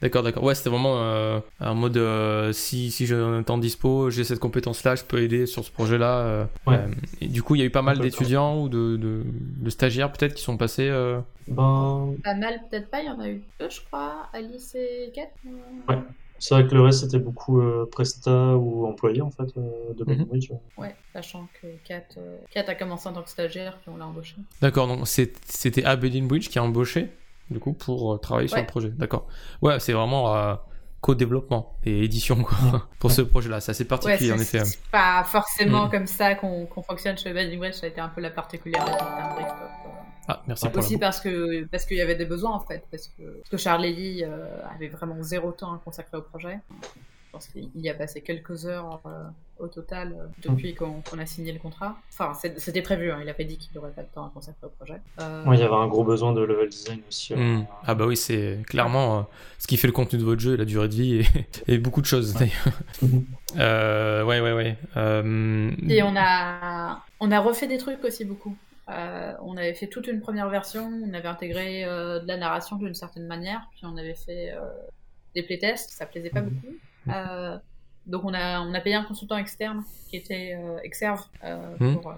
D'accord, 0.00 0.22
d'accord. 0.22 0.42
Ouais, 0.42 0.54
c'était 0.54 0.70
vraiment 0.70 0.96
euh, 0.98 1.38
un 1.60 1.74
mode 1.74 1.96
euh, 1.96 2.52
si, 2.52 2.90
si 2.90 3.06
j'ai 3.06 3.14
un 3.14 3.42
temps 3.42 3.58
dispo, 3.58 4.10
j'ai 4.10 4.24
cette 4.24 4.40
compétence-là, 4.40 4.96
je 4.96 5.04
peux 5.04 5.22
aider 5.22 5.46
sur 5.46 5.64
ce 5.64 5.70
projet-là. 5.70 6.18
euh, 6.18 6.44
Ouais. 6.66 6.76
euh, 6.76 6.88
et 7.20 7.28
du 7.28 7.42
coup, 7.42 7.54
il 7.54 7.60
y 7.60 7.62
a 7.62 7.64
eu 7.64 7.70
pas 7.70 7.82
mal 7.82 7.98
d'étudiants 7.98 8.60
ou 8.62 8.68
de, 8.68 8.96
de, 8.96 9.22
de 9.24 9.70
stagiaires 9.70 10.12
peut-être 10.12 10.34
qui 10.34 10.42
sont 10.42 10.56
passés. 10.56 10.88
euh, 10.88 11.20
Ben 11.46 12.14
Pas 12.24 12.34
mal, 12.34 12.60
peut-être 12.70 12.90
pas. 12.90 13.02
Il 13.02 13.06
y 13.06 13.10
en 13.10 13.20
a 13.20 13.28
eu 13.28 13.42
deux, 13.60 13.70
je 13.70 13.80
crois. 13.84 14.28
Alice 14.32 14.74
et 14.74 15.12
Kat. 15.14 15.28
euh, 15.46 15.50
Ouais. 15.88 16.02
C'est 16.44 16.54
vrai 16.54 16.66
que 16.66 16.74
le 16.74 16.82
reste 16.82 17.00
c'était 17.00 17.18
beaucoup 17.18 17.58
euh, 17.58 17.88
presta 17.90 18.54
ou 18.54 18.84
employés 18.86 19.22
en 19.22 19.30
fait 19.30 19.46
euh, 19.56 19.94
de 19.96 20.04
Mhm. 20.04 20.24
Bridge. 20.24 20.50
Ouais, 20.76 20.94
sachant 21.14 21.48
que 21.58 21.66
Kat, 21.86 22.02
euh, 22.18 22.36
Kat 22.50 22.64
a 22.68 22.74
commencé 22.74 23.08
en 23.08 23.14
tant 23.14 23.22
que 23.22 23.30
stagiaire, 23.30 23.78
puis 23.78 23.88
on 23.88 23.96
l'a 23.96 24.06
embauché. 24.06 24.36
D'accord, 24.60 24.86
donc 24.86 25.08
c'était 25.08 25.84
Aberdeen 25.86 26.28
Bridge 26.28 26.50
qui 26.50 26.58
a 26.58 26.62
embauché, 26.62 27.08
du 27.48 27.60
coup, 27.60 27.72
pour 27.72 28.12
euh, 28.12 28.18
travailler 28.18 28.48
sur 28.48 28.58
le 28.58 28.66
projet. 28.66 28.90
D'accord. 28.90 29.26
Ouais, 29.62 29.80
c'est 29.80 29.94
vraiment 29.94 30.36
euh, 30.36 30.54
co-développement 31.00 31.78
et 31.82 32.04
édition 32.04 32.36
quoi, 32.42 32.88
pour 32.98 33.10
ce 33.10 33.22
projet-là. 33.22 33.60
C'est 33.60 33.70
assez 33.70 33.86
particulier 33.86 34.32
en 34.32 34.38
effet. 34.38 34.66
C'est 34.66 34.82
pas 34.90 35.24
forcément 35.24 35.86
mm. 35.86 35.90
comme 35.92 36.06
ça 36.06 36.34
qu'on 36.34 36.68
fonctionne 36.86 37.16
chez 37.16 37.32
Binding 37.32 37.58
Bridge, 37.58 37.76
ça 37.76 37.86
a 37.86 37.88
été 37.88 38.02
un 38.02 38.08
peu 38.08 38.20
la 38.20 38.30
particularité 38.30 38.92
de 38.92 39.83
ah, 40.28 40.42
merci 40.46 40.68
pour 40.68 40.78
Aussi 40.78 40.98
parce 40.98 41.20
que 41.20 41.64
parce 41.64 41.84
qu'il 41.84 41.96
y 41.96 42.00
avait 42.00 42.14
des 42.14 42.24
besoins 42.24 42.52
en 42.52 42.60
fait, 42.60 42.84
parce 42.90 43.08
que, 43.08 43.22
parce 43.22 43.50
que 43.50 43.56
Charles 43.56 43.82
Lely 43.82 44.24
euh, 44.24 44.46
avait 44.74 44.88
vraiment 44.88 45.22
zéro 45.22 45.52
temps 45.52 45.72
à 45.72 45.80
consacrer 45.84 46.16
au 46.16 46.22
projet. 46.22 46.58
Je 46.70 47.38
pense 47.38 47.48
qu'il 47.48 47.68
y 47.74 47.90
a 47.90 47.94
passé 47.94 48.20
quelques 48.20 48.64
heures 48.64 49.00
euh, 49.06 49.24
au 49.58 49.66
total 49.66 50.14
euh, 50.16 50.26
depuis 50.48 50.72
mm. 50.72 51.02
qu'on 51.02 51.18
a 51.18 51.26
signé 51.26 51.52
le 51.52 51.58
contrat. 51.58 51.96
Enfin, 52.12 52.32
c'était 52.58 52.80
prévu, 52.80 53.10
hein, 53.10 53.18
il 53.22 53.28
avait 53.28 53.44
dit 53.44 53.58
qu'il 53.58 53.70
n'aurait 53.74 53.90
pas 53.90 54.02
de 54.02 54.08
temps 54.14 54.24
à 54.24 54.30
consacrer 54.32 54.68
au 54.68 54.70
projet. 54.70 55.00
il 55.18 55.58
y 55.58 55.62
avait 55.62 55.74
un 55.74 55.88
gros 55.88 56.04
besoin 56.04 56.32
de 56.32 56.40
level 56.42 56.68
design 56.68 57.00
aussi. 57.08 57.34
Mm. 57.34 57.66
Ah 57.84 57.94
bah 57.94 58.06
oui, 58.06 58.16
c'est 58.16 58.60
clairement 58.68 59.26
ce 59.58 59.66
qui 59.66 59.76
fait 59.76 59.88
le 59.88 59.92
contenu 59.92 60.18
de 60.18 60.24
votre 60.24 60.40
jeu, 60.40 60.56
la 60.56 60.64
durée 60.64 60.88
de 60.88 60.94
vie 60.94 61.26
et, 61.66 61.78
beaucoup 61.78 62.00
de 62.00 62.06
choses 62.06 62.34
d'ailleurs. 62.34 64.24
ouais, 64.26 64.40
ouais, 64.40 64.52
ouais. 64.52 64.78
Et 65.88 66.02
on 66.02 66.14
a, 66.16 67.02
on 67.20 67.30
a 67.32 67.40
refait 67.40 67.66
des 67.66 67.78
trucs 67.78 68.02
aussi 68.04 68.24
beaucoup. 68.24 68.56
Euh, 68.90 69.32
on 69.40 69.56
avait 69.56 69.74
fait 69.74 69.86
toute 69.86 70.06
une 70.06 70.20
première 70.20 70.48
version, 70.48 70.86
on 70.86 71.14
avait 71.14 71.28
intégré 71.28 71.84
euh, 71.84 72.20
de 72.20 72.28
la 72.28 72.36
narration 72.36 72.76
d'une 72.76 72.94
certaine 72.94 73.26
manière, 73.26 73.66
puis 73.72 73.80
on 73.84 73.96
avait 73.96 74.14
fait 74.14 74.52
euh, 74.52 74.60
des 75.34 75.42
playtests, 75.42 75.90
ça 75.90 76.06
plaisait 76.06 76.30
pas 76.30 76.42
beaucoup. 76.42 76.74
donc 78.06 78.24
on 78.24 78.34
a, 78.34 78.60
on 78.60 78.74
a 78.74 78.80
payé 78.80 78.96
un 78.96 79.04
consultant 79.04 79.38
externe 79.38 79.84
qui 80.10 80.16
était 80.16 80.58
Exerve 80.82 81.24
hmm. 81.80 81.96
pour, 81.96 82.14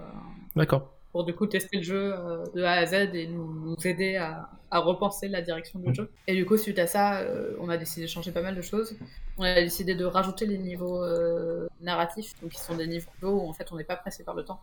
D'accord 0.55 0.96
pour 1.17 1.23
du 1.23 1.33
coup 1.33 1.47
tester 1.47 1.77
le 1.77 1.83
jeu 1.83 2.13
euh, 2.13 2.45
de 2.53 2.61
A 2.61 2.73
à 2.73 2.85
Z 2.85 2.93
et 3.15 3.25
nous, 3.25 3.75
aider 3.83 4.17
à, 4.17 4.47
repenser 4.71 5.27
la 5.27 5.41
direction 5.41 5.79
du 5.79 5.91
jeu. 5.91 6.11
Et 6.27 6.35
du 6.35 6.45
coup, 6.45 6.57
suite 6.57 6.77
à 6.77 6.85
ça, 6.85 7.21
euh, 7.21 7.55
on 7.59 7.69
a 7.69 7.77
décidé 7.77 8.05
de 8.05 8.11
changer 8.11 8.31
pas 8.31 8.43
mal 8.43 8.55
de 8.55 8.61
choses. 8.61 8.95
On 9.39 9.43
a 9.43 9.55
décidé 9.55 9.95
de 9.95 10.05
rajouter 10.05 10.45
les 10.45 10.59
niveaux 10.59 11.03
euh, 11.03 11.67
narratifs, 11.81 12.39
donc 12.39 12.51
qui 12.51 12.59
sont 12.59 12.75
des 12.75 12.85
niveaux 12.85 13.07
où 13.23 13.49
en 13.49 13.53
fait 13.53 13.71
on 13.71 13.77
n'est 13.77 13.83
pas 13.83 13.95
pressé 13.95 14.23
par 14.23 14.35
le 14.35 14.43
temps 14.43 14.59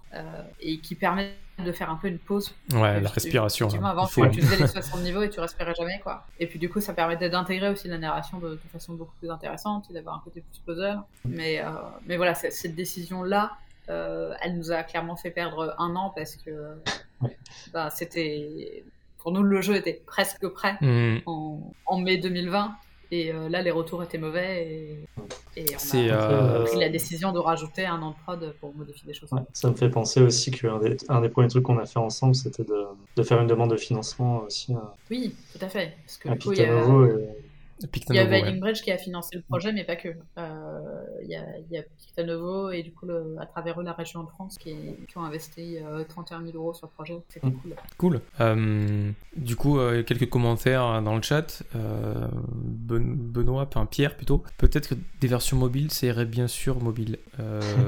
et 0.61 0.79
qui 0.79 0.95
permettent 0.95 1.35
de 1.59 1.73
faire 1.73 1.91
un 1.91 1.97
peu 1.97 2.07
une 2.07 2.21
pause. 2.21 2.55
Ouais, 2.73 3.01
la 3.01 3.09
respiration. 3.09 3.69
Hein. 3.75 3.85
avant, 3.85 4.07
tu, 4.07 4.41
faisais 4.41 4.63
les 4.63 4.69
60 4.69 5.01
niveaux 5.03 5.23
et 5.23 5.31
tu 5.31 5.41
respirais 5.41 5.75
jamais, 5.75 5.99
quoi. 6.05 6.25
Et 6.39 6.47
puis 6.47 6.61
du 6.61 6.69
coup, 6.69 6.81
ça 6.81 6.93
permettait 6.93 7.31
d'intégrer 7.31 7.71
aussi 7.71 7.89
la 7.89 7.99
narration 7.99 8.39
de, 8.39 8.61
façon 8.73 8.95
beaucoup 8.95 9.15
plus 9.19 9.31
intéressante 9.31 9.87
et 9.91 9.93
d'avoir 9.93 10.15
un 10.15 10.21
côté 10.21 10.41
plus 10.43 10.61
puzzle. 10.61 11.01
Mais, 11.25 11.61
mais 12.07 12.17
voilà, 12.17 12.37
cette 12.37 12.77
décision-là, 12.77 13.57
elle 13.89 14.57
nous 14.57 14.73
a 14.73 14.83
clairement 14.83 15.17
fait 15.17 15.31
perdre 15.31 15.75
un 15.79 15.95
an 15.97 16.13
parce 16.15 16.37
que 16.37 16.77
bah, 17.73 17.91
c'était 17.91 18.85
pour 19.19 19.33
nous 19.33 19.43
le 19.43 19.61
jeu 19.63 19.75
était 19.75 20.03
presque 20.07 20.47
prêt 20.49 20.77
mm. 20.81 21.23
en, 21.27 21.99
mai 21.99 22.19
2020 22.19 22.73
et 23.11 23.33
euh, 23.33 23.49
là 23.49 23.63
les 23.63 23.71
retours 23.71 24.03
étaient 24.03 24.19
mauvais 24.19 24.99
et, 25.57 25.65
on 25.65 25.99
a 25.99 26.33
euh, 26.33 26.65
pris 26.65 26.81
la 26.81 26.89
décision 26.89 27.33
de 27.33 27.39
rajouter 27.39 27.87
un 27.87 28.03
an 28.03 28.11
de 28.11 28.17
prod 28.23 28.55
pour 28.61 28.75
modifier 28.75 29.07
des 29.07 29.15
choses. 29.15 29.31
ça 29.53 29.71
me 29.71 29.75
fait 29.75 29.89
penser 29.89 30.21
aussi 30.21 30.51
qu'un 30.51 30.79
des, 30.79 30.97
un 31.09 31.21
des 31.21 31.29
premiers 31.29 31.49
trucs 31.49 31.63
qu'on 31.63 31.79
a 31.79 31.87
fait 31.87 31.99
ensemble 31.99 32.35
c'était 32.35 32.65
de, 32.65 32.85
de, 33.17 33.23
faire 33.23 33.41
une 33.41 33.47
demande 33.47 33.71
de 33.71 33.77
financement 33.77 34.43
aussi. 34.43 34.75
Oui, 35.11 35.35
tout 35.53 35.65
à 35.65 35.69
fait. 35.69 35.97
Parce 36.05 36.19
que, 36.19 36.29
coup, 36.43 36.53
il 36.53 36.59
y 36.59 36.65
a... 36.65 36.85
Il 37.83 38.15
y 38.15 38.19
a 38.19 38.25
Binding 38.25 38.61
Bridge 38.61 38.83
qui 38.83 38.93
a 38.93 38.99
financé 38.99 39.37
le 39.37 39.43
projet, 39.43 39.73
mais 39.73 39.85
pas 39.85 39.97
que. 39.97 40.09
Euh, 40.39 41.05
il 41.23 41.29
y, 41.29 41.37
a, 41.37 41.45
y 41.71 41.77
a 41.77 41.83
Pictanovo 41.83 42.71
et 42.71 42.83
du 42.83 42.93
coup, 42.93 43.07
à 43.39 43.47
travers 43.47 43.81
eux, 43.81 43.85
la 43.85 43.93
région 43.93 44.23
de 44.23 44.29
France 44.29 44.59
qui, 44.59 44.75
qui 45.09 45.19
ont 45.19 45.25
investi 45.25 45.79
31 46.09 46.41
euh, 46.41 46.47
000 46.53 46.57
euros 46.57 46.75
sur 46.75 46.87
le 46.87 46.93
projet. 46.93 47.21
C'était 47.29 47.47
mm. 47.47 47.53
cool. 47.53 47.77
Cool. 47.99 48.21
Euh, 48.41 49.11
du 49.37 49.57
coup, 49.57 49.79
quelques 50.07 50.29
commentaires 50.29 51.03
dans 51.03 51.17
le 51.17 51.23
chat. 51.23 51.63
Benoît, 51.75 53.63
enfin 53.63 53.87
Pierre 53.87 54.17
plutôt. 54.17 54.45
Peut-être 54.59 54.91
que 54.91 54.95
des 55.21 55.29
versions 55.29 55.57
mobiles, 55.57 55.91
ça 55.91 56.07
irait 56.07 56.27
bien 56.27 56.47
sûr 56.47 56.81
mobile. 56.83 57.19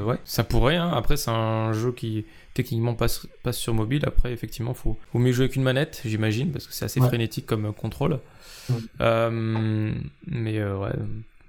ouais, 0.04 0.18
ça 0.24 0.44
pourrait. 0.44 0.76
Hein. 0.76 0.90
Après, 0.92 1.16
c'est 1.16 1.30
un 1.30 1.72
jeu 1.72 1.92
qui 1.92 2.26
techniquement 2.56 2.94
passe, 2.94 3.26
passe 3.42 3.58
sur 3.58 3.74
mobile. 3.74 4.02
Après, 4.06 4.32
effectivement, 4.32 4.74
faut, 4.74 4.96
faut 5.12 5.18
mieux 5.18 5.32
jouer 5.32 5.44
avec 5.44 5.56
une 5.56 5.62
manette, 5.62 6.00
j'imagine, 6.04 6.50
parce 6.50 6.66
que 6.66 6.72
c'est 6.72 6.86
assez 6.86 7.00
frénétique 7.00 7.46
comme 7.46 7.72
contrôle. 7.72 8.18
Euh, 9.00 9.92
mais 10.26 10.58
euh, 10.58 10.78
ouais, 10.78 10.92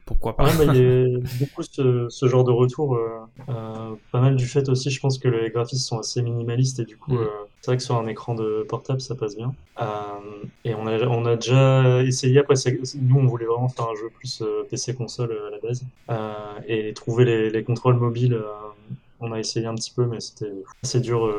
pourquoi 0.06 0.36
pas. 0.36 0.50
il 0.74 0.76
y 0.76 1.16
a 1.16 1.20
beaucoup 1.40 1.64
ce, 1.64 2.08
ce, 2.10 2.28
genre 2.28 2.44
de 2.44 2.52
retour. 2.52 2.96
Euh, 2.96 3.96
pas 4.12 4.20
mal 4.20 4.36
du 4.36 4.46
fait 4.46 4.68
aussi, 4.70 4.90
je 4.90 5.00
pense 5.00 5.18
que 5.18 5.30
les 5.30 5.50
graphismes 5.50 5.88
sont 5.88 6.00
assez 6.00 6.22
minimalistes 6.22 6.80
et 6.80 6.86
du 6.86 6.98
coup, 6.98 7.14
mm. 7.14 7.28
c'est 7.62 7.72
vrai 7.72 7.78
que 7.78 7.84
sur 7.84 7.96
un 7.96 8.08
écran 8.08 8.36
de 8.36 8.66
portable, 8.68 9.00
ça 9.00 9.16
passe 9.16 9.38
bien. 9.38 9.54
et 10.66 10.76
on 10.76 10.86
a, 10.86 11.00
on 11.08 11.26
a 11.26 11.38
déjà 11.38 12.04
essayé, 12.04 12.40
après, 12.40 12.56
nous, 13.02 13.18
on 13.18 13.26
voulait 13.26 13.46
vraiment 13.46 13.70
faire 13.70 13.88
un 13.90 13.96
jeu 13.96 14.10
plus 14.20 14.44
PC-console 14.70 15.36
à 15.48 15.52
la 15.52 15.60
base. 15.60 15.84
et 16.68 16.94
trouver 16.94 17.24
les, 17.24 17.50
les 17.50 17.64
contrôles 17.64 17.96
mobiles, 17.96 18.38
on 19.20 19.32
a 19.32 19.40
essayé 19.40 19.66
un 19.66 19.76
petit 19.76 19.92
peu, 19.92 20.06
mais 20.06 20.20
c'était 20.20 20.52
assez 20.84 21.00
dur, 21.00 21.34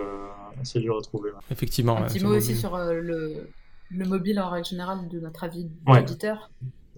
assez 0.61 0.81
dur 0.81 0.97
à 0.99 1.03
trouver. 1.03 1.31
Effectivement. 1.51 1.97
Un 1.99 2.07
petit 2.07 2.23
mot 2.23 2.35
aussi 2.35 2.57
sur 2.57 2.77
le 2.77 3.49
le 3.91 4.05
mobile 4.05 4.41
en 4.41 4.51
règle 4.51 4.67
générale 4.67 5.09
de 5.09 5.21
notre 5.21 5.45
avis 5.45 5.69
d'éditeur. 5.87 6.51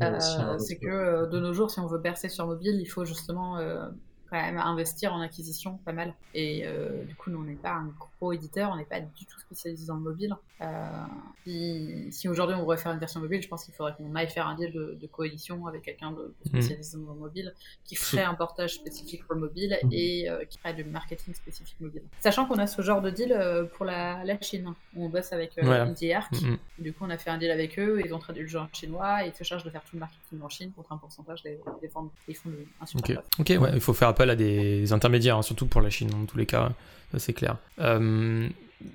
Euh, 0.02 0.58
c'est 0.58 0.78
que 0.78 0.86
euh, 0.86 1.26
de 1.26 1.38
nos 1.38 1.52
jours, 1.52 1.70
si 1.70 1.78
on 1.78 1.86
veut 1.86 2.00
percer 2.00 2.28
sur 2.28 2.46
mobile, 2.46 2.80
il 2.80 2.86
faut 2.86 3.04
justement 3.04 3.58
euh, 3.58 3.86
quand 4.30 4.40
même 4.40 4.58
investir 4.58 5.12
en 5.12 5.20
acquisition 5.20 5.78
pas 5.84 5.92
mal. 5.92 6.14
Et 6.34 6.62
euh, 6.64 7.04
du 7.04 7.14
coup, 7.14 7.30
nous, 7.30 7.40
on 7.40 7.44
n'est 7.44 7.54
pas 7.54 7.72
un 7.72 7.92
gros 7.98 8.32
éditeur, 8.32 8.70
on 8.72 8.76
n'est 8.76 8.84
pas 8.84 9.00
du 9.00 9.26
tout 9.26 9.40
spécialisé 9.40 9.86
dans 9.86 9.96
le 9.96 10.02
mobile. 10.02 10.36
Euh, 10.62 12.10
si, 12.10 12.28
aujourd'hui 12.28 12.54
on 12.54 12.60
voudrait 12.60 12.76
faire 12.76 12.92
une 12.92 12.98
version 12.98 13.18
mobile, 13.20 13.42
je 13.42 13.48
pense 13.48 13.64
qu'il 13.64 13.74
faudrait 13.74 13.94
qu'on 13.94 14.14
aille 14.14 14.28
faire 14.28 14.46
un 14.46 14.54
deal 14.54 14.72
de, 14.72 15.06
coalition 15.06 15.66
avec 15.66 15.82
quelqu'un 15.82 16.12
de, 16.12 16.34
mm. 16.44 16.48
spécialisé 16.48 16.98
dans 16.98 17.14
le 17.14 17.18
mobile 17.18 17.54
qui 17.84 17.96
ferait 17.96 18.22
un 18.22 18.34
portage 18.34 18.74
spécifique 18.74 19.24
pour 19.24 19.34
le 19.34 19.40
mobile 19.40 19.76
mm. 19.82 19.88
et 19.90 20.28
euh, 20.28 20.44
qui 20.44 20.58
ferait 20.58 20.74
du 20.74 20.84
marketing 20.84 21.34
spécifique 21.34 21.80
mobile. 21.80 22.02
Sachant 22.20 22.46
qu'on 22.46 22.58
a 22.58 22.66
ce 22.66 22.82
genre 22.82 23.00
de 23.00 23.10
deal 23.10 23.36
pour 23.74 23.84
la, 23.84 24.22
Chine. 24.40 24.72
On 24.96 25.08
bosse 25.08 25.32
avec 25.32 25.58
Arc. 25.58 26.32
Mm, 26.40 26.56
du 26.78 26.92
coup, 26.92 27.04
on 27.04 27.10
a 27.10 27.18
fait 27.18 27.30
un 27.30 27.38
deal 27.38 27.50
avec 27.50 27.78
eux, 27.78 28.00
ils 28.04 28.14
ont 28.14 28.18
traduit 28.18 28.46
le 28.46 28.58
en 28.58 28.68
chinois 28.72 29.24
et 29.24 29.28
ils 29.28 29.34
se 29.34 29.44
chargent 29.44 29.64
de 29.64 29.70
faire 29.70 29.82
tout 29.82 29.96
le 29.96 30.00
marketing 30.00 30.40
en 30.42 30.48
Chine 30.48 30.72
contre 30.72 30.92
un 30.92 30.98
pourcentage 30.98 31.42
des, 31.42 31.58
ventes. 31.92 32.12
Ils 32.28 32.36
font 32.36 32.50
un 32.80 32.86
super 32.86 33.22
Ok, 33.38 33.48
ouais, 33.48 33.70
il 33.74 33.80
faut 33.80 33.94
faire 33.94 34.14
à 34.28 34.36
des 34.36 34.92
intermédiaires, 34.92 35.38
hein, 35.38 35.42
surtout 35.42 35.66
pour 35.66 35.80
la 35.80 35.88
Chine, 35.88 36.10
dans 36.10 36.26
tous 36.26 36.36
les 36.36 36.46
cas, 36.46 36.72
c'est 37.16 37.32
clair. 37.32 37.56
Euh, 37.80 38.48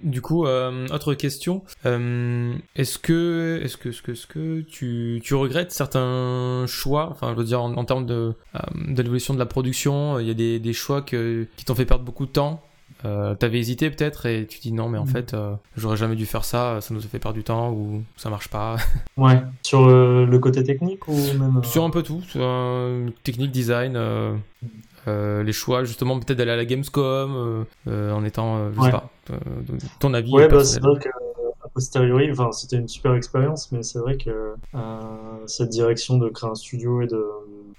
du 0.04 0.22
coup, 0.22 0.46
euh, 0.46 0.88
autre 0.88 1.14
question. 1.14 1.64
Euh, 1.86 2.54
est-ce 2.76 2.98
que, 2.98 3.62
est-ce 3.64 3.78
que, 3.78 3.90
est-ce 3.90 4.02
que, 4.02 4.12
est-ce 4.12 4.28
que 4.28 4.62
tu, 4.62 5.22
tu 5.24 5.36
regrettes 5.36 5.72
certains 5.72 6.66
choix, 6.68 7.10
enfin, 7.12 7.32
je 7.32 7.38
veux 7.38 7.44
dire, 7.44 7.62
en, 7.62 7.86
termes 7.86 8.06
de, 8.06 8.34
d'évolution 8.76 9.34
de 9.34 9.40
la 9.40 9.46
production, 9.46 10.20
il 10.20 10.28
y 10.28 10.32
a 10.32 10.34
des, 10.34 10.60
des 10.60 10.74
choix 10.74 11.02
que, 11.02 11.48
qui 11.58 11.66
t'ont 11.66 11.76
fait 11.76 11.86
perdre 11.86 12.04
beaucoup 12.04 12.26
de 12.26 12.32
temps? 12.32 12.62
Euh, 13.04 13.36
T'avais 13.36 13.60
hésité 13.60 13.92
peut-être 13.92 14.26
et 14.26 14.48
tu 14.48 14.60
dis 14.60 14.72
non, 14.72 14.90
mais 14.90 14.98
en 14.98 15.06
mm. 15.06 15.10
fait, 15.10 15.36
j'aurais 15.78 15.98
jamais 15.98 16.16
dû 16.16 16.26
faire 16.26 16.46
ça, 16.46 16.80
ça 16.82 16.94
nous 16.94 17.02
a 17.02 17.08
fait 17.08 17.20
perdre 17.20 17.38
du 17.38 17.44
temps 17.44 17.72
ou 17.72 18.04
ça 18.16 18.30
marche 18.30 18.48
pas. 18.48 18.78
ouais, 19.18 19.42
sur 19.62 19.88
le 19.88 20.40
côté 20.40 20.64
technique 20.64 21.08
ou 21.08 21.16
même. 21.38 21.64
Sur 21.64 21.84
un 21.84 21.92
peu 21.92 22.02
tout, 22.02 22.24
technique, 23.24 23.52
design, 23.52 24.00
les 25.08 25.54
choix 25.54 25.84
justement 25.84 26.20
peut-être 26.20 26.38
d'aller 26.38 26.52
à 26.52 26.56
la 26.56 26.66
Gamescom 26.66 27.66
en 27.88 28.26
étant, 28.26 28.72
je 28.72 28.82
sais 28.82 28.92
pas, 28.92 29.10
ton 30.00 30.14
avis. 30.14 30.32
Ouais, 30.32 30.48
bah, 30.48 30.64
c'est 30.64 30.82
vrai 30.82 31.00
que 31.00 31.10
posteriori, 31.74 32.32
enfin, 32.32 32.52
c'était 32.54 32.78
une 32.78 32.88
super 32.88 33.16
expérience, 33.16 33.72
mais 33.72 33.84
c'est 33.84 34.00
vrai 34.00 34.18
que 34.18 34.54
cette 35.46 35.70
direction 35.70 36.18
de 36.18 36.30
créer 36.30 36.50
un 36.50 36.56
studio 36.56 37.02
et 37.02 37.08
de 37.08 37.26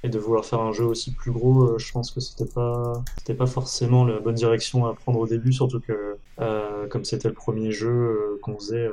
et 0.07 0.09
de 0.09 0.19
vouloir 0.19 0.45
faire 0.45 0.61
un 0.61 0.73
jeu 0.73 0.85
aussi 0.85 1.13
plus 1.13 1.33
gros, 1.33 1.65
euh, 1.65 1.79
je 1.79 1.93
pense 1.93 2.11
que 2.11 2.21
c'était 2.21 2.51
pas 2.51 3.03
c'était 3.19 3.35
pas 3.35 3.47
forcément 3.47 4.05
la 4.05 4.21
bonne 4.21 4.35
direction 4.35 4.87
à 4.87 4.95
prendre 4.95 5.19
au 5.19 5.27
début, 5.27 5.53
surtout 5.53 5.81
que 5.81 6.17
euh, 6.41 6.87
comme 6.89 7.05
c'était 7.05 7.29
le 7.29 7.35
premier 7.35 7.73
jeu 7.73 7.91
euh, 7.91 8.39
qu'on 8.43 8.57
faisait 8.57 8.89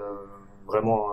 vraiment 0.68 1.08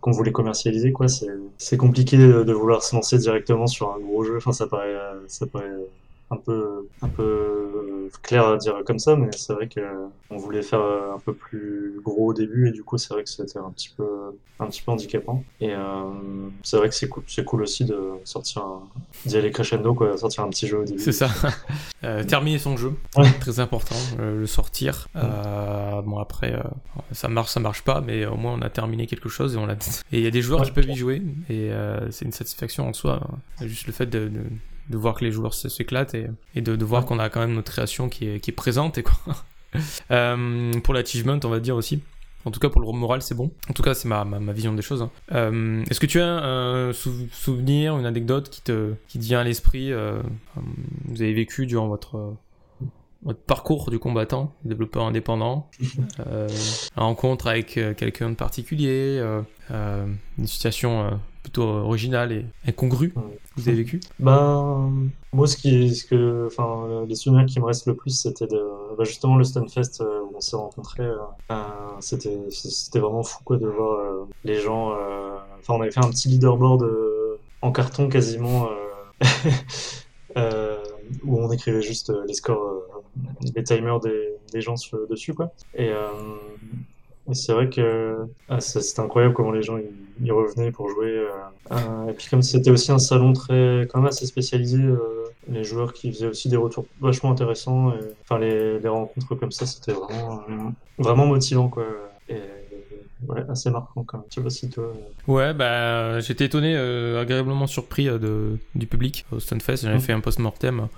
qu'on 0.00 0.10
voulait 0.10 0.32
commercialiser 0.32 0.92
quoi, 0.92 1.06
c'est 1.08 1.28
c'est 1.58 1.76
compliqué 1.76 2.16
de, 2.16 2.42
de, 2.42 2.52
vouloir 2.52 2.82
se 2.82 2.94
lancer 2.96 3.18
directement 3.18 3.66
sur 3.66 3.94
un 3.94 3.98
gros 4.00 4.24
jeu. 4.24 4.36
Enfin 4.38 4.52
ça 4.52 4.66
paraît 4.66 4.96
ça 5.28 5.46
paraît 5.46 5.70
un 6.30 6.36
peu, 6.36 6.88
un 7.02 7.08
peu 7.08 8.08
clair 8.22 8.46
à 8.46 8.56
dire 8.56 8.74
comme 8.84 8.98
ça, 8.98 9.16
mais 9.16 9.30
c'est 9.32 9.52
vrai 9.52 9.68
qu'on 9.68 10.36
voulait 10.36 10.62
faire 10.62 10.80
un 10.80 11.18
peu 11.18 11.34
plus 11.34 12.00
gros 12.02 12.28
au 12.28 12.34
début 12.34 12.68
et 12.68 12.72
du 12.72 12.82
coup 12.82 12.98
c'est 12.98 13.12
vrai 13.14 13.24
que 13.24 13.30
c'était 13.30 13.58
un 13.58 13.70
petit 13.70 13.92
peu, 13.96 14.06
un 14.58 14.66
petit 14.66 14.82
peu 14.82 14.92
handicapant. 14.92 15.42
Et 15.60 15.74
euh, 15.74 16.04
c'est 16.62 16.76
vrai 16.76 16.88
que 16.88 16.94
c'est 16.94 17.08
cool, 17.08 17.22
c'est 17.26 17.44
cool 17.44 17.62
aussi 17.62 17.84
de 17.84 18.00
sortir, 18.24 18.64
d'y 19.26 19.36
aller 19.36 19.50
crescendo 19.50 19.94
quoi, 19.94 20.16
sortir 20.16 20.44
un 20.44 20.50
petit 20.50 20.66
jeu 20.66 20.78
au 20.78 20.84
début. 20.84 21.00
C'est 21.00 21.12
ça. 21.12 21.28
euh, 22.04 22.24
terminer 22.24 22.58
son 22.58 22.76
jeu, 22.76 22.94
très 23.40 23.60
important, 23.60 23.96
euh, 24.18 24.40
le 24.40 24.46
sortir. 24.46 25.08
Euh, 25.16 26.02
bon 26.02 26.18
après, 26.18 26.54
euh, 26.54 26.62
ça 27.12 27.28
marche, 27.28 27.50
ça 27.50 27.60
marche 27.60 27.82
pas, 27.82 28.00
mais 28.00 28.26
au 28.26 28.36
moins 28.36 28.54
on 28.54 28.62
a 28.62 28.70
terminé 28.70 29.06
quelque 29.06 29.28
chose 29.28 29.54
et 29.54 29.58
on 29.58 29.66
l'a. 29.66 29.74
Et 30.12 30.18
il 30.18 30.24
y 30.24 30.26
a 30.26 30.30
des 30.30 30.42
joueurs 30.42 30.62
qui 30.62 30.72
peuvent 30.72 30.88
y 30.88 30.96
jouer 30.96 31.22
et 31.48 31.70
c'est 32.10 32.24
une 32.24 32.32
satisfaction 32.32 32.88
en 32.88 32.92
soi. 32.92 33.20
Hein. 33.22 33.66
Juste 33.66 33.86
le 33.86 33.92
fait 33.92 34.06
de, 34.06 34.28
de 34.28 34.42
de 34.90 34.96
voir 34.98 35.14
que 35.14 35.24
les 35.24 35.30
joueurs 35.30 35.54
s'éclatent 35.54 36.14
et, 36.14 36.26
et 36.54 36.60
de, 36.60 36.76
de, 36.76 36.84
voir 36.84 37.06
qu'on 37.06 37.18
a 37.18 37.30
quand 37.30 37.40
même 37.40 37.54
notre 37.54 37.70
création 37.70 38.08
qui 38.08 38.28
est, 38.28 38.40
qui 38.40 38.50
est 38.50 38.54
présente 38.54 38.98
et 38.98 39.02
quoi. 39.02 39.14
euh, 40.10 40.72
pour 40.80 40.94
l'achievement, 40.94 41.38
on 41.42 41.48
va 41.48 41.60
dire 41.60 41.76
aussi. 41.76 42.02
En 42.46 42.50
tout 42.50 42.60
cas, 42.60 42.70
pour 42.70 42.80
le 42.80 42.90
moral, 42.92 43.20
c'est 43.20 43.34
bon. 43.34 43.50
En 43.68 43.74
tout 43.74 43.82
cas, 43.82 43.92
c'est 43.92 44.08
ma, 44.08 44.24
ma, 44.24 44.52
vision 44.52 44.72
des 44.72 44.82
choses. 44.82 45.02
Hein. 45.02 45.10
Euh, 45.32 45.84
est-ce 45.90 46.00
que 46.00 46.06
tu 46.06 46.20
as 46.20 46.26
un 46.26 46.92
souvenir, 46.92 47.98
une 47.98 48.06
anecdote 48.06 48.48
qui 48.48 48.62
te, 48.62 48.94
qui 49.08 49.18
te 49.18 49.24
vient 49.24 49.40
à 49.40 49.44
l'esprit 49.44 49.92
euh, 49.92 50.22
Vous 51.04 51.20
avez 51.20 51.34
vécu 51.34 51.66
durant 51.66 51.88
votre, 51.88 52.34
votre 53.22 53.40
parcours 53.40 53.90
du 53.90 53.98
combattant, 53.98 54.54
développeur 54.64 55.04
indépendant, 55.04 55.68
euh, 56.26 56.48
une 56.96 57.02
rencontre 57.02 57.46
avec 57.46 57.78
quelqu'un 57.96 58.30
de 58.30 58.36
particulier, 58.36 59.22
une 59.68 60.46
situation 60.46 61.20
plutôt 61.42 61.62
original 61.62 62.32
et 62.32 62.44
incongru 62.66 63.14
vous 63.56 63.68
avez 63.68 63.78
vécu? 63.78 64.00
Ben, 64.18 64.92
moi, 65.32 65.46
ce 65.46 65.56
qui, 65.56 65.94
ce 65.94 66.04
que, 66.04 66.46
enfin, 66.46 67.04
les 67.06 67.14
souvenirs 67.14 67.46
qui 67.46 67.60
me 67.60 67.66
restent 67.66 67.86
le 67.86 67.94
plus, 67.94 68.10
c'était 68.10 68.46
de, 68.46 68.62
bah, 68.96 69.04
justement 69.04 69.36
le 69.36 69.44
Stunfest 69.44 70.00
euh, 70.00 70.22
où 70.22 70.36
on 70.36 70.40
s'est 70.40 70.56
rencontrés. 70.56 71.02
Euh, 71.02 71.64
c'était, 72.00 72.38
c'était 72.50 73.00
vraiment 73.00 73.22
fou, 73.22 73.38
quoi, 73.44 73.56
de 73.56 73.66
voir 73.66 73.98
euh, 74.00 74.24
les 74.44 74.60
gens. 74.60 74.92
Enfin, 75.58 75.74
on 75.74 75.80
avait 75.82 75.90
fait 75.90 76.04
un 76.04 76.10
petit 76.10 76.28
leaderboard 76.28 76.88
en 77.62 77.72
carton 77.72 78.08
quasiment, 78.08 78.68
où 80.36 81.38
on 81.38 81.50
écrivait 81.52 81.82
juste 81.82 82.12
les 82.26 82.34
scores, 82.34 82.82
les 83.54 83.62
timers 83.62 84.00
des, 84.00 84.36
des 84.52 84.60
gens 84.60 84.74
dessus, 85.10 85.34
quoi. 85.34 85.52
Et 85.74 85.90
c'est 87.32 87.52
vrai 87.52 87.68
que 87.68 88.26
ah, 88.48 88.60
c'était 88.60 89.00
incroyable 89.00 89.34
comment 89.34 89.52
les 89.52 89.62
gens 89.62 89.78
y, 90.22 90.30
revenaient 90.30 90.72
pour 90.72 90.88
jouer. 90.88 91.10
Euh, 91.10 91.30
euh, 91.72 92.08
et 92.08 92.12
puis 92.12 92.28
comme 92.28 92.42
c'était 92.42 92.70
aussi 92.70 92.92
un 92.92 92.98
salon 92.98 93.32
très, 93.32 93.86
quand 93.90 94.00
même 94.00 94.08
assez 94.08 94.26
spécialisé, 94.26 94.78
euh, 94.78 94.98
les 95.48 95.64
joueurs 95.64 95.92
qui 95.92 96.12
faisaient 96.12 96.26
aussi 96.26 96.48
des 96.48 96.56
retours 96.56 96.86
vachement 97.00 97.30
intéressants. 97.30 97.92
enfin 98.22 98.38
les, 98.38 98.78
les, 98.78 98.88
rencontres 98.88 99.34
comme 99.34 99.52
ça, 99.52 99.66
c'était 99.66 99.92
vraiment 99.92 100.42
vraiment 100.98 101.26
motivant 101.26 101.68
quoi. 101.68 101.84
Et, 102.28 102.36
ouais, 103.26 103.42
assez 103.48 103.70
marquant 103.70 104.04
quand 104.04 104.18
même. 104.18 104.26
Je 104.28 104.34
sais 104.36 104.42
pas 104.42 104.50
si 104.50 104.70
toi. 104.70 104.92
Ouais, 105.26 105.54
bah 105.54 106.20
j'étais 106.20 106.44
étonné, 106.44 106.76
agréablement 106.76 107.66
surpris 107.66 108.06
de, 108.06 108.58
du 108.74 108.86
public 108.86 109.24
au 109.32 109.40
Stunfest. 109.40 109.82
J'avais 109.82 109.96
mmh. 109.96 110.00
fait 110.00 110.12
un 110.12 110.20
post-mortem 110.20 110.88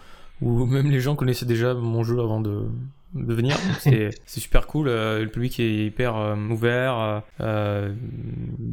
où 0.43 0.67
même 0.67 0.91
les 0.91 1.01
gens 1.01 1.17
connaissaient 1.17 1.47
déjà 1.47 1.73
mon 1.75 2.03
jeu 2.03 2.21
avant 2.21 2.41
de, 2.41 2.67
de 3.15 3.35
venir. 3.35 3.57
C'est 3.81 4.13
super 4.27 4.67
cool. 4.67 4.89
Euh, 4.89 5.23
le 5.23 5.29
public 5.29 5.61
est 5.61 5.87
hyper 5.87 6.17
euh, 6.17 6.37
ouvert. 6.37 7.23
Euh, 7.41 7.93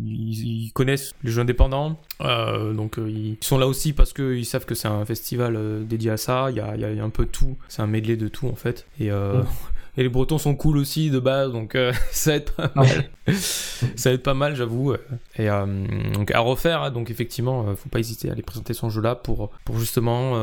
ils, 0.05 0.71
connaissent 0.73 1.11
les 1.23 1.31
jeux 1.31 1.41
indépendants. 1.41 1.97
donc 2.19 2.97
ils 2.97 3.37
sont 3.41 3.57
là 3.57 3.67
aussi 3.67 3.93
parce 3.93 4.13
qu'ils 4.13 4.45
savent 4.45 4.65
que 4.65 4.75
c'est 4.75 4.87
un 4.87 5.03
festival 5.03 5.85
dédié 5.85 6.11
à 6.11 6.17
ça. 6.17 6.47
Il 6.51 6.57
y 6.57 6.61
a, 6.61 6.75
y 6.75 6.99
a, 6.99 7.03
un 7.03 7.09
peu 7.09 7.25
tout. 7.25 7.57
C'est 7.67 7.81
un 7.81 7.87
medley 7.87 8.15
de 8.15 8.27
tout 8.27 8.47
en 8.47 8.55
fait. 8.55 8.87
Et, 8.99 9.07
et 9.97 10.03
les 10.03 10.09
Bretons 10.09 10.37
sont 10.37 10.55
cool 10.55 10.77
aussi 10.77 11.09
de 11.09 11.19
base. 11.19 11.51
Donc 11.51 11.77
ça 12.11 12.35
aide 12.35 12.51
pas 12.51 12.71
mal. 12.75 13.09
ça 13.95 14.13
aide 14.13 14.21
pas 14.21 14.35
mal, 14.35 14.55
j'avoue. 14.55 14.93
Et 15.37 15.47
donc 16.13 16.31
à 16.31 16.39
refaire. 16.39 16.83
Hein. 16.83 16.91
donc 16.91 17.11
effectivement, 17.11 17.75
faut 17.75 17.89
pas 17.89 17.99
hésiter 17.99 18.29
à 18.29 18.33
aller 18.33 18.43
présenter 18.43 18.73
son 18.73 18.89
jeu 18.89 19.01
là 19.01 19.15
pour, 19.15 19.49
pour 19.65 19.79
justement 19.79 20.35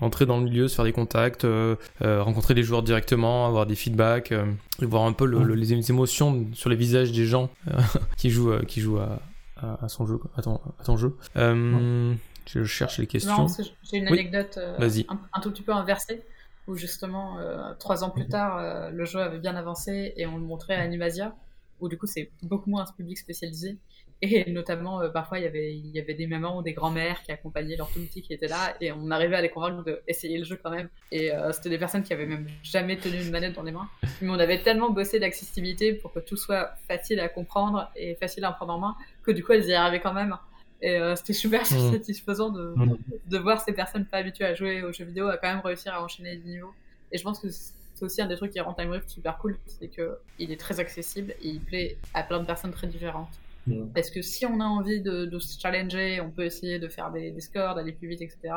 entrer 0.00 0.26
dans 0.26 0.38
le 0.38 0.44
milieu, 0.44 0.68
se 0.68 0.74
faire 0.74 0.84
des 0.84 0.92
contacts, 0.92 1.44
euh, 1.44 1.76
euh, 2.02 2.22
rencontrer 2.22 2.54
des 2.54 2.62
joueurs 2.62 2.82
directement, 2.82 3.46
avoir 3.46 3.66
des 3.66 3.74
feedbacks, 3.74 4.32
euh, 4.32 4.46
voir 4.80 5.04
un 5.04 5.12
peu 5.12 5.26
les 5.26 5.90
émotions 5.90 6.46
sur 6.54 6.70
les 6.70 6.76
visages 6.76 7.12
des 7.12 7.26
gens 7.26 7.50
qui 8.16 8.30
jouent, 8.30 8.58
qui 8.66 8.80
jouent 8.80 8.98
à, 8.98 9.20
à, 9.56 9.88
son 9.88 10.06
jeu, 10.06 10.18
à 10.36 10.42
ton, 10.42 10.60
à 10.80 10.84
ton 10.84 10.96
jeu. 10.96 11.16
Je 11.34 12.64
cherche 12.64 12.98
les 12.98 13.06
questions. 13.06 13.46
J'ai 13.84 13.98
une 13.98 14.08
anecdote 14.08 14.58
un, 14.58 15.20
un, 15.32 15.40
tout 15.40 15.50
petit 15.50 15.62
peu 15.62 15.72
inversée, 15.72 16.22
où 16.66 16.74
justement, 16.74 17.36
trois 17.78 18.04
ans 18.04 18.10
plus 18.10 18.26
tard, 18.26 18.90
le 18.90 19.04
jeu 19.04 19.20
avait 19.20 19.38
bien 19.38 19.54
avancé 19.56 20.12
et 20.16 20.26
on 20.26 20.36
le 20.36 20.44
montrait 20.44 20.74
à 20.74 20.80
Animasia, 20.80 21.34
où 21.80 21.88
du 21.88 21.98
coup 21.98 22.06
c'est 22.06 22.30
beaucoup 22.42 22.70
moins 22.70 22.82
un 22.82 22.92
public 22.92 23.18
spécialisé. 23.18 23.78
Et 24.24 24.48
notamment, 24.52 25.00
euh, 25.00 25.08
parfois, 25.08 25.40
il 25.40 25.42
y, 25.42 25.48
avait, 25.48 25.74
il 25.74 25.90
y 25.90 25.98
avait 25.98 26.14
des 26.14 26.28
mamans 26.28 26.58
ou 26.58 26.62
des 26.62 26.74
grands-mères 26.74 27.24
qui 27.24 27.32
accompagnaient 27.32 27.74
leur 27.74 27.90
tout 27.90 27.98
petit 28.00 28.22
qui 28.22 28.32
étaient 28.32 28.46
là, 28.46 28.72
et 28.80 28.92
on 28.92 29.10
arrivait 29.10 29.34
à 29.34 29.42
les 29.42 29.48
convaincre 29.48 29.82
d'essayer 29.82 30.38
le 30.38 30.44
jeu 30.44 30.58
quand 30.62 30.70
même. 30.70 30.88
Et 31.10 31.32
euh, 31.32 31.50
c'était 31.50 31.70
des 31.70 31.78
personnes 31.78 32.04
qui 32.04 32.12
avaient 32.12 32.26
même 32.26 32.46
jamais 32.62 32.96
tenu 32.96 33.20
une 33.20 33.32
manette 33.32 33.54
dans 33.54 33.64
les 33.64 33.72
mains. 33.72 33.88
Mais 34.20 34.30
on 34.30 34.38
avait 34.38 34.62
tellement 34.62 34.90
bossé 34.90 35.18
l'accessibilité 35.18 35.92
pour 35.92 36.12
que 36.12 36.20
tout 36.20 36.36
soit 36.36 36.72
facile 36.86 37.18
à 37.18 37.28
comprendre 37.28 37.90
et 37.96 38.14
facile 38.14 38.44
à 38.44 38.52
prendre 38.52 38.74
en 38.74 38.78
main, 38.78 38.96
que 39.24 39.32
du 39.32 39.42
coup, 39.42 39.52
elles 39.52 39.66
y 39.66 39.74
arrivaient 39.74 40.00
quand 40.00 40.14
même. 40.14 40.36
Et 40.80 40.96
euh, 40.98 41.16
c'était 41.16 41.32
super 41.32 41.62
mmh. 41.62 41.64
satisfaisant 41.92 42.50
de, 42.50 42.74
mmh. 42.76 42.96
de 43.26 43.38
voir 43.38 43.60
ces 43.60 43.72
personnes 43.72 44.04
pas 44.04 44.18
habituées 44.18 44.44
à 44.44 44.54
jouer 44.54 44.84
aux 44.84 44.92
jeux 44.92 45.04
vidéo 45.04 45.26
à 45.26 45.36
quand 45.36 45.48
même 45.48 45.62
réussir 45.64 45.94
à 45.94 46.02
enchaîner 46.02 46.36
les 46.36 46.52
niveaux. 46.52 46.72
Et 47.10 47.18
je 47.18 47.24
pense 47.24 47.40
que 47.40 47.48
c'est 47.50 48.04
aussi 48.04 48.22
un 48.22 48.26
des 48.26 48.36
trucs 48.36 48.52
qui 48.52 48.60
rend 48.60 48.72
Time 48.72 48.90
Rift 48.90 49.08
super 49.08 49.36
cool, 49.38 49.58
c'est 49.66 49.88
qu'il 49.88 50.52
est 50.52 50.60
très 50.60 50.78
accessible 50.78 51.32
et 51.42 51.48
il 51.48 51.60
plaît 51.60 51.98
à 52.14 52.22
plein 52.22 52.40
de 52.40 52.46
personnes 52.46 52.72
très 52.72 52.86
différentes. 52.86 53.41
Mm. 53.66 53.88
Parce 53.94 54.10
que 54.10 54.22
si 54.22 54.46
on 54.46 54.60
a 54.60 54.64
envie 54.64 55.00
de, 55.00 55.38
se 55.38 55.60
challenger, 55.60 56.20
on 56.20 56.30
peut 56.30 56.44
essayer 56.44 56.78
de 56.78 56.88
faire 56.88 57.10
des, 57.10 57.38
scores, 57.40 57.74
d'aller 57.74 57.92
plus 57.92 58.08
vite, 58.08 58.22
etc. 58.22 58.54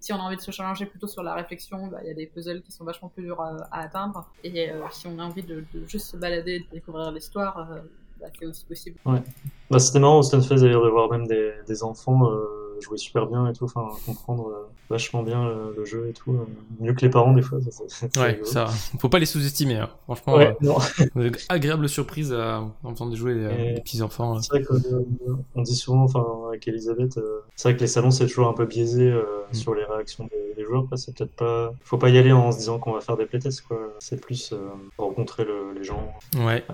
Si 0.00 0.12
on 0.12 0.16
a 0.16 0.20
envie 0.20 0.36
de 0.36 0.40
se 0.40 0.50
challenger 0.50 0.86
plutôt 0.86 1.08
sur 1.08 1.22
la 1.22 1.34
réflexion, 1.34 1.88
bah, 1.88 1.98
il 2.02 2.08
y 2.08 2.10
a 2.10 2.14
des 2.14 2.26
puzzles 2.26 2.62
qui 2.62 2.70
sont 2.70 2.84
vachement 2.84 3.08
plus 3.08 3.24
durs 3.24 3.40
à, 3.40 3.56
atteindre. 3.72 4.30
Et 4.44 4.70
euh, 4.70 4.82
si 4.92 5.06
on 5.06 5.18
a 5.18 5.24
envie 5.24 5.42
de, 5.42 5.64
juste 5.86 6.06
se 6.06 6.16
balader, 6.16 6.60
de 6.60 6.66
découvrir 6.72 7.10
l'histoire, 7.10 7.70
euh, 7.70 7.80
bah, 8.20 8.26
c'est 8.38 8.46
aussi 8.46 8.64
possible. 8.64 8.96
Ouais. 9.04 9.22
Bah, 9.70 9.78
C'était 9.78 9.98
marrant 9.98 10.18
au 10.18 10.22
Stunfest 10.22 10.60
d'ailleurs 10.60 10.84
de 10.84 10.88
voir 10.88 11.10
même 11.10 11.26
des, 11.26 11.52
des 11.66 11.82
enfants. 11.82 12.30
Euh 12.30 12.58
jouer 12.80 12.98
super 12.98 13.26
bien 13.26 13.46
et 13.48 13.52
tout, 13.52 13.64
enfin 13.64 13.88
comprendre 14.06 14.48
euh, 14.48 14.68
vachement 14.90 15.22
bien 15.22 15.46
euh, 15.46 15.72
le, 15.76 15.84
jeu 15.84 16.08
et 16.08 16.12
tout, 16.12 16.32
euh, 16.32 16.46
mieux 16.80 16.94
que 16.94 17.02
les 17.02 17.10
parents 17.10 17.32
des 17.32 17.42
fois. 17.42 17.58
Ça, 17.70 18.06
ouais, 18.22 18.40
ça, 18.44 18.66
faut 18.98 19.08
pas 19.08 19.18
les 19.18 19.26
sous-estimer. 19.26 19.76
Hein. 19.76 19.90
Franchement, 20.04 20.34
ouais, 20.34 20.56
agréable 21.48 21.88
surprise 21.88 22.32
en 22.32 22.74
entendre 22.84 23.14
jouer 23.14 23.34
les, 23.34 23.80
petits 23.80 24.02
enfants. 24.02 24.40
C'est 24.40 24.50
vrai 24.50 24.64
qu'on 24.64 25.62
dit 25.62 25.76
souvent, 25.76 26.02
enfin 26.02 26.24
avec 26.48 26.66
Elisabeth, 26.68 27.20
c'est 27.56 27.68
vrai 27.68 27.76
que 27.76 27.80
les 27.80 27.86
salons 27.86 28.10
c'est 28.10 28.26
toujours 28.26 28.48
un 28.48 28.54
peu 28.54 28.66
biaisé 28.66 29.10
mm. 29.10 29.54
sur 29.54 29.74
les 29.74 29.84
réactions 29.84 30.24
des, 30.24 30.54
des 30.56 30.64
joueurs. 30.64 30.86
C'est 30.96 31.16
peut-être 31.16 31.34
pas, 31.34 31.72
faut 31.82 31.98
pas 31.98 32.08
y 32.08 32.18
aller 32.18 32.32
en 32.32 32.52
se 32.52 32.58
disant 32.58 32.78
qu'on 32.78 32.92
va 32.92 33.00
faire 33.00 33.16
des 33.16 33.26
playtests 33.26 33.62
quoi. 33.62 33.78
C'est 33.98 34.20
plus 34.20 34.54
rencontrer 34.96 35.46
les 35.74 35.84
gens. 35.84 36.12
Ouais. 36.36 36.64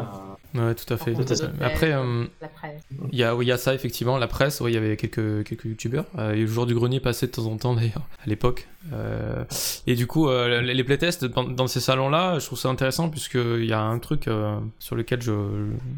ouais, 0.54 0.74
tout 0.74 0.92
à 0.92 0.96
fait. 0.96 1.14
Après, 1.60 1.94
il 3.12 3.18
y 3.18 3.24
a, 3.24 3.34
il 3.34 3.46
y 3.46 3.52
a 3.52 3.56
ça 3.56 3.74
effectivement, 3.74 4.18
la 4.18 4.28
presse. 4.28 4.62
il 4.64 4.72
y 4.72 4.76
avait 4.76 4.96
quelques 4.96 5.44
quelques 5.44 5.64
youtubeurs 5.64 6.06
euh, 6.18 6.32
et 6.32 6.40
le 6.40 6.46
jour 6.46 6.66
du 6.66 6.74
grenier 6.74 7.00
passait 7.00 7.26
de 7.26 7.32
temps 7.32 7.46
en 7.46 7.56
temps 7.56 7.74
d'ailleurs 7.74 8.03
à 8.24 8.28
l'époque. 8.28 8.68
Euh, 8.92 9.44
et 9.86 9.94
du 9.94 10.06
coup, 10.06 10.28
euh, 10.28 10.60
les 10.60 10.84
playtests 10.84 11.24
dans, 11.24 11.66
ces 11.66 11.80
salons-là, 11.80 12.38
je 12.38 12.46
trouve 12.46 12.58
ça 12.58 12.68
intéressant 12.68 13.08
puisqu'il 13.08 13.64
y 13.64 13.72
a 13.72 13.80
un 13.80 13.98
truc 13.98 14.28
sur 14.78 14.96
lequel 14.96 15.20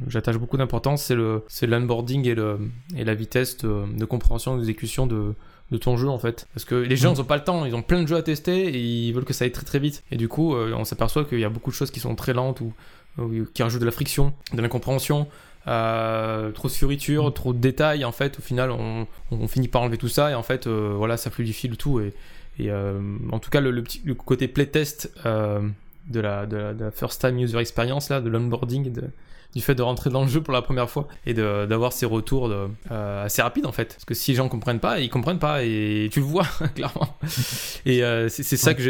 j'attache 0.08 0.36
beaucoup 0.36 0.56
d'importance, 0.56 1.02
c'est 1.02 1.14
le 1.14 1.42
c'est 1.48 1.66
l'onboarding 1.66 2.26
et 2.26 2.34
le 2.34 2.58
et 2.96 3.04
la 3.04 3.14
vitesse 3.14 3.58
de, 3.58 4.04
compréhension 4.04 4.56
d'exécution 4.56 5.06
de 5.06 5.34
de 5.72 5.76
ton 5.78 5.96
jeu 5.96 6.08
en 6.08 6.18
fait. 6.18 6.46
Parce 6.54 6.64
que 6.64 6.76
les 6.76 6.96
gens 6.96 7.14
n'ont 7.14 7.24
pas 7.24 7.36
le 7.36 7.44
temps, 7.44 7.64
ils 7.64 7.74
ont 7.74 7.82
plein 7.82 8.02
de 8.02 8.06
jeux 8.06 8.16
à 8.16 8.22
tester 8.22 8.68
et 8.68 8.78
ils 8.78 9.12
veulent 9.12 9.24
que 9.24 9.32
ça 9.32 9.44
aille 9.44 9.52
très 9.52 9.64
très 9.64 9.80
vite. 9.80 10.04
Et 10.12 10.16
du 10.16 10.28
coup, 10.28 10.54
on 10.54 10.84
s'aperçoit 10.84 11.24
qu'il 11.24 11.40
y 11.40 11.44
a 11.44 11.48
beaucoup 11.48 11.70
de 11.70 11.76
choses 11.76 11.90
qui 11.90 12.00
sont 12.00 12.14
très 12.14 12.34
lentes 12.34 12.60
ou, 12.60 12.72
ou 13.18 13.44
qui 13.52 13.62
rajoutent 13.62 13.80
de 13.80 13.86
la 13.86 13.92
friction, 13.92 14.32
de 14.52 14.62
l'incompréhension. 14.62 15.26
Euh, 15.68 16.52
trop 16.52 16.68
de 16.68 16.72
fioritures, 16.72 17.32
trop 17.34 17.52
de 17.52 17.58
détails. 17.58 18.04
En 18.04 18.12
fait, 18.12 18.38
au 18.38 18.42
final, 18.42 18.70
on, 18.70 19.06
finit 19.48 19.68
par 19.68 19.82
enlever 19.82 19.98
tout 19.98 20.08
ça 20.08 20.30
et 20.30 20.34
en 20.34 20.42
fait, 20.42 20.66
euh, 20.66 20.94
voilà, 20.96 21.16
ça 21.16 21.30
fluidifie 21.30 21.68
le 21.68 21.76
tout. 21.76 22.00
Et, 22.00 22.12
euh, 22.60 23.00
en 23.32 23.38
tout 23.38 23.50
cas, 23.50 23.60
le, 23.60 23.82
petit, 23.82 24.00
le 24.04 24.14
côté 24.14 24.48
playtest 24.48 25.12
de 25.24 26.20
la, 26.20 26.46
de, 26.46 26.56
la, 26.78 26.90
first 26.92 27.20
time 27.20 27.38
user 27.38 27.58
experience, 27.58 28.10
là, 28.10 28.20
de 28.20 28.28
l'onboarding, 28.28 28.92
du 29.54 29.62
fait 29.62 29.74
de 29.74 29.82
rentrer 29.82 30.10
dans 30.10 30.22
le 30.22 30.28
jeu 30.28 30.40
pour 30.40 30.52
la 30.52 30.62
première 30.62 30.88
fois 30.88 31.08
et 31.24 31.34
d'avoir 31.34 31.92
ces 31.92 32.06
retours 32.06 32.48
de, 32.48 32.68
assez 32.90 33.42
rapides 33.42 33.66
en 33.66 33.72
fait. 33.72 33.94
Parce 33.94 34.04
que 34.04 34.14
si 34.14 34.30
les 34.30 34.36
gens 34.36 34.48
comprennent 34.48 34.80
pas, 34.80 35.00
ils 35.00 35.10
comprennent 35.10 35.38
pas 35.40 35.64
et 35.64 36.08
tu 36.12 36.20
le 36.20 36.26
vois 36.26 36.46
clairement. 36.74 37.16
Et 37.86 38.02
c'est 38.28 38.56
ça 38.56 38.74
que 38.74 38.82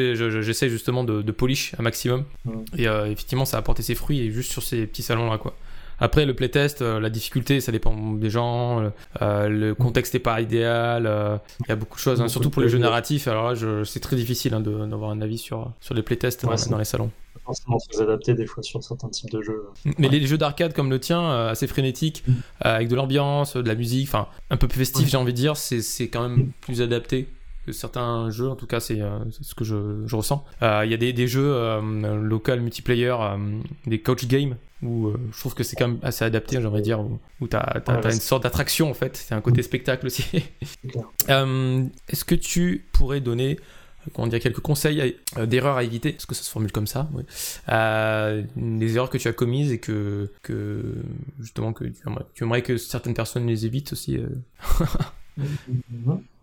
j'essaie 0.43 0.69
justement 0.69 1.05
de, 1.05 1.23
de, 1.23 1.33
polish 1.33 1.75
un 1.79 1.83
maximum. 1.83 2.25
Et 2.77 2.85
effectivement, 2.85 3.47
ça 3.47 3.57
a 3.57 3.61
apporté 3.61 3.83
ses 3.83 3.95
fruits 3.95 4.21
et 4.21 4.31
juste 4.31 4.53
sur 4.53 4.63
ces 4.63 4.87
petits 4.87 5.03
salons 5.03 5.31
là 5.31 5.39
quoi. 5.39 5.57
Après, 5.99 6.27
le 6.27 6.35
playtest, 6.35 6.83
euh, 6.83 7.01
la 7.01 7.11
difficulté, 7.11 7.61
ça 7.61 7.73
dépend 7.73 7.95
des 8.13 8.31
gens. 8.31 8.81
Euh, 8.81 8.91
euh, 9.23 9.49
le 9.49 9.75
contexte 9.75 10.15
n'est 10.15 10.21
pas 10.21 10.41
idéal. 10.41 11.03
Il 11.61 11.69
y 11.69 11.73
a 11.73 11.77
beaucoup 11.77 11.97
de 11.97 12.01
choses, 12.01 12.21
hein, 12.21 12.29
surtout 12.29 12.51
pour 12.51 12.63
les 12.63 12.69
jeux 12.69 12.79
narratifs. 12.79 13.29
Alors 13.29 13.53
là, 13.53 13.85
c'est 13.85 14.01
très 14.01 14.17
difficile 14.17 14.55
hein, 14.55 14.61
d'avoir 14.61 15.11
un 15.11 15.21
avis 15.21 15.39
sur, 15.39 15.73
sur 15.81 15.95
les 15.95 16.03
playtests 16.03 16.45
dans, 16.45 16.79
les 16.79 16.85
salons 16.85 17.11
forcément 17.45 17.79
très 17.79 18.03
adapté 18.03 18.35
des 18.35 18.47
fois 18.47 18.61
sur 18.65 18.83
certains 18.83 19.09
types 19.09 19.31
de 19.31 19.41
jeux. 19.41 19.67
Mais 19.99 20.09
les 20.09 20.27
jeux 20.27 20.39
d'arcade 20.39 20.73
comme 20.73 20.91
le 20.91 20.99
tien, 20.99 21.47
assez 21.47 21.69
frénétiques, 21.69 22.25
mm. 22.27 22.33
avec 22.61 22.89
de 22.89 22.97
l'ambiance, 22.97 23.57
de 23.57 23.69
la 23.69 23.77
musique, 23.77 24.09
enfin 24.09 24.27
un 24.51 24.57
peu 24.57 24.67
plus 24.67 24.81
festif, 24.81 25.09
j'ai 25.09 25.17
envie 25.17 25.33
de 25.33 25.39
dire, 25.39 25.57
c'est 25.57 26.09
quand 26.09 26.29
même 26.29 26.51
plus 26.61 26.83
adapté 26.83 27.29
certains 27.73 28.31
jeux, 28.31 28.49
en 28.49 28.57
tout 28.57 28.67
cas 28.67 28.81
c'est 28.81 29.01
euh, 29.01 29.19
ce 29.31 29.55
que 29.55 29.65
je, 29.65 30.03
je 30.07 30.17
ressens. 30.17 30.45
Euh, 30.63 30.83
il 30.85 30.91
y 30.91 30.95
a 30.95 30.97
des, 30.97 31.13
des 31.13 31.29
jeux 31.29 31.55
euh, 31.55 31.81
local 32.21 32.61
multiplayer, 32.61 33.17
des 33.87 34.01
coach 34.01 34.27
games, 34.27 34.57
où 34.83 35.13
je 35.33 35.39
trouve 35.39 35.55
que 35.55 35.63
c'est 35.63 35.77
quand 35.77 35.89
même 35.89 35.99
assez 36.03 36.25
adapté, 36.25 36.61
j'aimerais 36.61 36.83
dire, 36.83 37.01
où, 37.41 37.49
tu 37.49 37.57
as, 37.57 37.83
une 38.05 38.13
sorte 38.13 38.43
d'attraction 38.43 38.91
en 38.91 38.95
fait, 38.95 39.17
c'est 39.17 39.35
un 39.35 39.41
côté 39.41 39.63
spectacle 39.63 40.07
aussi. 40.07 40.25
Est-ce 41.29 42.25
que 42.25 42.35
tu 42.35 42.87
pourrais 42.93 43.21
donner 43.21 43.59
comment 44.15 44.29
dire, 44.29 44.41
quelques 44.41 44.61
conseils 44.61 45.17
euh, 45.37 45.47
d'erreurs 45.47 45.77
à 45.77 45.85
éviter, 45.85 46.15
est-ce 46.15 46.27
que 46.27 46.35
ça 46.35 46.43
se 46.43 46.51
formule 46.51 46.73
comme 46.73 46.87
ça 46.87 47.09
oui. 47.13 47.25
Les 48.57 48.97
erreurs 48.97 49.11
que 49.11 49.19
tu 49.19 49.29
as 49.29 49.33
commises 49.33 49.73
et 49.73 49.79
que, 49.79 50.33
que 50.43 51.03
justement, 51.41 51.73
que 51.73 51.85
tu 51.85 51.95
aimerais, 52.07 52.25
tu 52.35 52.45
aimerais 52.45 52.63
que 52.63 52.77
certaines 52.77 53.15
personnes 53.15 53.47
les 53.47 53.67
évitent 53.67 53.93
aussi. 53.93 54.19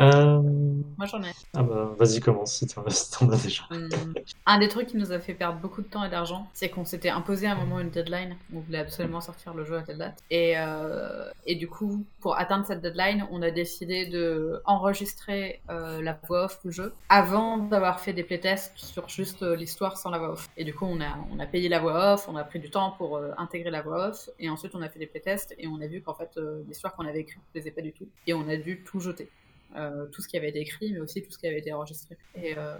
Euh... 0.00 0.42
Moi 0.96 1.06
j'en 1.06 1.22
ai. 1.22 1.30
Ah 1.54 1.62
bah 1.62 1.94
vas-y 1.98 2.20
commence 2.20 2.54
si 2.54 2.66
t'en 2.66 2.82
as 2.82 3.42
déjà. 3.42 3.64
Hum, 3.70 3.88
un 4.46 4.58
des 4.58 4.68
trucs 4.68 4.88
qui 4.88 4.96
nous 4.96 5.12
a 5.12 5.18
fait 5.18 5.34
perdre 5.34 5.58
beaucoup 5.58 5.82
de 5.82 5.88
temps 5.88 6.04
et 6.04 6.10
d'argent, 6.10 6.48
c'est 6.52 6.68
qu'on 6.68 6.84
s'était 6.84 7.08
imposé 7.08 7.46
à 7.46 7.52
un 7.52 7.54
moment 7.56 7.80
une 7.80 7.90
deadline. 7.90 8.36
On 8.54 8.60
voulait 8.60 8.78
absolument 8.78 9.20
sortir 9.20 9.54
le 9.54 9.64
jeu 9.64 9.76
à 9.76 9.82
telle 9.82 9.98
date. 9.98 10.22
Et, 10.30 10.54
euh, 10.56 11.28
et 11.46 11.56
du 11.56 11.68
coup, 11.68 12.04
pour 12.20 12.38
atteindre 12.38 12.64
cette 12.64 12.80
deadline, 12.80 13.26
on 13.30 13.42
a 13.42 13.50
décidé 13.50 14.06
de 14.06 14.62
enregistrer 14.64 15.60
euh, 15.70 16.00
la 16.02 16.18
voix 16.28 16.44
off 16.44 16.60
du 16.64 16.72
jeu 16.72 16.92
avant 17.08 17.58
d'avoir 17.58 18.00
fait 18.00 18.12
des 18.12 18.24
playtests 18.24 18.72
sur 18.76 19.08
juste 19.08 19.42
l'histoire 19.42 19.98
sans 19.98 20.10
la 20.10 20.18
voix 20.18 20.32
off. 20.32 20.48
Et 20.56 20.64
du 20.64 20.74
coup, 20.74 20.86
on 20.86 21.00
a, 21.00 21.16
on 21.32 21.38
a 21.40 21.46
payé 21.46 21.68
la 21.68 21.80
voix 21.80 22.14
off, 22.14 22.28
on 22.28 22.36
a 22.36 22.44
pris 22.44 22.60
du 22.60 22.70
temps 22.70 22.92
pour 22.92 23.20
intégrer 23.36 23.70
la 23.70 23.82
voix 23.82 24.08
off, 24.08 24.30
et 24.38 24.48
ensuite 24.48 24.74
on 24.74 24.82
a 24.82 24.88
fait 24.88 24.98
des 24.98 25.06
playtests 25.06 25.54
et 25.58 25.66
on 25.66 25.80
a 25.80 25.86
vu 25.86 26.02
qu'en 26.02 26.14
fait 26.14 26.38
l'histoire 26.66 26.94
qu'on 26.94 27.06
avait 27.06 27.20
écrite 27.20 27.38
ne 27.38 27.52
plaisait 27.52 27.70
pas 27.70 27.82
du 27.82 27.92
tout. 27.92 28.06
Et 28.26 28.34
on 28.34 28.48
a 28.48 28.56
dû 28.56 28.82
tout 28.84 29.00
jeter. 29.00 29.30
Euh, 29.76 30.06
tout 30.06 30.22
ce 30.22 30.28
qui 30.28 30.36
avait 30.36 30.50
été 30.50 30.60
écrit, 30.60 30.92
mais 30.92 31.00
aussi 31.00 31.20
tout 31.22 31.32
ce 31.32 31.38
qui 31.38 31.48
avait 31.48 31.58
été 31.58 31.72
enregistré. 31.72 32.16
Et, 32.36 32.54
euh, 32.56 32.76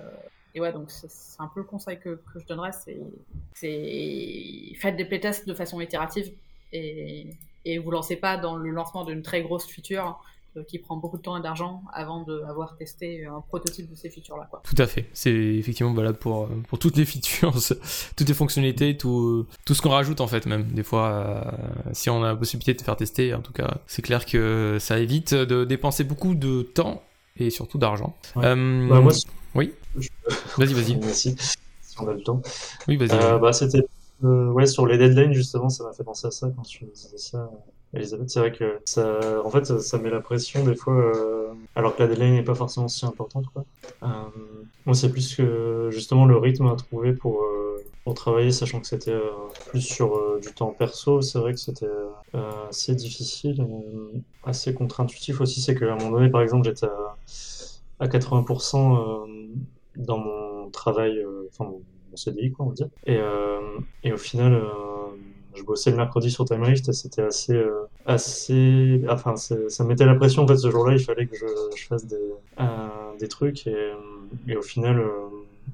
et 0.55 0.61
ouais, 0.61 0.72
donc 0.72 0.90
c'est 0.90 1.40
un 1.40 1.49
peu 1.49 1.61
le 1.61 1.66
conseil 1.66 1.99
que, 1.99 2.20
que 2.32 2.38
je 2.38 2.47
donnerais, 2.47 2.70
c'est 2.72 3.01
faites 4.76 4.97
des 4.97 5.05
playtests 5.05 5.49
de 5.49 5.55
façon 5.55 5.80
itérative 5.80 6.32
et, 6.72 7.30
et 7.64 7.78
vous 7.78 7.90
lancez 7.90 8.14
pas 8.14 8.36
dans 8.36 8.55
le 8.57 8.70
lancement 8.70 9.05
d'une 9.05 9.22
très 9.22 9.42
grosse 9.42 9.66
feature 9.66 10.22
qui 10.63 10.79
prend 10.79 10.97
beaucoup 10.97 11.17
de 11.17 11.23
temps 11.23 11.37
et 11.37 11.43
d'argent 11.43 11.83
avant 11.93 12.23
d'avoir 12.23 12.77
testé 12.77 13.27
un 13.27 13.41
prototype 13.41 13.91
de 13.91 13.95
ces 13.95 14.11
features-là. 14.11 14.49
Tout 14.63 14.77
à 14.79 14.87
fait. 14.87 15.09
C'est 15.13 15.33
effectivement 15.33 15.93
valable 15.93 16.19
pour, 16.19 16.49
pour 16.69 16.79
toutes 16.79 16.97
les 16.97 17.05
features, 17.05 17.55
toutes 18.17 18.29
les 18.29 18.35
fonctionnalités, 18.35 18.97
tout, 18.97 19.47
tout 19.65 19.75
ce 19.75 19.83
qu'on 19.83 19.91
rajoute 19.91 20.21
en 20.21 20.27
fait 20.27 20.47
même. 20.47 20.65
Des 20.73 20.83
fois, 20.83 21.09
euh, 21.09 21.43
si 21.93 22.11
on 22.11 22.23
a 22.23 22.29
la 22.29 22.37
possibilité 22.37 22.75
de 22.75 22.83
faire 22.83 22.97
tester, 22.97 23.35
en 23.35 23.41
tout 23.41 23.53
cas, 23.53 23.79
c'est 23.87 24.03
clair 24.03 24.27
que 24.27 24.79
ça 24.81 24.99
évite 24.99 25.35
de 25.35 25.65
dépenser 25.65 26.05
beaucoup 26.05 26.35
de 26.35 26.63
temps 26.63 27.03
et 27.37 27.51
surtout 27.51 27.79
d'argent. 27.79 28.17
Ouais. 28.37 28.47
Euh, 28.47 28.89
bah, 28.89 29.01
moi, 29.01 29.13
oui 29.55 29.73
je... 29.97 30.09
Vas-y, 30.57 30.73
vas-y. 30.73 30.97
Merci. 30.97 31.37
Si 31.39 32.01
on 32.01 32.09
a 32.09 32.13
le 32.13 32.23
temps. 32.23 32.43
Oui, 32.89 32.97
vas-y. 32.97 33.13
Euh, 33.13 33.39
bah, 33.39 33.53
c'était 33.53 33.85
ouais, 34.23 34.67
sur 34.67 34.87
les 34.87 34.99
deadlines, 34.99 35.33
justement, 35.33 35.69
ça 35.69 35.85
m'a 35.85 35.93
fait 35.93 36.05
penser 36.05 36.27
à 36.27 36.31
ça 36.31 36.51
quand 36.55 36.63
tu 36.63 36.85
disais 36.85 37.19
ça. 37.19 37.51
Elisabeth, 37.95 38.28
c'est 38.30 38.40
vrai 38.40 38.53
que 38.53 38.80
ça, 38.84 39.42
en 39.45 39.51
fait, 39.51 39.64
ça, 39.64 39.99
met 39.99 40.11
la 40.11 40.20
pression 40.20 40.64
des 40.64 40.74
fois, 40.74 40.95
euh, 40.95 41.53
alors 41.76 41.95
que 41.95 42.03
la 42.03 42.09
deadline 42.09 42.34
n'est 42.34 42.42
pas 42.42 42.55
forcément 42.55 42.88
si 42.88 43.07
importante. 43.07 43.45
Euh, 44.03 44.07
moi, 44.84 44.95
c'est 44.95 45.11
plus 45.11 45.36
que 45.36 45.88
justement 45.90 46.26
le 46.26 46.36
rythme 46.36 46.66
à 46.66 46.74
trouver 46.76 47.12
pour, 47.12 47.42
euh, 47.42 47.84
pour 48.05 48.14
travailler, 48.14 48.51
sachant 48.51 48.80
que 48.80 48.86
c'était 48.86 49.18
plus 49.68 49.80
sur 49.80 50.40
du 50.40 50.53
temps 50.53 50.74
perso. 50.76 51.22
C'est 51.22 51.38
vrai 51.38 51.53
que 51.53 51.61
c'était 51.61 51.86
assez 52.68 52.95
difficile, 52.95 53.64
assez 54.45 54.74
contre-intuitif 54.74 55.40
aussi. 55.40 55.61
C'est 55.61 55.74
qu'à 55.74 55.92
un 55.92 55.97
moment 55.97 56.11
donné, 56.11 56.30
par 56.30 56.42
exemple, 56.42 56.64
j'étais 56.64 56.86
à, 56.86 57.16
à 58.01 58.09
80% 58.09 59.26
dans 59.97 60.18
mon 60.18 60.68
travail, 60.70 61.24
enfin 61.49 61.64
mon, 61.64 61.82
mon 62.11 62.16
CDI, 62.16 62.51
quoi, 62.51 62.66
on 62.66 62.68
va 62.70 62.74
dire. 62.74 62.88
Et, 63.07 63.18
et 64.03 64.12
au 64.12 64.18
final 64.18 64.61
je 65.55 65.63
bossais 65.63 65.91
le 65.91 65.97
mercredi 65.97 66.31
sur 66.31 66.45
TimeRift 66.45 66.89
et 66.89 66.93
c'était 66.93 67.23
assez, 67.23 67.55
euh, 67.55 67.89
assez, 68.07 69.03
enfin, 69.09 69.37
ça 69.37 69.85
mettait 69.85 70.07
la 70.07 70.15
pression 70.15 70.43
en 70.43 70.49
fait 70.49 70.57
ce 70.57 70.71
jour-là. 70.71 70.95
Il 70.95 71.01
fallait 71.03 71.27
que 71.27 71.37
je, 71.37 71.47
je 71.77 71.87
fasse 71.87 72.07
des, 72.07 72.17
euh, 72.61 72.65
des 73.19 73.29
trucs 73.29 73.67
et, 73.67 73.93
et 74.49 74.57
au 74.57 74.63
final, 74.63 74.99
euh, 75.01 75.11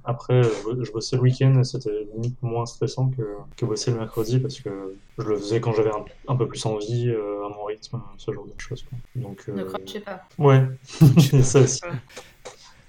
après, 0.04 0.42
je 0.42 0.92
bossais 0.92 1.16
le 1.16 1.22
week-end 1.22 1.58
et 1.60 1.64
c'était 1.64 2.06
limite 2.14 2.36
moins 2.42 2.66
stressant 2.66 3.08
que, 3.08 3.22
que 3.56 3.66
bosser 3.66 3.90
le 3.90 3.98
mercredi 3.98 4.38
parce 4.38 4.60
que 4.60 4.94
je 5.18 5.24
le 5.24 5.36
faisais 5.36 5.60
quand 5.60 5.72
j'avais 5.72 5.90
un, 5.90 6.04
un, 6.28 6.36
peu 6.36 6.46
plus 6.46 6.64
envie, 6.66 7.10
à 7.10 7.48
mon 7.48 7.64
rythme, 7.64 8.00
ce 8.16 8.32
genre 8.32 8.46
de 8.46 8.58
choses. 8.58 8.84
Quoi. 8.84 8.98
Donc, 9.16 9.48
ne 9.48 9.64
crochez 9.64 10.00
pas. 10.00 10.22
Ouais, 10.38 10.62
ça 11.42 11.60
aussi. 11.60 11.80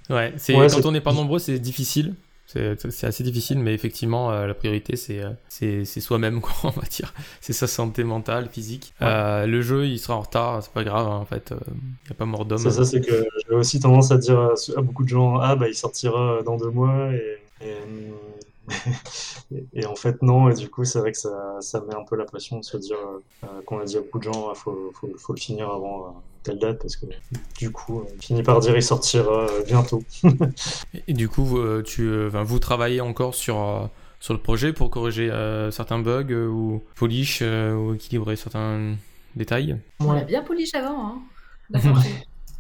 Ouais, 0.10 0.34
c'est 0.38 0.56
ouais, 0.56 0.68
quand 0.68 0.86
on 0.86 0.92
n'est 0.92 1.02
pas 1.02 1.14
nombreux, 1.14 1.40
c'est 1.40 1.60
difficile. 1.60 2.16
C'est 2.54 3.06
assez 3.06 3.24
difficile, 3.24 3.60
mais 3.60 3.74
effectivement, 3.74 4.32
euh, 4.32 4.46
la 4.46 4.54
priorité, 4.54 4.96
c'est 4.98 5.22
c'est 5.48 5.86
soi-même, 5.86 6.42
on 6.64 6.70
va 6.70 6.88
dire. 6.90 7.14
C'est 7.40 7.54
sa 7.54 7.68
santé 7.68 8.04
mentale, 8.04 8.50
physique. 8.52 8.94
Ouais. 9.00 9.08
Euh, 9.08 9.48
le 9.48 9.62
jeu, 9.62 9.86
il 9.86 10.00
sera 10.00 10.16
en 10.16 10.22
retard, 10.22 10.62
c'est 10.62 10.74
pas 10.74 10.84
grave, 10.84 11.08
hein, 11.08 11.16
en 11.16 11.26
fait. 11.26 11.52
Il 11.52 11.54
euh, 11.54 11.74
n'y 12.06 12.12
a 12.12 12.14
pas 12.16 12.26
mort 12.26 12.46
d'homme. 12.46 12.58
C'est 12.58 12.72
ça, 12.72 12.84
c'est 12.84 13.02
que 13.02 13.26
j'ai 13.48 13.56
aussi 13.56 13.80
tendance 13.80 14.12
à 14.12 14.18
dire 14.18 14.40
à, 14.40 14.54
à, 14.78 14.82
beaucoup 14.82 15.04
de 15.04 15.10
gens 15.10 15.38
Ah, 15.38 15.56
bah, 15.56 15.70
il 15.70 15.76
sortira 15.76 16.42
dans 16.44 16.58
deux 16.58 16.72
mois. 16.72 17.12
Et, 17.14 17.38
et, 17.66 17.74
et, 19.52 19.66
et 19.74 19.86
en 19.86 19.96
fait, 19.96 20.22
non. 20.22 20.50
Et 20.50 20.54
du 20.54 20.70
coup, 20.70 20.84
c'est 20.86 21.00
vrai 21.00 21.12
que 21.12 21.18
ça, 21.18 21.58
ça 21.60 21.82
met 21.82 21.96
un 21.96 22.04
peu 22.04 22.16
la 22.16 22.26
pression 22.26 22.60
de 22.60 22.64
se 22.64 22.78
dire 22.78 22.98
euh, 23.44 23.48
qu'on 23.66 23.80
a 23.80 23.86
dit 23.86 23.98
à 23.98 24.02
beaucoup 24.02 24.20
de 24.20 24.24
gens 24.24 24.52
Il 24.52 24.58
faut, 24.58 24.92
faut, 24.94 25.10
faut, 25.18 25.34
le 25.34 25.40
finir 25.40 25.70
avant 25.70 26.22
telle 26.44 26.60
date 26.60 26.80
parce 26.80 26.96
que 26.96 27.06
du 27.58 27.72
coup, 27.72 28.04
on 28.06 28.22
finit 28.22 28.44
par 28.44 28.60
dire 28.60 28.76
il 28.76 28.84
sortira 28.84 29.48
bientôt. 29.66 30.04
et 31.08 31.14
du 31.14 31.30
coup, 31.30 31.60
tu, 31.84 32.28
enfin, 32.28 32.44
vous 32.44 32.60
travaillez 32.60 33.02
encore 33.02 33.36
sur, 33.36 33.90
sur 34.22 34.34
le 34.34 34.40
projet 34.40 34.72
pour 34.72 34.90
corriger 34.90 35.30
euh, 35.30 35.72
certains 35.72 36.00
bugs 36.00 36.28
euh, 36.30 36.48
ou 36.48 36.82
polish 36.96 37.40
euh, 37.42 37.74
ou 37.74 37.96
équilibrer 37.96 38.36
certains 38.38 38.96
détails? 39.36 39.78
On 40.00 40.12
a 40.12 40.24
bien 40.24 40.44
polish 40.44 40.74
avant. 40.76 41.22
Hein, 41.74 41.80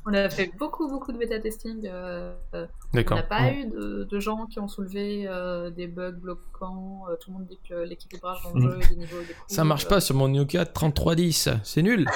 on 0.06 0.14
a 0.14 0.30
fait 0.30 0.52
beaucoup, 0.58 0.88
beaucoup 0.90 1.12
de 1.12 1.18
bêta-testing. 1.18 1.86
Euh, 1.86 2.34
on 2.54 2.98
n'a 2.98 3.24
pas 3.24 3.42
ouais. 3.42 3.62
eu 3.62 3.66
de, 3.66 4.08
de, 4.10 4.20
gens 4.20 4.46
qui 4.48 4.60
ont 4.60 4.68
soulevé 4.68 5.28
euh, 5.28 5.70
des 5.70 5.88
bugs 5.88 6.12
bloquants. 6.12 7.04
Euh, 7.10 7.16
tout 7.20 7.32
le 7.32 7.38
monde 7.38 7.48
dit 7.48 7.60
que 7.68 7.76
l'équilibrage 7.76 8.42
dans 8.44 8.54
le 8.54 8.72
jeu, 8.72 8.80
des 8.90 8.96
niveaux... 8.96 9.20
Des 9.20 9.36
Ça 9.48 9.64
marche 9.64 9.88
pas 9.88 10.02
sur 10.02 10.16
mon 10.16 10.28
Nokia 10.28 10.66
3310, 10.66 11.50
c'est 11.64 11.82
nul 11.82 12.08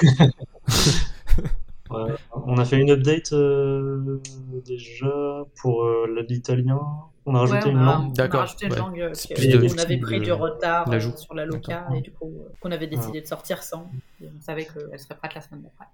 Ouais, 1.90 2.14
on 2.32 2.58
a 2.58 2.64
fait 2.64 2.78
une 2.78 2.90
update 2.90 3.32
euh, 3.32 4.20
déjà 4.66 5.44
pour 5.60 5.84
euh, 5.84 6.24
l'italien. 6.28 6.80
On 7.26 7.34
a 7.34 7.40
rajouté 7.40 7.66
ouais, 7.66 7.74
on 7.74 7.78
une 7.78 7.84
langue. 7.84 8.12
D'accord. 8.12 8.40
On 8.40 8.42
a 8.42 8.46
rajouté 8.46 8.66
une 8.66 8.72
ouais. 8.72 8.78
langue. 8.78 9.00
Euh, 9.00 9.70
on 9.74 9.78
avait 9.78 9.98
pris 9.98 10.20
du 10.20 10.32
retard 10.32 10.90
euh, 10.90 11.00
sur 11.16 11.34
la 11.34 11.44
loca 11.44 11.86
et 11.94 12.00
du 12.00 12.12
coup, 12.12 12.32
qu'on 12.60 12.72
avait 12.72 12.86
décidé 12.86 13.20
de 13.20 13.26
sortir 13.26 13.62
sans. 13.62 13.90
Et 14.20 14.28
on 14.36 14.40
savait 14.40 14.64
qu'elle 14.64 14.98
serait 14.98 15.16
prête 15.16 15.34
la 15.34 15.40
semaine 15.40 15.62
d'après. 15.62 15.86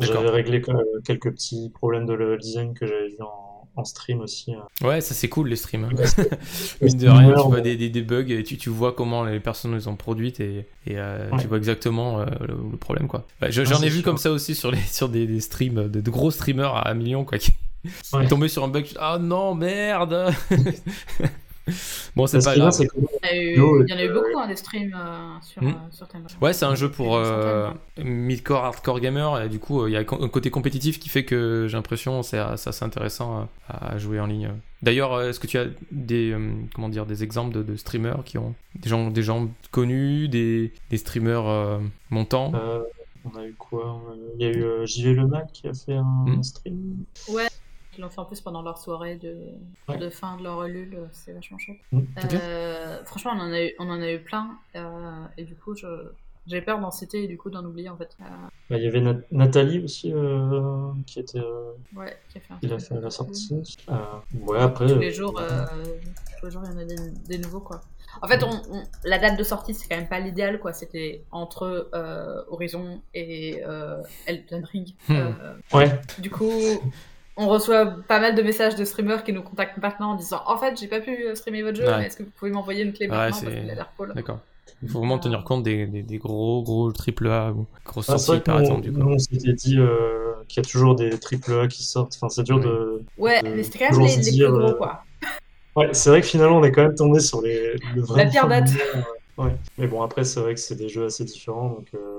J'avais 0.00 0.30
réglé 0.30 0.62
quelques 1.04 1.30
petits 1.32 1.70
problèmes 1.70 2.06
de 2.06 2.12
level 2.14 2.38
design 2.38 2.74
que 2.74 2.86
j'avais 2.86 3.08
vu 3.08 3.16
en, 3.20 3.68
en, 3.76 3.84
stream 3.84 4.20
aussi. 4.20 4.52
hein. 4.54 4.66
Ouais, 4.86 5.00
ça 5.00 5.14
c'est 5.14 5.28
cool 5.28 5.48
les 5.48 5.56
streams. 5.56 5.88
Mine 6.80 6.98
de 6.98 7.08
rien, 7.08 7.34
tu 7.34 7.48
vois 7.48 7.60
des, 7.60 7.76
des, 7.76 7.88
des 7.90 8.02
bugs 8.02 8.28
et 8.28 8.42
tu, 8.42 8.56
tu, 8.56 8.70
vois 8.70 8.92
comment 8.92 9.24
les 9.24 9.40
personnes 9.40 9.74
les 9.74 9.88
ont 9.88 9.96
produites 9.96 10.40
et, 10.40 10.66
et 10.86 10.98
euh, 10.98 11.30
ouais. 11.30 11.38
tu 11.40 11.46
vois 11.48 11.58
exactement 11.58 12.20
euh, 12.20 12.26
le, 12.40 12.54
le, 12.70 12.76
problème 12.76 13.08
quoi. 13.08 13.24
Ouais, 13.42 13.50
J'en 13.50 13.80
ai 13.82 13.88
vu 13.88 13.96
sûr. 13.96 14.04
comme 14.04 14.18
ça 14.18 14.30
aussi 14.30 14.54
sur, 14.54 14.70
les, 14.70 14.78
sur 14.90 15.08
des, 15.08 15.26
des 15.26 15.40
streams, 15.40 15.88
de, 15.88 16.00
de, 16.00 16.10
gros 16.10 16.30
streamers 16.30 16.74
à 16.74 16.90
un 16.90 16.94
million 16.94 17.24
quoi. 17.24 17.38
Qui 17.38 17.52
ouais. 18.12 18.26
tombé 18.28 18.48
sur 18.48 18.64
un 18.64 18.68
bug, 18.68 18.86
ah 18.98 19.18
non 19.20 19.54
merde 19.54 20.32
Bon, 22.14 22.26
c'est 22.26 22.44
pas 22.44 22.56
grave. 22.56 22.72
Il 22.80 23.36
y, 23.36 23.40
eu, 23.40 23.54
il 23.54 23.88
y 23.88 23.92
en 23.92 23.98
a 23.98 24.04
eu 24.04 24.12
beaucoup 24.12 24.38
hein, 24.38 24.46
des 24.46 24.56
streams 24.56 24.94
euh, 24.94 25.36
sur, 25.42 25.62
mmh. 25.62 25.68
euh, 25.68 25.72
sur 25.90 26.06
Ouais, 26.40 26.52
c'est 26.52 26.64
un 26.64 26.76
jeu 26.76 26.90
pour 26.90 27.16
euh, 27.16 27.70
mid-core, 27.98 28.64
hardcore 28.64 29.00
gamer. 29.00 29.42
Et 29.42 29.48
du 29.48 29.58
coup, 29.58 29.86
il 29.86 29.92
y 29.92 29.96
a 29.96 30.00
un 30.00 30.04
côté 30.04 30.50
compétitif 30.50 31.00
qui 31.00 31.08
fait 31.08 31.24
que 31.24 31.66
j'ai 31.68 31.76
l'impression 31.76 32.22
c'est 32.22 32.38
assez 32.38 32.84
intéressant 32.84 33.48
à 33.68 33.98
jouer 33.98 34.20
en 34.20 34.26
ligne. 34.26 34.52
D'ailleurs, 34.82 35.20
est-ce 35.22 35.40
que 35.40 35.46
tu 35.46 35.58
as 35.58 35.66
des, 35.90 36.36
comment 36.74 36.88
dire, 36.88 37.06
des 37.06 37.24
exemples 37.24 37.54
de, 37.54 37.62
de, 37.62 37.76
streamers 37.76 38.22
qui 38.24 38.38
ont 38.38 38.54
des 38.76 38.88
gens, 38.88 39.10
des 39.10 39.22
gens 39.22 39.48
connus, 39.72 40.28
des, 40.28 40.72
des 40.90 40.98
streamers 40.98 41.80
montants? 42.10 42.52
On 43.24 43.36
a 43.36 43.44
eu 43.44 43.54
quoi? 43.54 44.00
Il 44.38 44.46
y 44.46 44.48
a 44.48 44.52
eu 44.52 44.86
JV 44.86 45.14
Le 45.14 45.26
Mac 45.26 45.50
qui 45.52 45.66
a 45.66 45.74
fait 45.74 45.94
un 45.94 46.24
mmh. 46.26 46.42
stream. 46.44 46.96
Ouais. 47.28 47.48
Ils 47.96 48.00
l'ont 48.00 48.10
fait 48.10 48.20
en 48.20 48.24
plus 48.24 48.40
pendant 48.40 48.62
leur 48.62 48.78
soirée 48.78 49.16
de, 49.16 49.36
ouais. 49.88 49.98
de 49.98 50.10
fin 50.10 50.36
de 50.36 50.42
leur 50.42 50.64
Ulule, 50.64 51.08
c'est 51.12 51.32
vachement 51.32 51.58
chouette. 51.58 51.78
Mmh. 51.92 52.00
Euh, 52.34 53.04
franchement, 53.04 53.32
on 53.34 53.40
en, 53.40 53.52
a 53.52 53.62
eu, 53.62 53.72
on 53.78 53.88
en 53.88 54.00
a 54.00 54.10
eu 54.10 54.20
plein, 54.20 54.58
euh, 54.74 55.24
et 55.38 55.44
du 55.44 55.54
coup, 55.54 55.74
je, 55.74 55.86
j'ai 56.46 56.60
peur 56.60 56.78
d'en 56.78 56.90
citer 56.90 57.24
et 57.24 57.26
du 57.28 57.38
coup 57.38 57.50
d'en 57.50 57.64
oublier 57.64 57.88
en 57.88 57.96
fait. 57.96 58.16
Euh... 58.20 58.24
Bah, 58.70 58.76
il 58.76 58.84
y 58.84 58.86
avait 58.86 59.00
Nat 59.00 59.20
Nathalie 59.30 59.82
aussi 59.82 60.12
euh, 60.12 60.90
qui 61.06 61.20
était. 61.20 61.38
Euh, 61.38 61.72
ouais, 61.94 62.16
qui 62.28 62.38
a 62.38 62.40
fait, 62.40 62.52
un 62.52 62.58
il 62.62 62.72
a 62.72 62.78
fait 62.78 63.00
la 63.00 63.10
sortie. 63.10 63.78
ouais, 64.34 64.58
après. 64.60 64.86
Tous 64.86 64.98
les 64.98 65.12
jours, 65.12 65.40
tous 66.38 66.46
les 66.46 66.52
jours, 66.52 66.62
il 66.66 66.72
y 66.72 66.74
en 66.74 66.78
a 66.78 66.84
des, 66.84 67.10
des 67.28 67.38
nouveaux 67.38 67.60
quoi. 67.60 67.80
En 68.22 68.28
fait, 68.28 68.42
on, 68.42 68.62
on, 68.72 68.82
la 69.04 69.18
date 69.18 69.38
de 69.38 69.44
sortie, 69.44 69.74
c'est 69.74 69.88
quand 69.88 69.96
même 69.96 70.08
pas 70.08 70.20
l'idéal, 70.20 70.58
quoi. 70.58 70.72
C'était 70.72 71.24
entre 71.30 71.90
euh, 71.94 72.42
Horizon 72.48 73.00
et 73.14 73.62
euh, 73.66 74.02
Elden 74.26 74.64
Ring. 74.64 74.94
Hmm. 75.08 75.14
Euh, 75.14 75.32
ouais. 75.74 76.00
Du 76.18 76.30
coup, 76.30 76.50
on 77.36 77.48
reçoit 77.48 77.86
pas 78.08 78.18
mal 78.18 78.34
de 78.34 78.42
messages 78.42 78.76
de 78.76 78.84
streamers 78.84 79.24
qui 79.24 79.32
nous 79.32 79.42
contactent 79.42 79.78
maintenant 79.78 80.12
en 80.12 80.14
disant 80.14 80.42
En 80.46 80.56
fait, 80.56 80.78
j'ai 80.78 80.88
pas 80.88 81.00
pu 81.00 81.26
streamer 81.34 81.62
votre 81.62 81.76
jeu, 81.76 81.86
ouais. 81.86 81.98
mais 81.98 82.06
est-ce 82.06 82.16
que 82.16 82.22
vous 82.22 82.30
pouvez 82.30 82.50
m'envoyer 82.50 82.82
une 82.82 82.92
clé 82.92 83.08
maintenant 83.08 83.24
ouais, 83.24 83.30
parce 83.30 83.40
qu'il 83.42 83.70
a 83.70 83.74
l'air 83.74 83.92
cool 83.96 84.12
D'accord. 84.14 84.38
Il 84.82 84.88
faut 84.88 84.98
vraiment 84.98 85.18
tenir 85.18 85.44
compte 85.44 85.62
des, 85.62 85.86
des, 85.86 86.02
des 86.02 86.18
gros 86.18 86.62
gros 86.62 86.92
triple 86.92 87.28
A 87.28 87.52
ou 87.52 87.66
grosses 87.84 88.10
ah, 88.10 88.18
sorties 88.18 88.42
par 88.42 88.60
exemple. 88.60 88.88
Nous, 88.90 89.06
on 89.06 89.18
s'était 89.18 89.52
dit 89.52 89.78
euh, 89.78 90.34
qu'il 90.48 90.62
y 90.62 90.66
a 90.66 90.68
toujours 90.68 90.94
des 90.94 91.18
triple 91.18 91.60
A 91.60 91.68
qui 91.68 91.84
sortent. 91.84 92.14
Enfin, 92.16 92.28
c'est 92.28 92.42
dur 92.42 92.60
de, 92.60 93.02
Ouais, 93.16 93.40
mais 93.42 93.62
c'était 93.62 93.78
quand 93.78 93.96
même 93.96 94.06
les, 94.06 94.16
les 94.16 94.30
dire, 94.30 94.48
plus 94.48 94.58
gros, 94.58 94.68
euh, 94.70 94.74
quoi. 94.74 95.02
Ouais, 95.76 95.88
c'est 95.92 96.10
vrai 96.10 96.20
que 96.20 96.26
finalement, 96.26 96.58
on 96.58 96.64
est 96.64 96.72
quand 96.72 96.82
même 96.82 96.94
tombé 96.94 97.20
sur 97.20 97.42
les, 97.42 97.74
le 97.94 98.02
vrai 98.02 98.24
La 98.24 98.30
pire 98.30 98.48
date. 98.48 98.70
ouais. 99.38 99.56
Mais 99.78 99.86
bon, 99.86 100.02
après, 100.02 100.24
c'est 100.24 100.40
vrai 100.40 100.54
que 100.54 100.60
c'est 100.60 100.74
des 100.74 100.88
jeux 100.88 101.06
assez 101.06 101.24
différents, 101.24 101.68
donc 101.68 101.88
euh, 101.94 102.15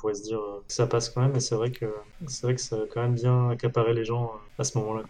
pourrait 0.00 0.14
se 0.14 0.22
dire 0.22 0.38
euh, 0.38 0.62
que 0.66 0.72
ça 0.72 0.86
passe 0.86 1.08
quand 1.10 1.20
même, 1.20 1.32
mais 1.32 1.40
c'est 1.40 1.54
vrai 1.54 1.70
que 1.70 1.86
c'est 2.26 2.42
vrai 2.46 2.54
que 2.54 2.60
ça 2.60 2.76
a 2.76 2.80
quand 2.92 3.02
même 3.02 3.14
bien 3.14 3.50
accaparé 3.50 3.92
les 3.94 4.04
gens 4.04 4.24
euh, 4.24 4.60
à 4.62 4.64
ce 4.64 4.76
moment-là. 4.78 5.02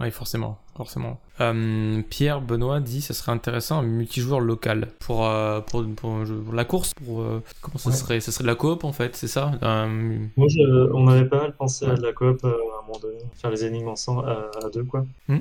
Oui, 0.00 0.10
forcément, 0.10 0.56
forcément. 0.78 1.20
Euh, 1.42 2.00
Pierre 2.08 2.40
Benoît 2.40 2.80
dit 2.80 3.02
ça 3.02 3.12
serait 3.12 3.32
intéressant 3.32 3.80
un 3.80 3.82
multijoueur 3.82 4.40
local 4.40 4.88
pour, 4.98 5.26
euh, 5.26 5.60
pour, 5.60 5.84
pour, 5.94 6.16
la 6.54 6.64
course. 6.64 6.94
Pour, 6.94 7.20
euh, 7.20 7.42
comment 7.60 7.76
ça 7.76 7.90
Ouais. 7.90 7.94
serait 7.96 8.20
Ça 8.20 8.32
serait 8.32 8.44
de 8.44 8.48
la 8.48 8.54
coop 8.54 8.84
en 8.84 8.92
fait, 8.92 9.14
c'est 9.14 9.28
ça 9.28 9.50
Moi, 9.60 10.48
je- 10.48 10.90
on 10.94 11.06
avait 11.06 11.26
pas 11.28 11.42
mal 11.42 11.54
pensé 11.54 11.84
à 11.84 11.94
de 11.96 12.02
la 12.02 12.14
coop 12.14 12.38
euh, 12.44 12.48
à 12.48 12.82
un 12.82 12.86
moment 12.86 12.98
donné, 12.98 13.18
faire 13.34 13.50
les 13.50 13.62
énigmes 13.66 13.88
ensemble 13.88 14.26
à, 14.26 14.48
à 14.64 14.70
deux, 14.70 14.84
quoi. 14.84 15.04
Hmm. 15.28 15.40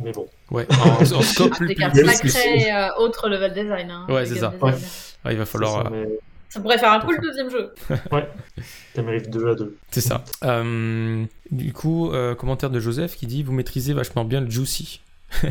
Mais 0.00 0.10
bon, 0.10 0.26
Ouais, 0.50 0.66
en, 0.72 1.02
en 1.02 1.22
scope 1.22 1.52
plus 1.54 1.72
plus- 1.76 2.36
euh, 2.36 2.88
autre 2.98 3.28
level 3.28 3.52
design. 3.54 3.90
Hein, 3.92 4.06
Ouais, 4.08 4.26
c'est 4.26 4.36
ça. 4.40 4.48
design. 4.48 4.62
Ouais. 4.74 4.78
Ouais, 5.24 5.32
il 5.34 5.38
va 5.38 5.46
falloir. 5.46 5.84
ça, 5.84 5.88
euh, 5.88 5.90
mais 5.92 6.18
Ça 6.50 6.60
pourrait 6.60 6.78
faire 6.78 6.92
un 6.92 7.00
cool 7.00 7.18
deuxième 7.22 7.48
jeu. 7.50 7.72
t'aimerais 8.94 9.20
deux 9.20 9.48
à 9.48 9.54
deux. 9.54 9.76
C'est 9.90 10.00
ça. 10.00 10.24
Euh, 10.44 11.24
du 11.50 11.72
coup, 11.72 12.10
euh, 12.12 12.34
commentaire 12.34 12.70
de 12.70 12.80
Joseph 12.80 13.16
qui 13.16 13.26
dit 13.26 13.42
Vous 13.42 13.52
maîtrisez 13.52 13.92
vachement 13.94 14.24
bien 14.24 14.40
le 14.40 14.50
juicy. 14.50 15.00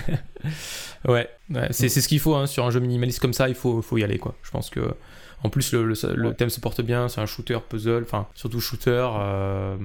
ouais, 1.08 1.30
ouais, 1.50 1.68
c'est 1.72 1.90
c'est 1.90 2.02
ce 2.02 2.08
qu'il 2.08 2.20
faut 2.20 2.36
hein, 2.36 2.48
sur 2.48 2.66
un 2.66 2.72
jeu 2.72 2.80
minimaliste 2.80 3.20
comme 3.20 3.34
ça, 3.34 3.48
il 3.50 3.56
faut, 3.56 3.82
faut 3.82 3.98
y 3.98 4.04
aller 4.04 4.18
quoi. 4.18 4.36
Je 4.44 4.52
pense 4.52 4.70
que. 4.70 4.82
En 5.42 5.50
plus, 5.50 5.72
le, 5.72 5.86
le, 5.86 5.94
le 6.16 6.28
Ouais. 6.28 6.34
thème 6.34 6.50
se 6.50 6.60
porte 6.60 6.82
bien, 6.82 7.08
c'est 7.08 7.22
un 7.22 7.26
shooter 7.26 7.60
puzzle, 7.70 8.04
enfin, 8.04 8.28
surtout 8.36 8.60
shooter, 8.60 9.08
euh, 9.18 9.78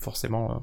forcément, 0.00 0.50
euh, 0.50 0.54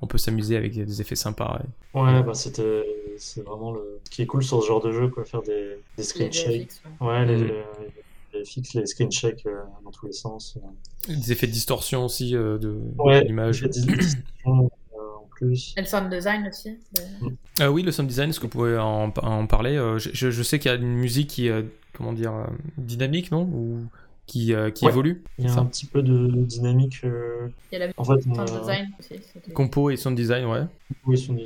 on 0.00 0.06
peut 0.06 0.16
s'amuser 0.16 0.56
avec 0.56 0.72
des 0.72 1.00
effets 1.02 1.16
sympas. 1.16 1.60
ouais. 1.94 2.00
Ouais, 2.02 2.22
bah 2.22 2.32
c'était, 2.32 2.82
c'est 3.18 3.44
vraiment 3.44 3.72
le, 3.72 4.00
ce 4.04 4.10
qui 4.10 4.22
est 4.22 4.26
cool 4.26 4.42
sur 4.42 4.62
ce 4.62 4.66
genre 4.68 4.80
de 4.82 4.90
jeu, 4.90 5.08
quoi, 5.08 5.26
faire 5.26 5.42
des, 5.42 5.52
des 5.52 5.76
Les 5.98 6.02
screen 6.02 6.32
shakes. 6.32 6.48
VFX, 6.48 6.80
ouais. 7.02 7.06
Ouais, 7.08 7.26
les, 7.26 7.36
Mm. 7.36 7.44
les, 7.44 7.52
les 8.32 8.44
fixes, 8.44 8.74
les 8.74 8.86
screen 8.86 9.08
euh, 9.46 9.50
dans 9.84 9.90
tous 9.90 10.06
les 10.06 10.12
sens. 10.12 10.56
euh. 10.56 11.14
Des 11.14 11.32
effets 11.32 11.46
de 11.46 11.52
distorsion 11.52 12.04
aussi 12.04 12.36
euh, 12.36 12.58
de, 12.58 12.78
Ouais, 12.98 13.22
de 13.22 13.26
l'image. 13.26 13.64
euh. 13.64 13.70
Et 15.42 15.80
le 15.80 15.86
sound 15.86 16.10
design 16.10 16.46
aussi. 16.48 16.76
Ah 17.58 17.70
oui, 17.70 17.82
le 17.82 17.92
sound 17.92 18.08
design, 18.08 18.30
est-ce 18.30 18.38
que 18.40 18.44
vous 18.44 18.50
pouvez 18.50 18.76
en, 18.78 19.12
en 19.22 19.46
parler 19.46 19.76
Euh, 19.76 19.98
je, 19.98 20.10
je- 20.12 20.30
je 20.30 20.42
sais 20.42 20.58
qu'il 20.58 20.70
y 20.70 20.74
a 20.74 20.76
une 20.76 20.96
musique 20.96 21.28
qui 21.30 21.46
est, 21.46 21.50
euh, 21.50 21.62
comment 21.94 22.12
dire, 22.12 22.34
euh, 22.34 22.44
dynamique, 22.76 23.30
non? 23.30 23.42
Ou 23.44 23.78
qui, 24.26 24.52
euh, 24.54 24.70
qui 24.70 24.84
Ouais. 24.84 24.90
évolue? 24.90 25.22
Il 25.38 25.46
y 25.46 25.48
a 25.48 25.52
ça 25.52 25.60
un 25.60 25.66
petit 25.66 25.86
peu 25.86 26.02
de 26.02 26.28
dynamique. 26.44 27.00
euh, 27.04 27.48
Il 27.72 27.78
y 27.78 27.82
a 27.82 27.86
la 27.86 27.92
En 27.96 28.04
fait, 28.04 28.20
sound 28.20 28.58
design 28.60 28.88
aussi. 28.98 29.52
Compo 29.54 29.90
et 29.90 29.96
sound 29.96 30.16
design, 30.16 30.44
ouais. 30.46 30.64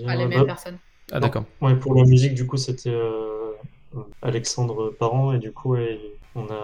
Ah, 0.07 0.17
les 0.17 0.27
mêmes 0.27 0.41
bah, 0.41 0.45
personnes. 0.45 0.79
Ah 1.13 1.21
d'accord. 1.21 1.45
ouais, 1.61 1.77
pour 1.77 1.95
la 1.95 2.05
musique, 2.05 2.35
du 2.35 2.47
coup, 2.47 2.57
c'était 2.57 2.91
euh, 2.91 3.53
euh, 3.95 4.01
Alexandre 4.23 4.91
Parent, 4.99 5.33
et 5.33 5.39
du 5.39 5.53
coup, 5.53 5.73
ouais, 5.73 6.01
on 6.35 6.47
a, 6.49 6.61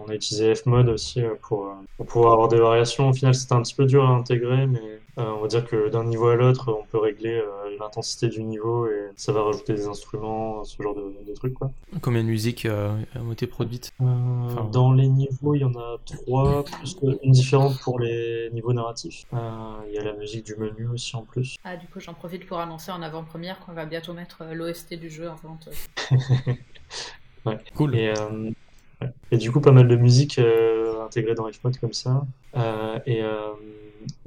on 0.00 0.08
a 0.08 0.14
utilisé 0.14 0.54
Fmod 0.54 0.88
aussi 0.88 1.22
euh, 1.22 1.34
pour, 1.42 1.66
euh, 1.66 1.72
pour 1.96 2.06
pouvoir 2.06 2.32
avoir 2.34 2.48
des 2.48 2.58
variations. 2.58 3.08
Au 3.08 3.12
final, 3.12 3.34
c'était 3.34 3.54
un 3.54 3.62
petit 3.62 3.74
peu 3.74 3.86
dur 3.86 4.04
à 4.04 4.08
intégrer, 4.10 4.66
mais 4.66 4.80
euh, 5.18 5.24
on 5.36 5.40
va 5.42 5.48
dire 5.48 5.64
que 5.64 5.88
d'un 5.88 6.04
niveau 6.04 6.28
à 6.28 6.34
l'autre, 6.36 6.72
on 6.78 6.84
peut 6.86 6.98
régler 6.98 7.34
euh, 7.34 7.76
l'intensité 7.78 8.28
du 8.28 8.42
niveau 8.42 8.86
et 8.86 9.10
ça 9.16 9.32
va 9.32 9.42
rajouter 9.42 9.72
des 9.74 9.86
instruments, 9.86 10.62
ce 10.64 10.82
genre 10.82 10.94
de, 10.94 11.14
de 11.26 11.34
trucs, 11.34 11.54
quoi. 11.54 11.70
Combien 12.02 12.22
de 12.22 12.28
musiques 12.28 12.66
euh, 12.66 12.94
ont 13.16 13.32
été 13.32 13.46
produites 13.46 13.90
Euh, 14.00 14.04
Enfin, 14.46 14.64
dans 14.70 14.92
les 14.92 15.08
niveaux, 15.08 15.54
il 15.54 15.60
y 15.62 15.64
en 15.64 15.74
a 15.74 15.96
trois, 16.04 16.64
plus 16.64 16.94
que- 16.94 17.18
une 17.24 17.32
différente 17.32 17.78
pour 17.80 17.98
les 17.98 18.50
niveaux 18.52 18.72
narratifs. 18.72 19.24
Euh, 19.32 19.38
il 19.88 19.94
y 19.94 19.98
a 19.98 20.02
la 20.04 20.12
musique 20.14 20.44
du 20.44 20.54
menu 20.56 20.86
aussi 20.88 21.16
en 21.16 21.22
plus. 21.22 21.56
Ah, 21.64 21.76
du 21.76 21.86
coup, 21.88 21.98
j'en 22.00 22.14
profite 22.14 22.46
pour 22.46 22.58
annoncer 22.58 22.92
en 22.92 23.00
avant-première 23.02 23.58
qu'on 23.60 23.72
va 23.72 23.86
bientôt 23.86 24.12
mettre 24.12 24.44
l'OST 24.52 24.94
du 24.94 25.08
jeu 25.10 25.30
en 25.30 25.36
vente. 25.36 25.68
Cool. 27.74 27.94
Et, 27.96 28.08
euh, 28.08 28.30
ouais. 28.30 28.52
Et 29.30 29.36
du 29.36 29.50
coup, 29.50 29.60
pas 29.60 29.72
mal 29.72 29.88
de 29.88 29.96
musique 29.96 30.38
euh, 30.38 31.04
intégrée 31.04 31.34
dans 31.34 31.50
Fmod 31.50 31.78
comme 31.78 31.92
ça. 31.92 32.24
Euh, 32.56 32.98
et, 33.06 33.22
euh, 33.22 33.50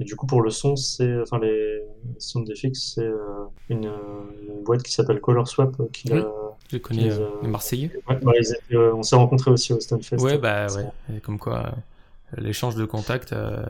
et 0.00 0.04
du 0.04 0.16
coup, 0.16 0.26
pour 0.26 0.42
le 0.42 0.50
son, 0.50 0.76
c'est, 0.76 1.20
enfin, 1.20 1.38
les 1.38 1.82
sound 2.18 2.48
effects, 2.50 2.76
c'est 2.76 3.02
euh, 3.02 3.44
une, 3.68 3.84
une 4.48 4.62
boîte 4.64 4.82
qui 4.82 4.92
s'appelle 4.92 5.20
Color 5.20 5.46
Swap 5.48 5.76
qui 5.92 6.12
Oui. 6.12 6.22
Je 6.70 6.76
connais 6.78 7.04
les, 7.04 7.18
euh, 7.18 7.28
les 7.42 7.48
Marseillais. 7.48 7.90
ouais, 8.08 8.18
bah, 8.20 8.32
ils 8.38 8.52
étaient, 8.52 8.76
on 8.76 9.02
s'est 9.02 9.16
rencontrés 9.16 9.50
aussi 9.50 9.72
au 9.72 9.80
Stunfest. 9.80 10.18
Ouais, 10.20 10.36
bah 10.36 10.66
ouais. 10.76 11.20
Comme 11.20 11.38
quoi, 11.38 11.72
l'échange 12.36 12.74
de 12.74 12.84
contacts 12.84 13.32
euh, 13.32 13.64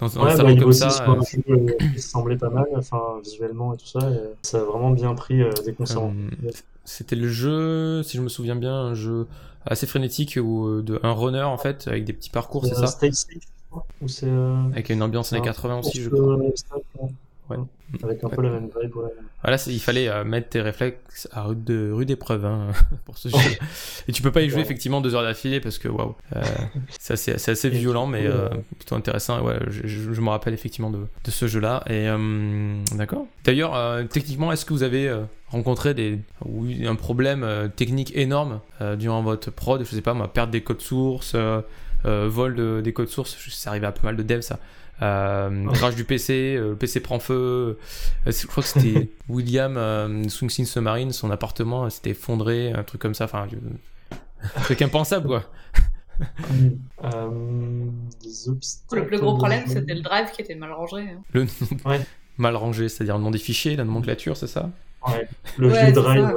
dans, 0.00 0.06
dans 0.08 0.24
Ouais, 0.24 0.32
un 0.32 0.36
bah, 0.44 0.56
comme 0.56 0.72
ça. 0.72 0.90
sur 0.90 1.10
un 1.10 1.18
euh, 1.18 1.22
jeu 1.22 1.42
euh, 1.50 1.66
qui 1.94 2.00
semblait 2.00 2.36
pas 2.36 2.48
mal, 2.50 2.66
enfin 2.76 3.00
visuellement 3.22 3.74
et 3.74 3.76
tout 3.76 3.86
ça, 3.86 4.10
et 4.10 4.18
ça 4.42 4.58
a 4.60 4.64
vraiment 4.64 4.90
bien 4.90 5.14
pris 5.14 5.42
euh, 5.42 5.50
Euh, 5.50 5.94
rencontrés. 5.94 6.52
C'était 6.84 7.16
le 7.16 7.28
jeu, 7.28 8.02
si 8.02 8.16
je 8.16 8.22
me 8.22 8.28
souviens 8.28 8.56
bien, 8.56 8.74
un 8.74 8.94
jeu 8.94 9.26
assez 9.66 9.86
frénétique 9.86 10.38
euh, 10.38 10.82
de 10.82 10.98
un 11.02 11.12
runner 11.12 11.42
en 11.42 11.58
fait 11.58 11.86
avec 11.86 12.04
des 12.04 12.14
petits 12.14 12.30
parcours, 12.30 12.64
c'est 12.64 12.74
ça? 12.74 12.86
Stay 12.86 13.12
Safe, 13.12 13.28
je 13.34 13.46
crois, 13.70 13.86
ou 14.00 14.08
c'est 14.08 14.30
Avec 14.72 14.88
une 14.88 15.02
ambiance 15.02 15.32
années 15.32 15.42
un 15.42 15.44
80 15.44 15.78
aussi, 15.80 16.00
je 16.02 16.08
crois. 16.08 16.38
Ouais. 17.50 17.56
Avec 18.02 18.22
un 18.22 18.28
peu 18.28 18.42
la 18.42 18.50
même 18.50 18.68
vibe, 18.80 18.96
ouais. 18.96 19.10
Voilà, 19.42 19.56
c'est- 19.56 19.72
il 19.72 19.80
fallait 19.80 20.08
euh, 20.08 20.22
mettre 20.24 20.50
tes 20.50 20.60
réflexes 20.60 21.26
à 21.32 21.42
rude, 21.44 21.64
de- 21.64 21.90
rude 21.90 22.10
épreuve 22.10 22.44
hein, 22.44 22.68
pour 23.06 23.16
ce 23.16 23.28
jeu. 23.30 23.36
Et 24.08 24.12
tu 24.12 24.20
peux 24.20 24.30
pas 24.32 24.42
y 24.42 24.48
jouer 24.50 24.58
Ouais. 24.58 24.62
effectivement 24.64 25.00
deux 25.00 25.14
heures 25.14 25.22
d'affilée 25.22 25.60
parce 25.60 25.78
que 25.78 25.88
waouh, 25.88 26.14
euh, 26.36 26.42
c'est 26.98 27.12
assez, 27.48 27.70
violent 27.70 28.06
mais 28.06 28.26
euh, 28.26 28.46
euh, 28.46 28.48
plutôt 28.76 28.94
intéressant. 28.94 29.40
Ouais, 29.42 29.58
je, 29.68 29.86
je- 29.86 30.12
je 30.12 30.20
me 30.20 30.28
rappelle 30.28 30.52
effectivement 30.54 30.90
de, 30.90 30.98
de 31.24 31.30
ce 31.30 31.46
jeu-là. 31.46 31.82
Et 31.86 32.08
euh, 32.08 32.82
d'accord. 32.96 33.26
D'ailleurs, 33.44 33.74
euh, 33.74 34.04
techniquement, 34.04 34.52
est-ce 34.52 34.64
que 34.66 34.74
vous 34.74 34.82
avez 34.82 35.10
rencontré 35.48 35.94
des, 35.94 36.18
un 36.84 36.94
problème 36.94 37.42
euh, 37.44 37.68
technique 37.68 38.14
énorme 38.16 38.60
euh, 38.82 38.96
durant 38.96 39.22
votre 39.22 39.50
prod? 39.50 39.82
Je 39.82 39.94
sais 39.94 40.02
pas, 40.02 40.12
moi, 40.14 40.30
perdre 40.32 40.52
des 40.52 40.62
codes 40.62 40.82
sources, 40.82 41.32
euh, 41.34 41.62
euh, 42.04 42.28
vol 42.28 42.54
de- 42.54 42.80
des 42.84 42.92
codes 42.92 43.08
sources. 43.08 43.36
Ça 43.50 43.70
arrive 43.70 43.84
à 43.84 43.92
pas 43.92 44.02
mal 44.04 44.16
de 44.16 44.22
devs 44.22 44.42
ça. 44.42 44.58
Euh, 45.00 45.66
crash 45.72 45.94
du 45.94 46.04
PC, 46.04 46.56
euh, 46.56 46.70
le 46.70 46.76
PC 46.76 47.00
prend 47.00 47.18
feu. 47.20 47.78
Euh, 48.26 48.32
je 48.32 48.46
crois 48.46 48.62
que 48.62 48.68
c'était 48.68 49.10
William 49.28 49.76
euh, 49.76 50.28
Swing 50.28 50.50
Sin 50.50 50.64
Submarine, 50.64 51.12
son 51.12 51.30
appartement 51.30 51.84
euh, 51.84 51.88
s'était 51.90 52.10
effondré, 52.10 52.72
un 52.72 52.82
truc 52.82 53.00
comme 53.00 53.14
ça. 53.14 53.24
Enfin, 53.26 53.46
un 54.56 54.60
truc 54.62 54.82
impensable 54.82 55.26
quoi. 55.26 55.44
Euh, 57.04 57.30
Le 58.92 59.06
plus 59.06 59.18
gros 59.20 59.36
problème, 59.36 59.62
c'était 59.68 59.94
le 59.94 60.00
drive 60.00 60.32
qui 60.34 60.42
était 60.42 60.56
mal 60.56 60.72
rangé. 60.72 60.96
hein. 61.02 61.22
Le 61.32 61.46
Ouais. 61.84 62.00
mal 62.38 62.56
rangé, 62.56 62.88
c'est-à-dire 62.88 63.18
le 63.18 63.22
nom 63.24 63.30
des 63.30 63.38
fichiers, 63.38 63.76
la 63.76 63.84
nomenclature, 63.84 64.36
c'est 64.36 64.48
ça? 64.48 64.70
Ouais, 65.06 65.28
le 65.58 65.68
Ouais, 65.70 65.92
drive. 65.92 66.24
ça. 66.26 66.34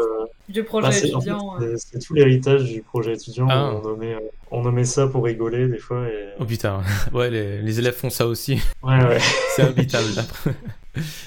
Du 0.51 0.63
projet 0.63 0.87
bah, 0.89 0.93
en 0.95 1.19
étudiant. 1.19 1.59
fait, 1.59 1.65
euh. 1.65 1.75
c'est- 1.77 1.99
tout 1.99 2.13
l'héritage 2.13 2.63
du 2.65 2.81
projet 2.81 3.13
étudiant. 3.13 3.47
Ah. 3.49 3.73
On, 3.75 3.81
nommait, 3.81 4.13
euh, 4.15 4.19
on 4.51 4.61
nommait 4.63 4.83
ça 4.83 5.07
pour 5.07 5.23
rigoler 5.25 5.67
des 5.67 5.77
fois. 5.77 6.07
Et... 6.07 6.29
Oh 6.39 6.45
putain, 6.45 6.81
ouais, 7.13 7.29
les, 7.29 7.61
les 7.61 7.79
élèves 7.79 7.95
font 7.95 8.09
ça 8.09 8.27
aussi, 8.27 8.61
Ouais, 8.83 9.03
ouais. 9.05 9.19
c'est 9.55 9.63
habitable. 9.63 10.07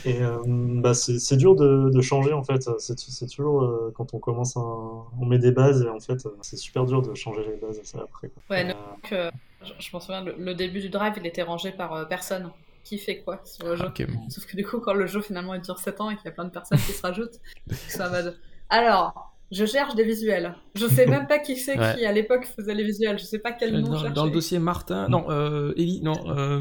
Et 0.05 0.21
euh, 0.23 0.37
bah, 0.47 0.93
c'est 0.95 1.37
dur 1.37 1.55
de, 1.57 1.91
de 1.91 2.01
changer 2.03 2.33
en 2.33 2.43
fait. 2.45 2.69
C'est 2.79 3.27
toujours 3.29 3.63
euh, 3.63 3.93
quand 3.97 4.13
on 4.15 4.19
commence, 4.19 4.57
un... 4.57 4.61
on 4.61 5.25
met 5.27 5.39
des 5.39 5.53
bases 5.53 5.83
et 5.83 5.89
en 5.89 6.01
fait 6.01 6.27
c'est 6.43 6.57
super 6.59 6.85
dur 6.85 7.01
de 7.03 7.15
changer 7.15 7.41
les 7.49 7.57
bases 7.57 7.81
ça 7.85 8.01
après. 8.03 8.29
Quoi. 8.29 8.43
Ouais, 8.51 8.65
Donc, 8.67 9.13
euh, 9.13 9.31
je, 9.65 9.73
je 9.79 9.91
m'en 9.93 10.01
souviens, 10.01 10.23
le, 10.23 10.35
le 10.39 10.55
début 10.55 10.81
du 10.81 10.91
drive, 10.91 11.15
il 11.17 11.27
était 11.27 11.43
rangé 11.43 11.73
par 11.73 11.95
euh, 11.95 12.05
personne. 12.05 12.51
Qui 12.83 12.99
fait 12.99 13.21
quoi 13.21 13.41
sur 13.45 13.65
le 13.67 13.77
jeu? 13.77 13.87
Ok. 13.87 14.07
Sauf 14.29 14.45
que 14.45 14.55
du 14.59 14.67
coup, 14.67 14.79
quand 14.79 14.93
le 14.93 15.07
jeu 15.07 15.23
finalement 15.23 15.55
il 15.55 15.63
dure 15.63 15.79
7 15.79 16.03
ans 16.03 16.11
et 16.11 16.17
qu'il 16.17 16.27
y 16.27 16.29
a 16.29 16.33
plein 16.33 16.45
de 16.45 16.51
personnes 16.51 16.77
qui 16.77 16.93
se 16.93 17.01
rajoutent, 17.01 17.41
c'est 17.89 18.03
en 18.03 18.11
mode. 18.11 18.37
Alors, 18.79 19.35
je 19.53 19.65
cherche 19.67 19.95
des 19.95 20.05
visuels. 20.05 20.55
Je 20.75 20.87
sais 20.87 21.07
même 21.07 21.27
pas 21.27 21.39
qui 21.39 21.57
c'est 21.57 21.79
Ouais. 21.79 21.95
qui 21.97 22.05
à 22.05 22.13
l'époque 22.13 22.45
faisait 22.57 22.75
les 22.75 22.85
visuels. 22.85 23.19
Je 23.19 23.25
sais 23.25 23.39
pas 23.39 23.53
quel 23.53 23.73
nom 23.81 23.89
Dans, 23.89 23.99
chercher. 23.99 24.15
dans 24.15 24.25
le 24.25 24.31
dossier 24.33 24.59
Martin, 24.59 25.09
non, 25.09 25.27
euh, 25.31 25.73
Ellie, 25.77 26.01
non, 26.03 26.15
euh, 26.29 26.61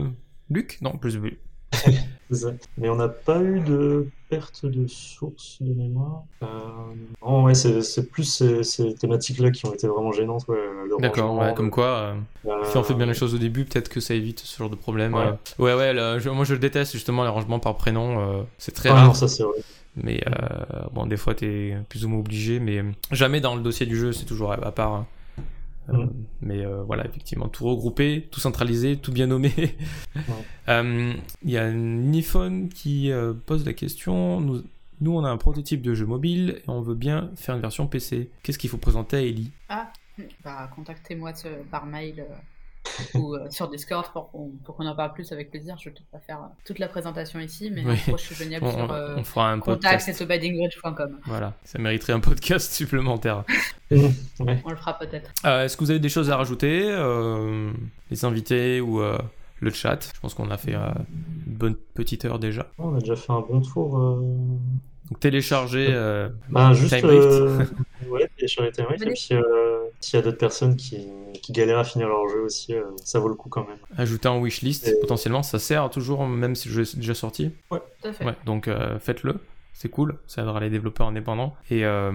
Luc, 0.50 0.78
non, 0.82 0.92
plus 0.98 1.20
ça. 2.32 2.52
Mais 2.78 2.88
on 2.90 2.96
n'a 2.96 3.10
pas 3.10 3.40
eu 3.42 3.60
de 3.62 4.08
perte 4.30 4.66
de 4.68 4.86
source 4.88 5.58
de 5.62 5.74
mémoire. 5.74 6.24
Euh... 6.44 6.48
non, 7.24 7.44
ouais, 7.44 7.56
c'est 7.56 8.10
plus 8.12 8.24
ces, 8.26 8.64
ces 8.64 8.94
thématiques-là 8.94 9.50
qui 9.52 9.66
ont 9.66 9.74
été 9.74 9.88
vraiment 9.88 10.12
gênantes. 10.12 10.48
Ouais, 10.48 10.58
D'accord, 11.00 11.36
ouais, 11.36 11.54
comme 11.56 11.72
quoi. 11.72 11.86
euh, 11.86 12.14
euh, 12.48 12.64
Si 12.66 12.78
on 12.78 12.84
fait 12.84 12.94
bien 12.94 13.08
les 13.08 13.14
choses 13.16 13.34
au 13.34 13.40
début, 13.40 13.66
peut-être 13.66 13.90
que 13.90 14.00
ça 14.00 14.14
évite 14.14 14.40
ce 14.42 14.56
genre 14.58 14.70
de 14.70 14.76
problème. 14.76 15.16
Ouais. 15.16 15.22
euh. 15.26 15.34
Ouais, 15.64 15.74
ouais, 15.74 15.94
le- 15.94 16.20
je- 16.20 16.30
moi 16.30 16.46
je 16.46 16.54
déteste 16.56 16.92
justement 16.94 17.24
les 17.24 17.30
rangements 17.30 17.60
par 17.60 17.76
prénom. 17.76 18.20
euh, 18.20 18.44
c'est 18.60 18.74
très 18.74 18.90
Ah 18.90 18.94
rare. 18.96 19.06
non, 19.08 19.14
ça 19.16 19.28
c'est 19.28 19.44
vrai. 19.44 19.58
Mais 19.96 20.24
euh, 20.28 20.86
bon, 20.92 21.06
des 21.06 21.18
fois 21.18 21.36
t'es 21.36 21.78
plus 21.90 22.04
ou 22.06 22.10
moins 22.10 22.20
obligé, 22.20 22.60
mais 22.60 22.80
euh, 22.80 22.92
jamais 23.12 23.42
dans 23.42 23.56
le 23.56 23.62
dossier 23.62 23.86
du 23.86 23.96
jeu, 23.98 24.12
c'est 24.12 24.26
toujours 24.26 24.52
à, 24.52 24.72
part. 24.72 24.94
hein. 24.94 25.08
Euh, 25.90 26.06
Mm. 26.06 26.10
Mais 26.42 26.66
euh, 26.66 26.82
voilà, 26.84 27.06
effectivement, 27.06 27.50
tout 27.50 27.66
regroupé, 27.66 28.28
tout 28.32 28.40
centralisé, 28.40 28.96
tout 28.98 29.12
bien 29.12 29.28
nommé. 29.28 29.52
Euh, 30.70 31.14
Il 31.44 31.52
y 31.52 31.58
a 31.58 31.70
Nifon 31.74 32.70
qui 32.74 33.12
euh, 33.12 33.34
pose 33.34 33.66
la 33.66 33.74
question. 33.74 34.40
Nous, 34.40 34.64
nous, 35.02 35.12
on 35.12 35.26
a 35.26 35.30
un 35.30 35.36
prototype 35.36 35.82
de 35.82 35.94
jeu 35.94 36.06
mobile 36.06 36.62
et 36.66 36.70
on 36.70 36.80
veut 36.80 36.96
bien 36.96 37.32
faire 37.36 37.56
une 37.56 37.62
version 37.62 37.86
PC. 37.86 38.30
Qu'est-ce 38.44 38.58
qu'il 38.58 38.70
faut 38.70 38.78
présenter 38.78 39.18
à 39.18 39.22
Ellie? 39.22 39.52
Bah, 40.46 40.70
contactez-moi 40.74 41.34
par 41.70 41.86
mail. 41.86 42.26
ou 43.16 43.36
euh, 43.36 43.50
sur 43.50 43.70
Discord 43.70 44.06
pour, 44.12 44.30
qu'on- 44.32 44.52
pour 44.66 44.76
qu'on 44.76 44.86
en 44.86 44.96
parle 44.96 45.14
plus 45.14 45.32
avec 45.32 45.50
plaisir. 45.52 45.76
Je 45.80 45.86
vais 45.86 45.92
peut-être 45.92 46.08
pas 46.12 46.20
faire 46.20 46.40
euh, 46.40 46.48
toute 46.66 46.80
la 46.80 46.88
présentation 46.88 47.40
ici, 47.40 47.72
mais 47.74 47.84
Oui. 47.86 47.96
je 48.08 48.16
suis 48.18 48.36
joignable 48.36 48.66
On, 48.68 48.72
sur 48.72 48.92
euh, 48.92 49.16
on 49.18 49.24
fera 49.24 49.52
un 49.52 49.60
podcast. 49.60 50.06
contact.abidingbridge.com. 50.06 51.20
Voilà, 51.26 51.54
ça 51.64 51.80
mériterait 51.80 52.14
un 52.14 52.20
podcast 52.20 52.72
supplémentaire. 52.74 53.44
Ouais. 53.92 54.62
On 54.66 54.70
le 54.70 54.76
fera 54.76 54.98
peut-être. 55.00 55.32
Euh, 55.46 55.64
Est-ce 55.66 55.78
que 55.78 55.84
vous 55.84 55.92
avez 55.92 56.00
des 56.00 56.10
choses 56.10 56.30
à 56.30 56.38
rajouter 56.38 56.84
euh, 56.90 57.72
Les 58.12 58.26
invités 58.26 58.82
ou 58.82 59.02
euh, 59.02 59.18
le 59.60 59.72
chat? 59.72 60.12
Je 60.14 60.20
pense 60.20 60.34
qu'on 60.34 60.52
a 60.52 60.58
fait 60.58 60.76
euh, 60.76 60.90
une 61.48 61.54
bonne 61.54 61.76
petite 61.94 62.26
heure 62.26 62.40
déjà. 62.40 62.68
On 62.78 62.96
a 62.96 63.00
déjà 63.00 63.16
fait 63.16 63.32
un 63.32 63.42
bon 63.42 63.62
tour. 63.62 63.98
euh, 63.98 64.22
Donc 65.10 65.20
télécharger 65.20 65.88
euh, 65.90 66.30
Bah, 66.50 66.74
juste, 66.74 66.96
TimeRift. 66.96 67.24
euh, 67.28 67.66
ouais, 68.10 68.30
télécharger 68.36 68.72
TimeRift. 68.72 69.02
Et 69.02 69.06
Venez. 69.06 69.14
puis, 69.14 69.36
euh, 69.36 69.83
s'il 70.04 70.18
y 70.18 70.20
a 70.20 70.22
d'autres 70.24 70.38
personnes 70.38 70.76
qui, 70.76 71.08
qui 71.42 71.52
galèrent 71.52 71.80
à 71.80 71.84
finir 71.84 72.08
leur 72.08 72.28
jeu 72.30 72.42
aussi, 72.42 72.74
euh, 72.76 72.84
ça 73.04 73.20
vaut 73.20 73.28
le 73.30 73.36
coup 73.36 73.50
quand 73.50 73.66
même. 73.68 73.78
ajouter 73.98 74.28
en 74.28 74.40
wishlist, 74.40 74.88
Et- 74.88 75.00
potentiellement, 75.00 75.44
ça 75.44 75.60
sert 75.60 75.90
toujours, 75.90 76.26
même 76.28 76.56
si 76.56 76.68
le 76.70 76.74
jeu 76.76 76.82
est 76.84 76.96
déjà 76.96 77.14
sorti. 77.14 77.52
Tout 77.70 77.78
à 78.04 78.14
fait. 78.14 78.26
Ouais, 78.26 78.36
donc 78.46 78.68
euh, 78.68 79.00
faites-le. 79.00 79.36
C'est 79.74 79.90
cool, 79.90 80.16
ça 80.28 80.44
aidera 80.44 80.60
les 80.60 80.70
développeurs 80.70 81.08
indépendants. 81.08 81.56
Et, 81.70 81.84
euh, 81.84 82.12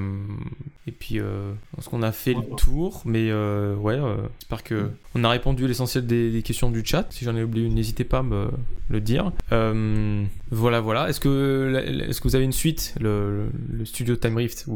et 0.89 0.91
puis, 0.91 1.21
euh, 1.21 1.53
je 1.53 1.77
pense 1.77 1.89
qu'on 1.89 2.03
a 2.03 2.13
fait 2.13 2.33
le 2.33 2.57
tour, 2.57 3.03
mais 3.05 3.29
euh, 3.31 3.75
ouais, 3.75 3.97
euh, 3.97 4.17
j'espère 4.39 4.63
que 4.63 4.91
on 5.15 5.23
a 5.23 5.29
répondu 5.29 5.67
à 5.67 5.69
l'essentiel 5.69 6.07
des, 6.07 6.41
questions 6.43 6.71
du 6.71 6.83
chat. 6.83 7.07
Si 7.11 7.27
j'en 7.27 7.37
ai 7.37 7.43
oublié 7.43 7.69
n'hésitez 7.69 8.05
pas 8.05 8.21
à 8.21 8.23
me 8.23 8.49
le 8.89 9.01
dire. 9.03 9.33
Voilà, 9.51 10.81
voilà. 10.81 11.11
Est-ce 11.11 11.21
que, 11.21 12.07
est-ce 12.09 12.23
que 12.23 12.29
vous 12.29 12.37
avez 12.37 12.47
une 12.47 12.53
suite, 12.53 12.95
le, 13.01 13.51
le 13.71 13.85
studio 13.85 14.17
Time 14.17 14.39
Rift 14.39 14.67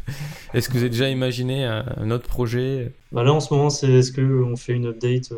Est-ce 0.54 0.68
que 0.68 0.72
vous 0.72 0.80
avez 0.80 0.88
déjà 0.88 1.10
imaginé 1.10 1.66
un, 1.66 2.10
autre 2.10 2.26
projet? 2.26 2.92
Bah 3.12 3.22
là, 3.22 3.34
en 3.34 3.40
ce 3.40 3.52
moment, 3.52 3.68
c'est 3.68 3.92
est-ce 3.92 4.10
qu'on 4.10 4.56
fait 4.56 4.72
une 4.72 4.86
update 4.86 5.34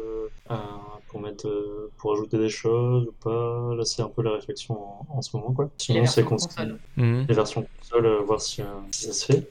pour 1.10 1.20
mettre, 1.20 1.48
euh, 1.48 1.92
pour 1.96 2.12
ajouter 2.12 2.38
des 2.38 2.48
choses 2.48 3.06
ou 3.08 3.12
pas? 3.12 3.74
Là, 3.76 3.84
c'est 3.84 4.02
un 4.02 4.08
peu 4.08 4.22
la 4.22 4.32
réflexion 4.32 4.74
en, 4.80 5.06
en 5.18 5.22
ce 5.22 5.36
moment, 5.36 5.52
quoi. 5.52 5.70
Sinon, 5.76 6.06
c'est 6.06 6.24
console. 6.24 6.78
Mhm. 6.96 7.26
les 7.28 7.34
versions 7.34 7.66
console, 7.78 8.06
euh, 8.06 8.22
voir 8.22 8.40
si, 8.40 8.62
euh, 8.62 8.66
si 8.92 9.04
ça 9.06 9.12
se 9.12 9.24
fait. 9.26 9.50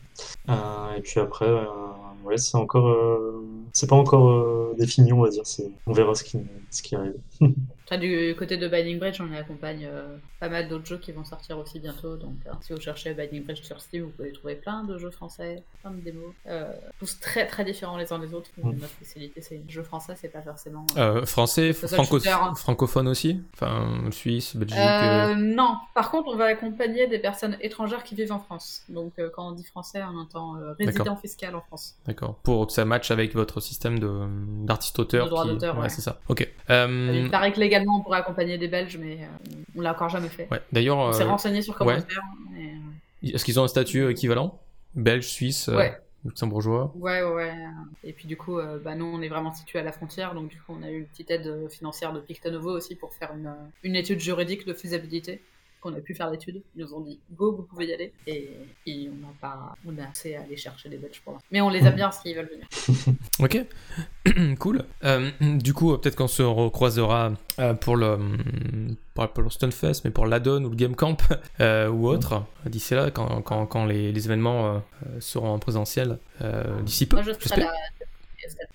Euh, 0.50 0.94
et 0.98 1.02
puis 1.02 1.20
après, 1.20 1.46
euh, 1.46 1.66
ouais, 2.30 2.38
c'est 2.38 2.56
encore, 2.58 2.88
euh, 2.88 3.44
c'est 3.74 3.88
pas 3.90 3.96
encore 3.98 4.30
euh, 4.30 4.74
défini, 4.78 5.12
on 5.14 5.22
va 5.22 5.30
dire. 5.30 5.46
C'est, 5.46 5.70
on 5.86 5.92
verra 5.94 6.16
ce 6.16 6.24
qui, 6.24 6.40
ce 6.72 6.82
qui 6.82 6.96
arrive. 6.96 7.16
Enfin, 7.92 7.98
du 8.00 8.36
côté 8.38 8.58
de 8.58 8.68
Binding 8.68 9.00
Bridge, 9.00 9.20
on 9.20 9.34
y 9.34 9.36
accompagne 9.36 9.88
euh, 9.92 10.16
pas 10.40 10.48
mal 10.48 10.68
d'autres 10.70 10.86
jeux 10.86 11.00
qui 11.00 11.12
vont 11.12 11.26
sortir 11.26 11.58
aussi 11.58 11.80
bientôt. 11.80 12.18
Donc, 12.18 12.36
euh, 12.46 12.52
si 12.62 12.72
vous 12.72 12.80
cherchez 12.80 13.16
Binding 13.16 13.44
Bridge 13.44 13.64
sur 13.64 13.82
Steam, 13.82 14.04
vous 14.04 14.10
pouvez 14.12 14.32
trouver 14.32 14.54
plein 14.54 14.84
de 14.84 15.00
jeux 15.00 15.10
français, 15.10 15.64
plein 15.82 15.90
de 15.90 16.00
démos, 16.02 16.32
euh, 16.46 16.72
tous 17.00 17.20
très 17.20 17.48
très 17.48 17.66
différents 17.66 17.98
les 17.98 18.14
uns 18.14 18.20
des 18.20 18.32
autres. 18.36 18.52
Mm. 18.62 18.74
Notre 18.74 18.90
spécialité, 18.90 19.42
c'est 19.42 19.56
les 19.66 19.72
jeux 19.74 19.82
français, 19.82 20.14
c'est 20.22 20.28
pas 20.30 20.44
forcément. 20.44 20.86
euh, 20.98 21.22
Euh, 21.22 21.26
Français, 21.26 21.74
Ça, 21.74 21.88
ça, 21.88 21.96
franco- 21.96 22.20
shooter, 22.20 22.30
hein. 22.30 22.54
francophone 22.54 23.08
aussi? 23.08 23.42
Enfin, 23.56 23.88
Suisse, 24.12 24.56
Belgique. 24.56 24.78
Euh, 24.78 25.32
euh, 25.32 25.36
non, 25.36 25.74
par 25.96 26.12
contre, 26.12 26.28
on 26.32 26.36
va 26.38 26.46
accompagner 26.46 27.08
des 27.08 27.18
personnes 27.18 27.58
étrangères 27.60 28.04
qui 28.04 28.14
vivent 28.14 28.34
en 28.34 28.40
France. 28.40 28.84
Donc, 28.90 29.14
euh, 29.18 29.32
quand 29.36 29.48
on 29.48 29.54
dit 29.54 29.64
français, 29.66 30.04
on 30.04 30.16
entend 30.20 30.58
euh, 30.58 30.74
résident 30.78 31.06
D'accord. 31.06 31.22
fiscal 31.22 31.56
en 31.56 31.62
France. 31.62 31.96
D'accord. 32.20 32.36
Pour 32.44 32.68
que 32.68 32.74
ça 32.74 32.84
matche 32.84 33.12
avec 33.12 33.34
votre 33.34 33.62
système 33.62 33.98
d'artiste-auteur. 34.66 35.26
De 35.26 35.30
droit 35.30 35.44
qui- 35.46 35.52
d'auteur, 35.52 35.78
ouais. 35.80 35.88
c'est 35.90 36.02
ça. 36.02 36.20
Ok. 36.28 36.48
Euh, 36.70 37.12
Il 37.24 37.30
paraît 37.32 37.54
que 37.54 37.60
légalement, 37.60 37.98
on 38.00 38.02
pourrait 38.02 38.20
accompagner 38.20 38.58
des 38.58 38.68
Belges, 38.68 38.98
mais 38.98 39.20
euh, 39.22 39.56
on 39.78 39.82
l'a 39.82 39.92
encore 39.92 40.10
jamais 40.10 40.28
fait. 40.28 40.48
ouais. 40.52 40.62
D'ailleurs, 40.74 40.98
On 40.98 41.14
s'est 41.14 41.24
euh, 41.24 41.28
renseigné 41.28 41.62
sur 41.62 41.76
comment 41.76 41.92
ouais. 41.92 42.02
faire. 42.02 42.22
mais, 42.52 42.74
euh, 43.24 43.34
est-ce 43.36 43.46
qu'ils 43.46 43.58
ont 43.60 43.64
un 43.64 43.68
statut 43.70 44.10
équivalent? 44.10 44.60
Belge, 44.96 45.28
Suisse, 45.28 45.70
Ouais. 45.70 45.98
luxembourgeois? 46.26 46.92
Ouais, 46.96 47.22
ouais. 47.24 47.54
Et 48.04 48.12
puis 48.12 48.28
du 48.28 48.36
coup, 48.36 48.60
euh, 48.60 48.80
bah, 48.84 48.96
nous, 48.96 49.06
on 49.06 49.22
est 49.22 49.30
vraiment 49.30 49.54
situé 49.54 49.80
à 49.80 49.84
la 49.84 49.94
frontière, 49.94 50.34
donc 50.34 50.50
du 50.50 50.58
coup, 50.58 50.76
on 50.78 50.84
a 50.84 50.90
eu 50.92 51.00
une 51.00 51.06
petite 51.06 51.32
aide 51.32 51.70
financière 51.70 52.12
de 52.12 52.20
Pictonovo 52.20 52.72
aussi 52.72 52.96
pour 52.96 53.14
faire 53.14 53.32
une, 53.34 53.54
une 53.84 53.96
étude 53.96 54.20
juridique 54.20 54.66
de 54.68 54.74
faisabilité. 54.74 55.42
Qu'on 55.82 55.94
a 55.94 56.00
pu 56.00 56.14
faire 56.14 56.30
l'étude. 56.30 56.62
Ils 56.76 56.84
nous 56.84 56.94
ont 56.94 57.02
dit 57.02 57.20
go, 57.32 57.54
vous 57.56 57.64
pouvez 57.64 57.88
y 57.88 57.94
aller. 57.94 58.14
Et, 58.28 58.50
et 58.86 59.10
on 59.10 59.28
n'a 59.28 59.34
pas, 59.40 59.76
on 59.86 59.98
a 59.98 60.10
assez 60.10 60.36
à 60.36 60.42
aller 60.42 60.58
chercher 60.58 60.90
des 60.90 60.98
Belges 60.98 61.22
pour 61.24 61.34
l'instant. 61.34 61.48
Mais 61.52 61.62
on 61.62 61.70
les 61.70 61.80
aime 61.86 61.96
bien 61.96 62.08
parce 62.08 62.20
qu'ils 62.20 62.36
veulent 62.36 62.50
venir. 62.50 62.68
Ok, 63.42 63.58
cool. 64.60 64.84
Euh, 65.06 65.30
du 65.40 65.74
coup, 65.74 65.98
peut-être 65.98 66.18
qu'on 66.18 66.28
se 66.28 66.44
recroisera 66.44 67.32
euh, 67.60 67.74
pour 67.74 67.96
le 67.96 68.18
pour, 69.14 69.30
pour 69.30 69.44
le 69.44 69.50
Stunfest, 69.50 70.02
mais 70.04 70.12
pour 70.12 70.26
l'Adon 70.26 70.64
ou 70.66 70.70
le 70.70 70.76
Game 70.76 70.96
Camp 70.96 71.18
euh, 71.62 71.88
ou 71.88 72.08
autre. 72.08 72.44
D'ici 72.66 72.96
là, 72.96 73.12
quand, 73.12 73.42
quand, 73.42 73.66
quand 73.66 73.86
les, 73.86 74.12
les 74.12 74.26
événements 74.26 74.76
euh, 74.76 74.80
seront 75.22 75.54
en 75.54 75.60
présentiel, 75.60 76.20
euh, 76.42 76.82
d'ici 76.82 77.06
peu, 77.06 77.16
Moi, 77.16 77.24
je. 77.26 77.32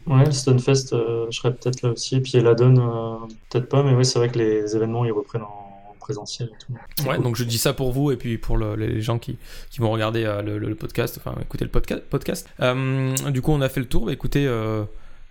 Ouais, 0.07 0.25
le 0.25 0.33
Stunfest, 0.33 0.93
euh, 0.93 1.27
je 1.31 1.39
serai 1.39 1.55
peut-être 1.55 1.83
là 1.83 1.91
aussi. 1.91 2.17
Et 2.17 2.21
puis 2.21 2.33
la 2.41 2.55
donne, 2.55 2.79
euh, 2.79 3.27
peut-être 3.51 3.69
pas, 3.69 3.83
mais 3.83 3.95
oui, 3.95 4.05
c'est 4.05 4.19
vrai 4.19 4.29
que 4.29 4.39
les 4.39 4.77
événements 4.77 5.05
ils 5.05 5.13
reprennent 5.13 5.43
en, 5.43 5.47
en 5.47 5.64
présentiel 6.05 6.51
et 6.53 6.59
tout. 6.65 6.73
Ouais, 7.09 7.17
cool. 7.17 7.25
donc 7.25 7.37
je 7.37 7.45
dis 7.45 7.59
ça 7.59 7.73
pour 7.73 7.91
vous 7.93 8.11
et 8.13 8.17
puis 8.17 8.37
pour 8.39 8.57
le- 8.59 8.77
les 8.77 9.01
gens 9.01 9.19
qui, 9.19 9.37
qui 9.71 9.81
vont 9.81 9.91
regarder 9.91 10.25
euh, 10.25 10.43
le, 10.43 10.59
le 10.59 10.75
podcast, 10.75 11.19
enfin 11.19 11.35
écouter 11.41 11.65
le 11.65 11.71
podca- 11.71 12.01
podcast. 12.01 12.47
Euh, 12.61 13.15
du 13.31 13.41
coup, 13.43 13.53
on 13.53 13.61
a 13.63 13.69
fait 13.69 13.81
le 13.81 13.87
tour. 13.87 14.07
Bah, 14.07 14.13
écoutez, 14.13 14.47
euh, 14.47 14.85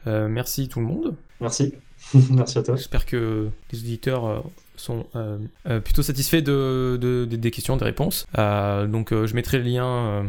euh, 0.07 0.27
merci 0.27 0.67
tout 0.67 0.79
le 0.79 0.85
monde. 0.85 1.15
Merci. 1.39 1.73
Merci 2.31 2.57
à 2.57 2.63
toi. 2.63 2.75
J'espère 2.75 3.05
que 3.05 3.47
les 3.71 3.79
auditeurs 3.79 4.25
euh, 4.25 4.39
sont 4.75 5.05
euh, 5.15 5.37
euh, 5.69 5.79
plutôt 5.79 6.01
satisfaits 6.01 6.41
de, 6.41 6.97
de- 6.99 7.25
de- 7.29 7.35
des 7.37 7.51
questions, 7.51 7.77
des 7.77 7.85
réponses. 7.85 8.25
Euh, 8.37 8.87
donc 8.87 9.13
euh, 9.13 9.25
je 9.27 9.35
mettrai 9.35 9.57
le 9.59 9.63
lien 9.63 9.85
euh, 9.87 10.23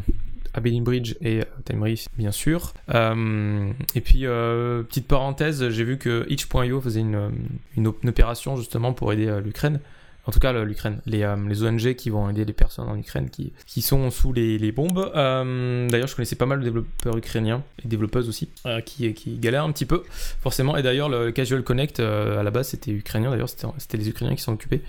à 0.57 0.61
Belling 0.61 0.85
Bridge 0.85 1.17
et 1.21 1.41
Timery, 1.65 2.05
bien 2.17 2.31
sûr. 2.31 2.75
Euh, 2.95 3.73
et 3.97 4.01
puis, 4.01 4.25
euh, 4.25 4.85
petite 4.85 5.09
parenthèse, 5.09 5.69
j'ai 5.71 5.83
vu 5.83 5.99
que 5.99 6.25
itch.io 6.29 6.81
faisait 6.81 7.01
une, 7.01 7.33
une, 7.77 7.89
op- 7.89 7.99
une 8.05 8.11
opération 8.11 8.57
justement 8.57 8.93
pour 8.93 9.13
aider 9.13 9.27
euh, 9.27 9.41
l'Ukraine. 9.41 9.81
En 10.27 10.33
tout 10.33 10.39
cas, 10.39 10.53
l'Ukraine, 10.65 11.01
les, 11.07 11.23
euh, 11.23 11.37
les 11.49 11.63
ONG 11.63 11.95
qui 11.95 12.09
vont 12.11 12.31
aider 12.31 12.45
les 12.45 12.53
personnes 12.55 12.89
en 12.89 12.97
Ukraine 12.97 13.29
qui, 13.31 13.53
qui 13.67 13.83
sont 13.83 14.11
sous 14.11 14.33
les, 14.33 14.57
les 14.59 14.73
bombes. 14.73 15.11
Euh, 15.15 15.89
D'ailleurs, 15.89 16.07
je 16.09 16.17
connaissais 16.17 16.37
pas 16.37 16.47
mal 16.47 16.61
de 16.61 16.65
développeurs 16.65 17.17
ukrainiens 17.17 17.63
et 17.85 17.89
développeuses 17.89 18.29
aussi 18.29 18.49
euh, 18.67 18.81
qui, 18.81 19.13
qui 19.15 19.39
galèrent 19.39 19.65
un 19.65 19.73
petit 19.73 19.85
peu, 19.87 20.03
forcément. 20.41 20.77
Et 20.77 20.83
d'ailleurs, 20.83 21.09
le 21.09 21.31
Casual 21.31 21.63
Connect 21.63 22.01
à 22.01 22.43
la 22.43 22.51
base 22.51 22.69
c'était 22.69 22.91
ukrainien. 22.93 23.31
D'ailleurs, 23.31 23.49
c'était 23.51 23.67
c'était 23.79 23.99
les 23.99 24.09
Ukrainiens 24.09 24.35
qui 24.35 24.43
s'en 24.43 24.55
occupaient. 24.55 24.83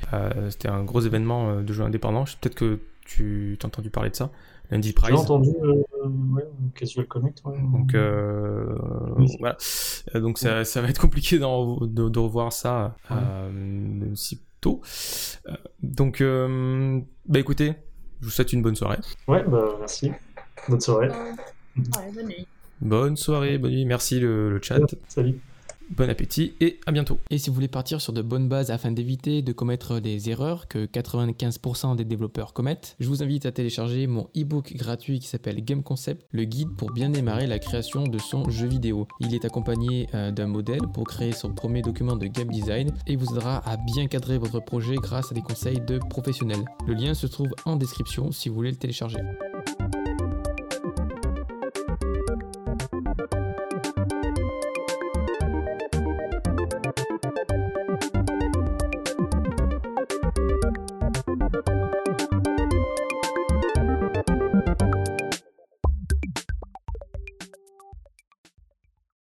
C'était 0.49 0.69
un 0.69 0.83
gros 0.83 1.01
événement 1.01 1.61
de 1.61 1.73
jeux 1.73 1.83
indépendants. 1.83 2.23
Peut-être 2.39 2.55
que 2.55 2.79
tu 3.05 3.57
t'as 3.59 3.67
entendu 3.67 3.89
parler 3.89 4.09
de 4.09 4.15
ça. 4.15 4.31
J'ai 4.71 4.93
Prize. 4.93 5.15
entendu 5.15 5.51
euh, 5.61 5.83
ouais, 6.33 6.43
Casual 6.73 7.05
Connect. 7.05 7.41
Ouais. 7.45 7.55
Donc 7.71 7.93
euh, 7.93 8.65
Oui. 9.15 9.27
voilà. 9.39 9.57
Donc 10.15 10.39
ça, 10.39 10.65
ça 10.65 10.81
va 10.81 10.87
être 10.89 10.99
compliqué 10.99 11.37
de, 11.37 12.09
de 12.09 12.19
revoir 12.19 12.51
ça 12.51 12.95
Ouais. 13.11 13.17
euh, 13.17 14.05
si 14.15 14.41
tôt. 14.65 14.81
Euh, 15.47 15.53
donc 15.83 16.21
euh, 16.21 16.99
bah 17.27 17.39
écoutez, 17.39 17.75
je 18.19 18.25
vous 18.25 18.31
souhaite 18.31 18.51
une 18.51 18.63
bonne 18.63 18.75
soirée. 18.75 18.97
Ouais, 19.27 19.43
bah 19.47 19.75
merci. 19.79 20.11
Bonne 20.67 20.81
soirée. 20.81 21.09
Ouais, 21.09 22.11
bonne 22.13 22.27
nuit. 22.27 22.47
Bonne 22.81 23.15
soirée, 23.15 23.57
bonne 23.57 23.71
nuit. 23.71 23.85
Merci 23.85 24.19
le, 24.19 24.49
le 24.49 24.59
chat. 24.61 24.79
Salut. 25.07 25.39
Bon 25.89 26.09
appétit 26.09 26.53
et 26.61 26.79
à 26.87 26.91
bientôt. 26.91 27.19
Et 27.29 27.37
si 27.37 27.49
vous 27.49 27.53
voulez 27.53 27.67
partir 27.67 28.01
sur 28.01 28.11
de 28.11 28.21
bonnes 28.21 28.49
bases 28.49 28.71
afin 28.71 28.91
d'éviter 28.91 29.41
de 29.41 29.51
commettre 29.51 29.99
des 29.99 30.29
erreurs 30.29 30.67
que 30.67 30.85
95% 30.85 31.95
des 31.95 32.05
développeurs 32.05 32.53
commettent, 32.53 32.95
je 32.99 33.07
vous 33.07 33.21
invite 33.21 33.45
à 33.45 33.51
télécharger 33.51 34.07
mon 34.07 34.27
e-book 34.35 34.73
gratuit 34.75 35.19
qui 35.19 35.27
s'appelle 35.27 35.63
Game 35.63 35.83
Concept, 35.83 36.25
le 36.31 36.43
guide 36.45 36.75
pour 36.75 36.91
bien 36.91 37.09
démarrer 37.09 37.45
la 37.45 37.59
création 37.59 38.07
de 38.07 38.17
son 38.17 38.49
jeu 38.49 38.67
vidéo. 38.67 39.07
Il 39.19 39.35
est 39.35 39.45
accompagné 39.45 40.07
euh, 40.15 40.31
d'un 40.31 40.47
modèle 40.47 40.81
pour 40.93 41.03
créer 41.03 41.33
son 41.33 41.53
premier 41.53 41.83
document 41.83 42.15
de 42.15 42.25
game 42.25 42.49
design 42.49 42.91
et 43.05 43.15
vous 43.15 43.31
aidera 43.33 43.57
à 43.69 43.77
bien 43.77 44.07
cadrer 44.07 44.39
votre 44.39 44.59
projet 44.59 44.95
grâce 44.95 45.31
à 45.31 45.35
des 45.35 45.41
conseils 45.41 45.81
de 45.81 45.99
professionnels. 46.09 46.65
Le 46.87 46.95
lien 46.95 47.13
se 47.13 47.27
trouve 47.27 47.49
en 47.65 47.75
description 47.75 48.31
si 48.31 48.49
vous 48.49 48.55
voulez 48.55 48.71
le 48.71 48.77
télécharger. 48.77 49.19